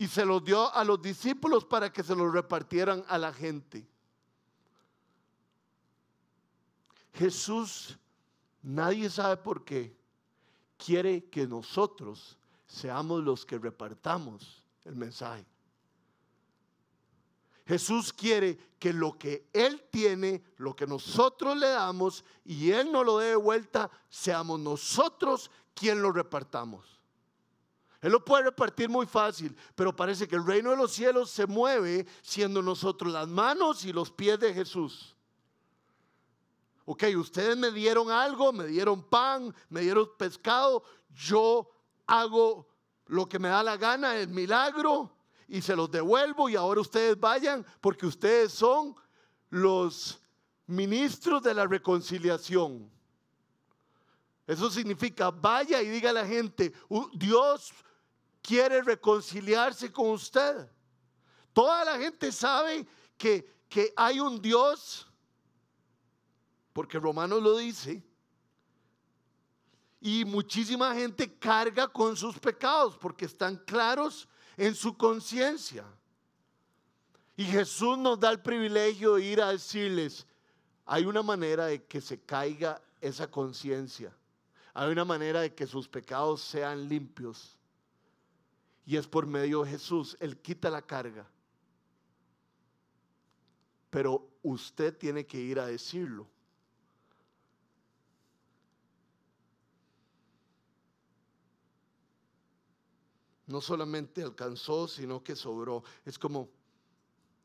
y 0.00 0.08
se 0.08 0.24
los 0.24 0.42
dio 0.42 0.74
a 0.74 0.82
los 0.82 1.02
discípulos 1.02 1.66
para 1.66 1.92
que 1.92 2.02
se 2.02 2.16
los 2.16 2.32
repartieran 2.32 3.04
a 3.06 3.18
la 3.18 3.34
gente. 3.34 3.86
Jesús, 7.12 7.98
nadie 8.62 9.10
sabe 9.10 9.36
por 9.36 9.62
qué, 9.62 9.94
quiere 10.78 11.26
que 11.26 11.46
nosotros 11.46 12.38
seamos 12.66 13.22
los 13.22 13.44
que 13.44 13.58
repartamos 13.58 14.64
el 14.86 14.96
mensaje. 14.96 15.44
Jesús 17.66 18.10
quiere 18.10 18.56
que 18.78 18.94
lo 18.94 19.18
que 19.18 19.50
Él 19.52 19.84
tiene, 19.90 20.42
lo 20.56 20.74
que 20.74 20.86
nosotros 20.86 21.58
le 21.58 21.68
damos 21.68 22.24
y 22.46 22.70
Él 22.70 22.90
no 22.90 23.04
lo 23.04 23.18
dé 23.18 23.26
de 23.26 23.36
vuelta, 23.36 23.90
seamos 24.08 24.58
nosotros 24.60 25.50
quien 25.74 26.00
lo 26.00 26.10
repartamos. 26.10 26.99
Él 28.00 28.12
lo 28.12 28.24
puede 28.24 28.44
repartir 28.44 28.88
muy 28.88 29.06
fácil, 29.06 29.54
pero 29.74 29.94
parece 29.94 30.26
que 30.26 30.36
el 30.36 30.46
reino 30.46 30.70
de 30.70 30.76
los 30.76 30.92
cielos 30.92 31.30
se 31.30 31.46
mueve 31.46 32.06
siendo 32.22 32.62
nosotros 32.62 33.12
las 33.12 33.28
manos 33.28 33.84
y 33.84 33.92
los 33.92 34.10
pies 34.10 34.40
de 34.40 34.54
Jesús. 34.54 35.14
Ok, 36.86 37.04
ustedes 37.16 37.56
me 37.56 37.70
dieron 37.70 38.10
algo, 38.10 38.52
me 38.52 38.66
dieron 38.66 39.02
pan, 39.02 39.54
me 39.68 39.82
dieron 39.82 40.08
pescado, 40.16 40.82
yo 41.14 41.70
hago 42.06 42.66
lo 43.06 43.28
que 43.28 43.38
me 43.38 43.48
da 43.48 43.62
la 43.62 43.76
gana, 43.76 44.16
el 44.16 44.28
milagro, 44.28 45.12
y 45.50 45.60
se 45.60 45.76
los 45.76 45.90
devuelvo 45.90 46.48
y 46.48 46.56
ahora 46.56 46.80
ustedes 46.80 47.18
vayan 47.18 47.66
porque 47.80 48.06
ustedes 48.06 48.52
son 48.52 48.94
los 49.50 50.20
ministros 50.66 51.42
de 51.42 51.52
la 51.52 51.66
reconciliación. 51.66 52.88
Eso 54.46 54.70
significa, 54.70 55.30
vaya 55.30 55.82
y 55.82 55.88
diga 55.88 56.10
a 56.10 56.14
la 56.14 56.26
gente, 56.26 56.72
Dios 57.14 57.72
quiere 58.42 58.82
reconciliarse 58.82 59.92
con 59.92 60.10
usted. 60.10 60.68
Toda 61.52 61.84
la 61.84 61.98
gente 61.98 62.32
sabe 62.32 62.86
que, 63.16 63.64
que 63.68 63.92
hay 63.96 64.20
un 64.20 64.40
Dios, 64.40 65.06
porque 66.72 66.98
Romanos 66.98 67.42
lo 67.42 67.56
dice, 67.56 68.02
y 70.00 70.24
muchísima 70.24 70.94
gente 70.94 71.38
carga 71.38 71.86
con 71.86 72.16
sus 72.16 72.38
pecados 72.38 72.96
porque 72.96 73.26
están 73.26 73.56
claros 73.56 74.26
en 74.56 74.74
su 74.74 74.96
conciencia. 74.96 75.84
Y 77.36 77.44
Jesús 77.44 77.98
nos 77.98 78.18
da 78.18 78.30
el 78.30 78.40
privilegio 78.40 79.14
de 79.14 79.24
ir 79.24 79.42
a 79.42 79.52
decirles, 79.52 80.26
hay 80.86 81.04
una 81.04 81.22
manera 81.22 81.66
de 81.66 81.84
que 81.84 82.00
se 82.00 82.20
caiga 82.20 82.80
esa 83.00 83.30
conciencia. 83.30 84.14
Hay 84.74 84.90
una 84.90 85.04
manera 85.04 85.40
de 85.40 85.54
que 85.54 85.66
sus 85.66 85.88
pecados 85.88 86.40
sean 86.40 86.88
limpios. 86.88 87.58
Y 88.90 88.96
es 88.96 89.06
por 89.06 89.24
medio 89.24 89.62
de 89.62 89.70
Jesús. 89.70 90.16
Él 90.18 90.36
quita 90.36 90.68
la 90.68 90.82
carga. 90.82 91.24
Pero 93.88 94.28
usted 94.42 94.98
tiene 94.98 95.24
que 95.24 95.38
ir 95.38 95.60
a 95.60 95.66
decirlo. 95.66 96.26
no 103.46 103.60
solamente 103.60 104.22
alcanzó, 104.22 104.88
sino 104.88 105.22
que 105.22 105.36
sobró. 105.36 105.84
Es 106.04 106.18
como 106.18 106.48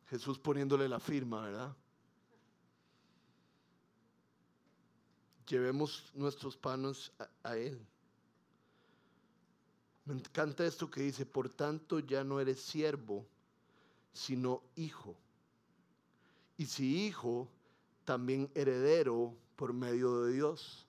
Jesús 0.08 0.40
poniéndole 0.40 0.88
la 0.88 1.00
firma, 1.00 1.42
¿verdad? 1.42 1.76
Llevemos 5.48 6.12
nuestros 6.16 6.58
panos 6.58 7.12
a, 7.44 7.56
Él. 7.56 7.80
Me 10.06 10.14
encanta 10.14 10.66
esto 10.66 10.90
que 10.90 11.02
dice, 11.02 11.26
por 11.26 11.50
tanto 11.50 12.00
ya 12.00 12.24
no 12.24 12.40
eres 12.40 12.62
siervo, 12.62 13.26
sino 14.14 14.62
hijo. 14.76 15.16
Y 16.58 16.68
si 16.68 17.08
hijo, 17.08 17.48
también 18.06 18.50
heredero 18.54 19.36
por 19.56 19.74
medio 19.74 20.24
de 20.24 20.34
Dios. 20.34 20.86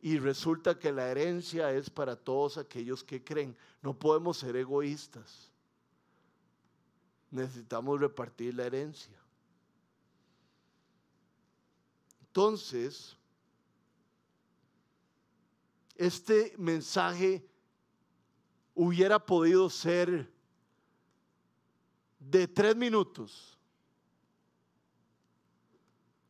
Y 0.00 0.18
resulta 0.18 0.78
que 0.78 0.92
la 0.92 1.08
herencia 1.08 1.72
es 1.72 1.90
para 1.90 2.14
todos 2.14 2.56
aquellos 2.56 3.02
que 3.02 3.24
creen. 3.24 3.56
No 3.82 3.98
podemos 3.98 4.38
ser 4.38 4.54
egoístas. 4.54 5.50
Necesitamos 7.32 8.00
repartir 8.00 8.54
la 8.54 8.64
herencia. 8.64 9.18
Entonces, 12.20 13.16
este 15.96 16.54
mensaje 16.58 17.44
hubiera 18.76 19.18
podido 19.18 19.68
ser 19.70 20.30
de 22.18 22.46
tres 22.46 22.76
minutos. 22.76 23.58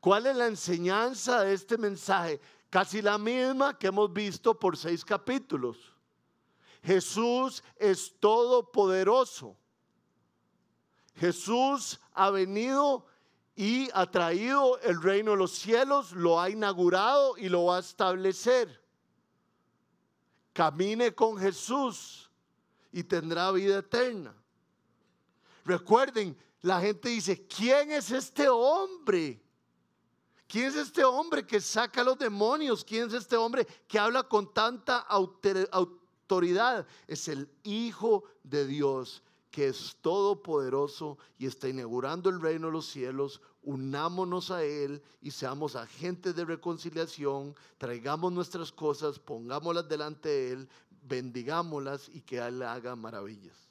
¿Cuál 0.01 0.27
es 0.27 0.37
la 0.37 0.47
enseñanza 0.47 1.43
de 1.43 1.53
este 1.53 1.77
mensaje? 1.77 2.41
Casi 2.71 3.03
la 3.03 3.19
misma 3.19 3.77
que 3.77 3.89
hemos 3.89 4.13
visto 4.13 4.59
por 4.59 4.77
seis 4.77 5.05
capítulos. 5.05 5.93
Jesús 6.83 7.65
es 7.77 8.15
todopoderoso. 8.21 9.57
Jesús 11.17 11.99
ha 12.13 12.31
venido 12.31 13.07
y 13.57 13.89
ha 13.93 14.09
traído 14.09 14.79
el 14.81 15.03
reino 15.03 15.33
de 15.33 15.39
los 15.39 15.53
cielos, 15.53 16.13
lo 16.13 16.41
ha 16.41 16.49
inaugurado 16.49 17.37
y 17.39 17.49
lo 17.49 17.65
va 17.65 17.79
a 17.79 17.81
establecer. 17.81 18.85
Camine 20.53 21.13
con 21.13 21.39
Jesús 21.39 22.26
y 22.97 23.05
tendrá 23.05 23.53
vida 23.53 23.81
eterna. 23.81 24.35
Recuerden, 25.67 26.35
la 26.63 26.81
gente 26.81 27.11
dice, 27.11 27.47
¿quién 27.47 27.91
es 27.91 28.11
este 28.11 28.49
hombre? 28.49 29.39
¿Quién 30.49 30.69
es 30.69 30.77
este 30.77 31.05
hombre 31.05 31.47
que 31.47 31.61
saca 31.61 32.01
a 32.01 32.05
los 32.05 32.19
demonios? 32.19 32.83
¿Quién 32.83 33.09
es 33.09 33.13
este 33.13 33.37
hombre 33.37 33.67
que 33.87 33.99
habla 33.99 34.23
con 34.23 34.51
tanta 34.55 35.01
autoridad? 35.01 36.87
Es 37.07 37.29
el 37.29 37.51
Hijo 37.65 38.25
de 38.43 38.67
Dios 38.67 39.23
que 39.57 39.69
es 39.69 39.97
todopoderoso 40.03 41.17
y 41.39 41.47
está 41.47 41.67
inaugurando 41.67 42.29
el 42.29 42.43
reino 42.43 42.67
de 42.67 42.75
los 42.75 42.85
cielos. 42.89 43.41
Unámonos 43.63 44.51
a 44.51 44.63
Él 44.63 45.03
y 45.23 45.31
seamos 45.31 45.77
agentes 45.77 46.37
de 46.37 46.45
reconciliación. 46.45 47.57
Traigamos 47.79 48.33
nuestras 48.33 48.71
cosas, 48.71 49.19
pongámoslas 49.19 49.89
delante 49.89 50.29
de 50.29 50.53
Él, 50.53 50.69
bendigámoslas 51.07 52.09
y 52.09 52.23
que 52.23 52.39
Él 52.39 52.63
haga 52.63 52.97
maravillas. 52.97 53.66